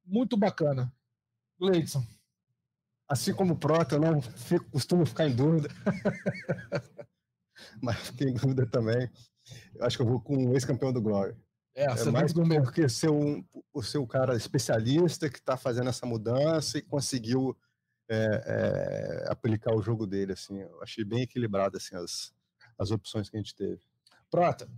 Muito 0.05 0.37
bacana. 0.37 0.93
Leidson. 1.61 2.05
Assim 3.09 3.35
como 3.35 3.55
o 3.55 3.59
Prota, 3.59 3.97
eu 3.97 4.01
não 4.01 4.23
fico, 4.23 4.71
costumo 4.71 5.05
ficar 5.05 5.27
em 5.27 5.35
dúvida. 5.35 5.69
mas 7.83 7.99
fiquei 7.99 8.29
em 8.29 8.35
dúvida 8.35 8.67
também. 8.67 9.11
Eu 9.75 9.85
acho 9.85 9.97
que 9.97 10.03
eu 10.03 10.07
vou 10.07 10.21
com 10.21 10.47
o 10.47 10.53
ex-campeão 10.55 10.93
do 10.93 11.03
Glory. 11.03 11.35
É, 11.75 11.85
é 11.85 12.05
mais 12.11 12.33
do 12.33 12.43
porque 12.63 12.89
ser 12.89 13.11
um, 13.11 13.45
o 13.73 13.83
seu 13.83 14.07
cara 14.07 14.37
especialista 14.37 15.31
que 15.31 15.39
está 15.39 15.57
fazendo 15.57 15.89
essa 15.89 16.05
mudança 16.05 16.79
e 16.79 16.83
conseguiu 16.83 17.57
é, 18.09 18.43
é, 18.45 19.25
aplicar 19.31 19.75
o 19.75 19.83
jogo 19.83 20.07
dele. 20.07 20.33
Assim, 20.33 20.61
eu 20.61 20.83
achei 20.83 21.05
bem 21.05 21.23
equilibrado 21.23 21.77
assim, 21.77 21.95
as, 21.97 22.35
as 22.79 22.91
opções 22.91 23.31
que 23.31 23.37
a 23.37 23.41
gente 23.41 23.55
teve. 23.55 23.81
Prota. 24.31 24.69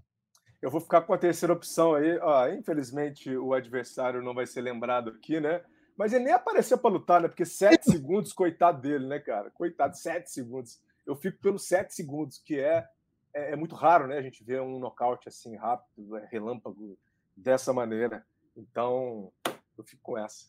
Eu 0.61 0.71
vou 0.71 0.81
ficar 0.81 1.03
com 1.03 1.13
a 1.13 1.19
terceira 1.19 1.53
opção 1.53 1.95
aí. 1.95 2.19
Ó, 2.19 2.49
infelizmente, 2.49 3.35
o 3.37 3.53
adversário 3.53 4.23
não 4.23 4.35
vai 4.35 4.47
ser 4.47 4.61
lembrado 4.61 5.11
aqui, 5.11 5.41
né? 5.41 5.63
Mas 5.97 6.13
ele 6.13 6.25
nem 6.25 6.33
apareceu 6.33 6.79
para 6.79 6.91
lutar, 6.91 7.21
né? 7.21 7.29
Porque 7.29 7.45
sete 7.45 7.85
segundos, 7.91 8.33
coitado 8.33 8.81
dele, 8.81 9.07
né, 9.07 9.19
cara? 9.19 9.51
Coitado, 9.51 9.97
sete 9.97 10.31
segundos. 10.31 10.81
Eu 11.05 11.17
fico 11.17 11.39
pelos 11.41 11.67
sete 11.67 11.95
segundos, 11.95 12.39
que 12.39 12.61
é, 12.61 12.87
é, 13.35 13.53
é 13.53 13.57
muito 13.57 13.75
raro, 13.75 14.07
né? 14.07 14.19
A 14.19 14.23
gente 14.23 14.45
ver 14.45 14.61
um 14.61 14.79
nocaute 14.79 15.29
assim 15.29 15.57
rápido, 15.57 16.17
é, 16.17 16.29
relâmpago, 16.31 16.99
dessa 17.37 17.73
maneira. 17.73 18.25
Então, 18.57 19.33
eu 19.77 19.85
fico 19.85 20.03
com 20.03 20.19
essa. 20.19 20.47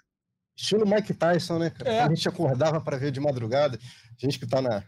Estilo 0.55 0.85
Mike 0.85 1.13
Tyson, 1.13 1.57
né, 1.57 1.69
cara? 1.69 1.89
É. 1.91 2.01
A 2.01 2.09
gente 2.09 2.27
acordava 2.27 2.79
para 2.81 2.97
ver 2.97 3.11
de 3.11 3.19
madrugada, 3.19 3.79
gente 4.17 4.37
que 4.37 4.45
tá 4.45 4.61
na, 4.61 4.83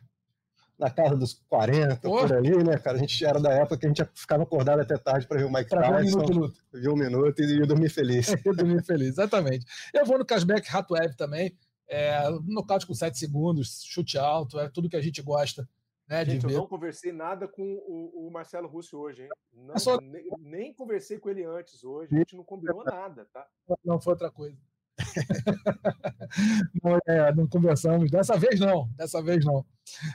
na 0.78 0.92
casa 0.92 1.16
dos 1.16 1.34
40, 1.50 2.08
oh. 2.08 2.18
por 2.20 2.34
aí, 2.34 2.64
né, 2.64 2.78
cara? 2.78 2.98
A 2.98 3.00
gente 3.00 3.26
era 3.26 3.40
da 3.40 3.52
época 3.52 3.78
que 3.78 3.86
a 3.86 3.90
gente 3.90 4.06
ficava 4.14 4.44
acordado 4.44 4.82
até 4.82 4.98
tarde 4.98 5.28
para 5.28 5.40
ver 5.40 5.46
o 5.46 5.52
Mike 5.52 5.70
pra 5.70 5.82
Tyson. 5.82 6.20
Ver 6.20 6.26
um 6.26 6.28
minuto, 6.28 6.62
ver 6.72 6.90
um 6.90 6.96
minuto 6.96 7.42
e 7.42 7.60
ia 7.60 7.66
dormir 7.66 7.90
feliz. 7.90 8.28
dormir 8.56 8.84
feliz, 8.84 9.10
exatamente. 9.10 9.66
Eu 9.94 10.06
vou 10.06 10.20
no 10.20 10.26
cashback 10.26 10.70
Ratweb 10.70 11.16
também. 11.16 11.58
É, 11.88 12.30
nocaute 12.48 12.86
com 12.86 12.96
7 12.96 13.18
segundos, 13.18 13.84
chute 13.86 14.18
alto, 14.18 14.60
é 14.60 14.68
tudo 14.70 14.90
que 14.90 14.96
a 14.96 15.02
gente 15.02 15.22
gosta 15.22 15.68
Né, 16.08 16.24
Gente, 16.24 16.44
eu 16.44 16.50
ver. 16.50 16.56
não 16.56 16.68
conversei 16.68 17.12
nada 17.12 17.48
com 17.48 17.64
o, 17.64 18.28
o 18.28 18.32
Marcelo 18.32 18.68
Russo 18.68 18.98
hoje, 18.98 19.24
hein? 19.24 19.30
Não, 19.52 19.78
só... 19.80 20.00
nem, 20.00 20.30
nem, 20.38 20.74
conversei 20.74 21.18
com 21.18 21.30
ele 21.30 21.44
antes 21.44 21.84
hoje, 21.84 22.14
a 22.14 22.20
gente 22.20 22.36
não 22.36 22.44
combinou 22.44 22.84
nada, 22.84 23.28
tá? 23.34 23.46
Não, 23.84 24.00
foi 24.00 24.14
outra 24.14 24.30
coisa. 24.30 24.56
não, 26.84 27.00
é, 27.08 27.34
não 27.34 27.48
conversamos, 27.48 28.12
dessa 28.12 28.38
vez 28.38 28.60
não, 28.60 28.88
dessa 28.96 29.22
vez 29.22 29.44
não. 29.44 29.66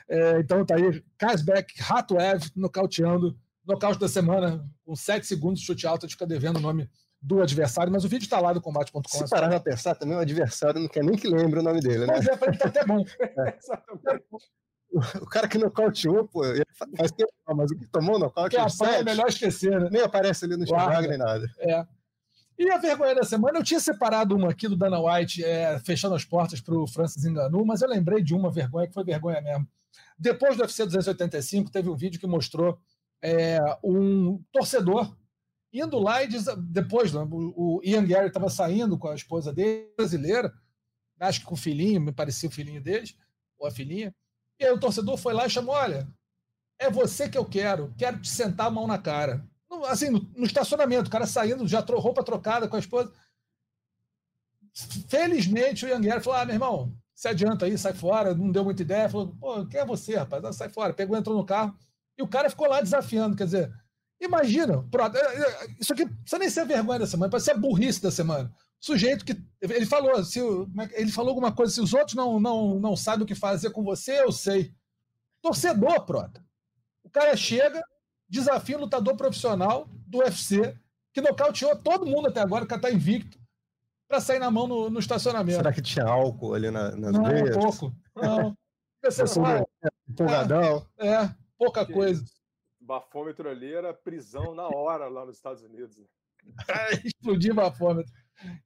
É, 0.09 0.39
então 0.39 0.65
tá 0.65 0.77
aí, 0.77 1.05
Kasbeck, 1.19 1.75
Ratoev, 1.83 2.51
nocauteando, 2.55 3.37
nocaute 3.67 3.99
da 3.99 4.09
semana, 4.09 4.65
com 4.85 4.95
7 4.95 5.27
segundos 5.27 5.61
de 5.61 5.67
chute 5.67 5.87
alto, 5.87 6.07
a 6.07 6.09
gente 6.09 6.15
fica 6.15 6.27
devendo 6.27 6.59
o 6.59 6.63
nome 6.63 6.89
do 7.21 7.43
adversário, 7.43 7.93
mas 7.93 8.05
o 8.05 8.09
vídeo 8.09 8.25
está 8.25 8.41
lá 8.41 8.53
do 8.53 8.61
combate.com. 8.61 9.03
Se 9.07 9.29
parar 9.29 9.49
pra 9.49 9.61
pensar, 9.61 9.95
também 9.95 10.17
o 10.17 10.21
adversário 10.21 10.81
não 10.81 10.89
quer 10.89 11.05
nem 11.05 11.17
que 11.17 11.29
lembre 11.29 11.61
o 11.61 11.63
nome 11.63 11.81
dele, 11.81 12.07
né? 12.07 12.15
Mas 12.17 12.27
é, 12.27 12.37
pra 12.37 12.49
ele 12.49 12.59
tá 12.59 12.69
até 12.69 12.85
bom. 12.85 13.05
É. 13.21 13.59
o 15.23 15.27
cara 15.27 15.47
que 15.47 15.59
nocauteou, 15.59 16.27
pô, 16.27 16.43
faz 16.97 17.13
tempo, 17.13 17.33
mas 17.55 17.71
o 17.71 17.77
que 17.77 17.87
tomou 17.87 18.19
nocaute. 18.19 18.57
Que 18.57 18.85
é 18.85 19.05
melhor 19.05 19.29
esquecer, 19.29 19.81
né? 19.81 19.89
Nem 19.91 20.03
aparece 20.03 20.45
ali 20.45 20.57
no 20.57 20.65
Instagram 20.65 21.09
nem 21.09 21.19
nada. 21.19 21.51
É. 21.59 21.87
E 22.59 22.71
a 22.71 22.77
vergonha 22.77 23.15
da 23.15 23.23
semana, 23.23 23.59
eu 23.59 23.65
tinha 23.65 23.81
separado 23.81 24.37
uma 24.37 24.51
aqui 24.51 24.69
do 24.69 24.77
Dana 24.77 25.01
White, 25.01 25.43
é, 25.43 25.79
fechando 25.79 26.15
as 26.15 26.25
portas 26.25 26.61
para 26.61 26.75
o 26.75 26.87
Francis 26.87 27.25
Enganu, 27.25 27.65
mas 27.65 27.81
eu 27.81 27.89
lembrei 27.89 28.23
de 28.23 28.35
uma 28.35 28.51
vergonha 28.51 28.87
que 28.87 28.93
foi 28.93 29.05
vergonha 29.05 29.41
mesmo. 29.41 29.67
Depois 30.19 30.57
do 30.57 30.63
UFC 30.63 30.85
285, 30.85 31.71
teve 31.71 31.89
um 31.89 31.97
vídeo 31.97 32.21
que 32.21 32.27
mostrou 32.27 32.79
é, 33.23 33.59
um 33.83 34.43
torcedor 34.53 35.17
indo 35.73 35.99
lá 35.99 36.23
e 36.23 36.29
diz, 36.29 36.47
depois 36.59 37.13
né, 37.13 37.27
o 37.31 37.81
Ian 37.83 38.05
Gary 38.05 38.27
estava 38.27 38.51
saindo 38.51 38.99
com 38.99 39.09
a 39.09 39.15
esposa 39.15 39.53
dele, 39.53 39.91
brasileira, 39.97 40.53
acho 41.19 41.41
que 41.41 41.47
com 41.47 41.55
o 41.55 41.59
filhinho, 41.59 42.01
me 42.01 42.13
parecia 42.13 42.49
o 42.49 42.53
filhinho 42.53 42.83
deles, 42.83 43.17
ou 43.59 43.67
a 43.69 43.71
filhinha, 43.71 44.15
e 44.61 44.67
aí 44.67 44.73
o 44.73 44.79
torcedor 44.79 45.17
foi 45.17 45.33
lá 45.33 45.47
e 45.47 45.51
chamou: 45.51 45.75
olha, 45.75 46.07
é 46.79 46.91
você 46.91 47.29
que 47.29 47.39
eu 47.39 47.45
quero, 47.45 47.95
quero 47.97 48.21
te 48.21 48.29
sentar 48.29 48.67
a 48.67 48.71
mão 48.71 48.87
na 48.87 48.99
cara. 48.99 49.45
Assim, 49.89 50.11
no, 50.11 50.21
no 50.37 50.45
estacionamento, 50.45 51.09
o 51.09 51.11
cara 51.11 51.27
saindo, 51.27 51.67
já 51.67 51.83
trocou 51.83 52.05
roupa 52.05 52.23
trocada 52.23 52.69
com 52.69 52.77
a 52.77 52.81
esposa. 52.81 53.11
Felizmente 55.09 55.87
o 55.87 55.89
Yanguera 55.89 56.21
falou: 56.21 56.39
ah, 56.39 56.45
meu 56.45 56.55
irmão, 56.55 56.95
se 57.15 57.27
adianta 57.27 57.65
aí, 57.65 57.79
sai 57.79 57.95
fora, 57.95 58.35
não 58.35 58.53
deu 58.53 58.63
muita 58.63 58.83
ideia. 58.83 59.09
Falou: 59.09 59.35
pô, 59.41 59.67
quem 59.67 59.81
é 59.81 59.87
você, 59.87 60.17
rapaz? 60.17 60.45
Ah, 60.45 60.53
sai 60.53 60.69
fora. 60.69 60.93
Pegou, 60.93 61.17
entrou 61.17 61.37
no 61.37 61.47
carro 61.47 61.75
e 62.19 62.23
o 62.23 62.29
cara 62.29 62.51
ficou 62.51 62.69
lá 62.69 62.83
desafiando. 62.83 63.37
Quer 63.37 63.45
dizer, 63.45 63.73
imagina, 64.21 64.85
é, 65.15 65.65
é, 65.65 65.71
isso 65.81 65.93
aqui 65.93 66.05
precisa 66.05 66.39
nem 66.39 66.51
ser 66.51 66.67
vergonha 66.67 66.99
da 66.99 67.07
semana, 67.07 67.31
pode 67.31 67.45
ser 67.45 67.57
burrice 67.57 68.03
da 68.03 68.11
semana 68.11 68.55
sujeito 68.81 69.25
que 69.25 69.37
ele 69.61 69.87
falou, 69.87 70.25
se 70.25 70.41
é 70.41 70.43
ele 70.93 71.13
falou 71.13 71.31
alguma 71.31 71.53
coisa, 71.53 71.73
se 71.73 71.81
os 71.81 71.93
outros 71.93 72.15
não 72.15 72.41
não 72.41 72.81
não 72.81 72.97
sabem 72.97 73.25
o 73.25 73.27
que 73.27 73.35
fazer 73.35 73.71
com 73.71 73.85
você, 73.85 74.23
eu 74.23 74.33
sei. 74.33 74.75
Torcedor, 75.43 76.05
prota. 76.05 76.43
O 77.05 77.11
cara 77.11 77.37
chega, 77.37 77.83
desafia 78.29 78.77
o 78.77 78.81
lutador 78.81 79.17
profissional 79.17 79.89
do 80.07 80.19
UFC, 80.19 80.77
que 81.13 81.21
nocauteou 81.21 81.77
todo 81.77 82.07
mundo 82.07 82.29
até 82.29 82.41
agora, 82.41 82.67
que 82.67 82.75
está 82.75 82.91
invicto, 82.91 83.39
para 84.09 84.21
sair 84.21 84.39
na 84.39 84.51
mão 84.51 84.67
no, 84.67 84.91
no, 84.91 84.99
estacionamento. 84.99 85.57
Será 85.57 85.73
que 85.73 85.83
tinha 85.83 86.05
álcool 86.05 86.55
ali 86.55 86.71
na, 86.71 86.95
nas 86.97 87.13
não, 87.13 87.25
veias? 87.25 87.57
pouco. 87.57 87.95
Não. 88.15 88.57
Empolgadão. 90.09 90.87
É, 90.99 91.09
é 91.09 91.35
pouca 91.57 91.87
que 91.87 91.93
coisa. 91.93 92.25
Bafômetro 92.81 93.49
ali 93.49 93.73
era 93.73 93.95
prisão 93.95 94.55
na 94.55 94.67
hora 94.69 95.09
lá 95.09 95.25
nos 95.25 95.37
Estados 95.37 95.63
Unidos. 95.63 95.97
Né? 95.97 96.05
Explodir 97.05 97.55
bafômetro. 97.55 98.13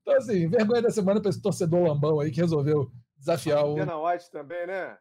Então, 0.01 0.17
assim, 0.17 0.49
vergonha 0.49 0.83
da 0.83 0.91
semana 0.91 1.21
para 1.21 1.31
esse 1.31 1.43
torcedor 1.43 1.89
lambão 1.89 2.21
aí 2.21 2.31
que 2.31 2.41
resolveu 2.41 2.91
desafiar 3.17 3.65
o. 3.67 3.75
Dana 3.75 3.99
White 3.99 4.31
também, 4.31 4.67
né? 4.67 4.99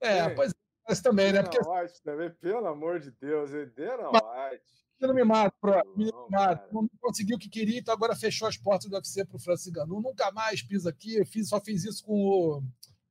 É, 0.00 0.28
Sim. 0.28 0.34
pois 0.34 0.54
mas 0.88 1.00
também, 1.00 1.32
Dana 1.32 1.42
né? 1.42 1.50
Porque... 1.50 1.68
White 1.68 2.02
também, 2.02 2.30
pelo 2.30 2.66
amor 2.66 3.00
de 3.00 3.10
Deus, 3.10 3.50
Dana 3.74 4.08
White. 4.08 4.64
Não 5.00 5.12
me 5.12 5.24
mata, 5.24 5.54
pro, 5.60 5.82
me 5.96 6.10
mata. 6.30 6.68
Não 6.72 6.88
conseguiu 7.00 7.36
o 7.36 7.38
que 7.38 7.50
queria, 7.50 7.78
então 7.78 7.92
agora 7.92 8.16
fechou 8.16 8.48
as 8.48 8.56
portas 8.56 8.88
do 8.88 8.94
UFC 8.94 9.24
para 9.26 9.36
o 9.36 9.40
Francis 9.40 9.70
Ganu. 9.70 10.00
Nunca 10.00 10.30
mais 10.30 10.62
pisa 10.62 10.88
aqui, 10.90 11.22
fiz, 11.26 11.48
só 11.48 11.60
fiz 11.60 11.84
isso 11.84 12.04
com 12.04 12.14
o 12.14 12.62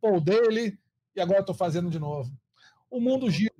Paul 0.01 0.19
Daly 0.19 0.79
e 1.15 1.21
agora 1.21 1.41
estou 1.41 1.53
fazendo 1.53 1.89
de 1.89 1.99
novo. 1.99 2.31
O 2.89 2.99
mundo 2.99 3.29
gira, 3.29 3.53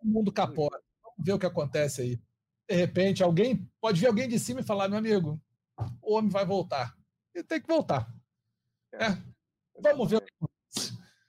o 0.00 0.06
mundo 0.06 0.30
capota. 0.30 0.80
Vamos 1.02 1.24
ver 1.24 1.32
o 1.32 1.38
que 1.38 1.46
acontece 1.46 2.02
aí. 2.02 2.20
De 2.68 2.76
repente, 2.76 3.22
alguém 3.22 3.68
pode 3.80 3.98
vir 3.98 4.06
alguém 4.06 4.28
de 4.28 4.38
cima 4.38 4.60
e 4.60 4.64
falar, 4.64 4.88
meu 4.88 4.98
amigo, 4.98 5.40
o 6.00 6.14
homem 6.14 6.30
vai 6.30 6.44
voltar 6.44 6.94
e 7.34 7.42
tem 7.42 7.60
que 7.60 7.66
voltar. 7.66 8.12
É. 8.92 9.06
é. 9.06 9.22
Vamos 9.80 10.10
ver. 10.10 10.24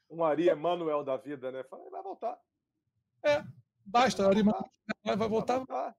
Um 0.09 0.23
Ari 0.23 0.49
Emanuel 0.49 1.03
da 1.03 1.17
vida, 1.17 1.51
né? 1.51 1.63
Fala, 1.63 1.89
vai 1.89 2.03
voltar. 2.03 2.39
É, 3.23 3.43
basta. 3.85 4.27
Ari 4.27 4.41
Emanuel 4.41 4.69
vai 5.03 5.15
voltar. 5.29 5.57
Vai 5.57 5.65
voltar. 5.65 5.95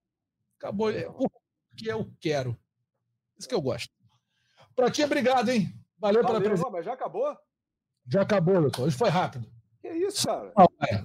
Acabou. 0.59 0.91
É, 0.91 1.05
porque 1.05 1.91
eu 1.91 2.11
quero. 2.21 2.59
Isso 3.37 3.49
que 3.49 3.55
eu 3.55 3.63
gosto. 3.63 3.93
Pratinha, 4.75 5.07
obrigado, 5.07 5.49
hein? 5.49 5.69
Valeu, 5.99 6.23
Valeu 6.23 6.41
pela 6.41 6.51
presença. 6.51 6.71
Mas 6.71 6.85
já 6.85 6.93
acabou? 6.93 7.37
Já 8.07 8.23
acabou, 8.23 8.61
doutor. 8.61 8.87
Hoje 8.87 8.97
foi 8.97 9.09
rápido. 9.09 9.51
Que 9.81 9.89
isso, 9.89 10.27
cara? 10.27 10.53
é. 10.91 11.05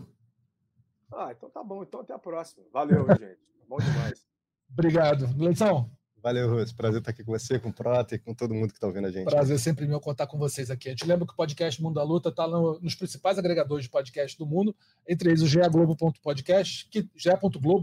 Ah, 1.12 1.32
então 1.32 1.50
tá 1.50 1.64
bom. 1.64 1.84
Então 1.84 2.02
até 2.02 2.14
a 2.14 2.20
próxima. 2.20 2.64
Valeu, 2.72 3.06
gente. 3.18 3.40
Bom 3.68 3.78
demais. 3.78 4.26
Obrigado. 4.72 5.26
Leitão. 5.38 5.90
Valeu, 6.22 6.50
Russo. 6.50 6.76
Prazer 6.76 7.00
estar 7.00 7.12
aqui 7.12 7.24
com 7.24 7.32
você, 7.32 7.58
com 7.58 7.70
o 7.70 7.74
Prota 7.74 8.16
e 8.16 8.20
com 8.20 8.34
todo 8.34 8.54
mundo 8.54 8.70
que 8.70 8.78
está 8.78 8.88
ouvindo 8.88 9.08
a 9.08 9.12
gente. 9.12 9.26
Prazer 9.26 9.58
sempre 9.58 9.88
meu 9.88 10.00
contar 10.00 10.28
com 10.28 10.38
vocês 10.38 10.70
aqui. 10.70 10.90
A 10.90 10.92
gente 10.92 11.06
lembra 11.06 11.26
que 11.26 11.34
o 11.34 11.36
podcast 11.36 11.82
Mundo 11.82 11.96
da 11.96 12.04
Luta 12.04 12.30
está 12.30 12.48
no, 12.48 12.80
nos 12.82 12.94
principais 12.94 13.38
agregadores 13.38 13.86
de 13.86 13.90
podcast 13.90 14.38
do 14.38 14.46
mundo, 14.46 14.76
entre 15.08 15.30
eles 15.30 15.42
o 15.42 15.48
geaglobo.podcast, 15.48 16.88
que 16.90 17.10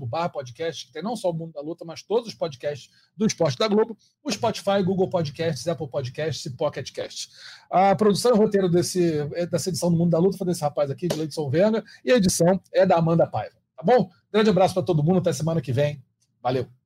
barra 0.06 0.28
podcast, 0.28 0.86
que 0.86 0.92
tem 0.92 1.02
não 1.02 1.16
só 1.16 1.30
o 1.30 1.32
Mundo 1.32 1.52
da 1.52 1.62
Luta, 1.62 1.84
mas 1.84 2.02
todos 2.02 2.28
os 2.28 2.34
podcasts 2.34 2.90
do 3.16 3.26
esporte 3.26 3.58
da 3.58 3.68
Globo, 3.68 3.96
o 4.22 4.30
Spotify, 4.30 4.82
Google 4.84 5.08
Podcasts, 5.08 5.66
Apple 5.66 5.88
Podcasts 5.88 6.44
e 6.44 6.50
Pocket 6.50 6.92
Cast. 6.92 7.30
A 7.70 7.94
produção 7.96 8.34
e 8.34 8.38
roteiro 8.38 8.68
desse, 8.68 9.24
dessa 9.50 9.70
edição 9.70 9.90
do 9.90 9.96
Mundo 9.96 10.10
da 10.10 10.18
Luta 10.18 10.36
foi 10.36 10.46
desse 10.46 10.60
rapaz 10.60 10.90
aqui, 10.90 11.08
de 11.08 11.16
Leidson 11.16 11.48
Venga, 11.48 11.82
e 12.04 12.12
a 12.12 12.16
edição 12.16 12.60
é 12.72 12.84
da 12.84 12.96
Amanda 12.96 13.26
Paiva. 13.26 13.56
Tá 13.76 13.82
bom? 13.82 14.10
Grande 14.32 14.50
abraço 14.50 14.74
para 14.74 14.82
todo 14.82 15.02
mundo, 15.02 15.18
até 15.18 15.32
semana 15.32 15.60
que 15.60 15.72
vem. 15.72 16.02
Valeu! 16.42 16.85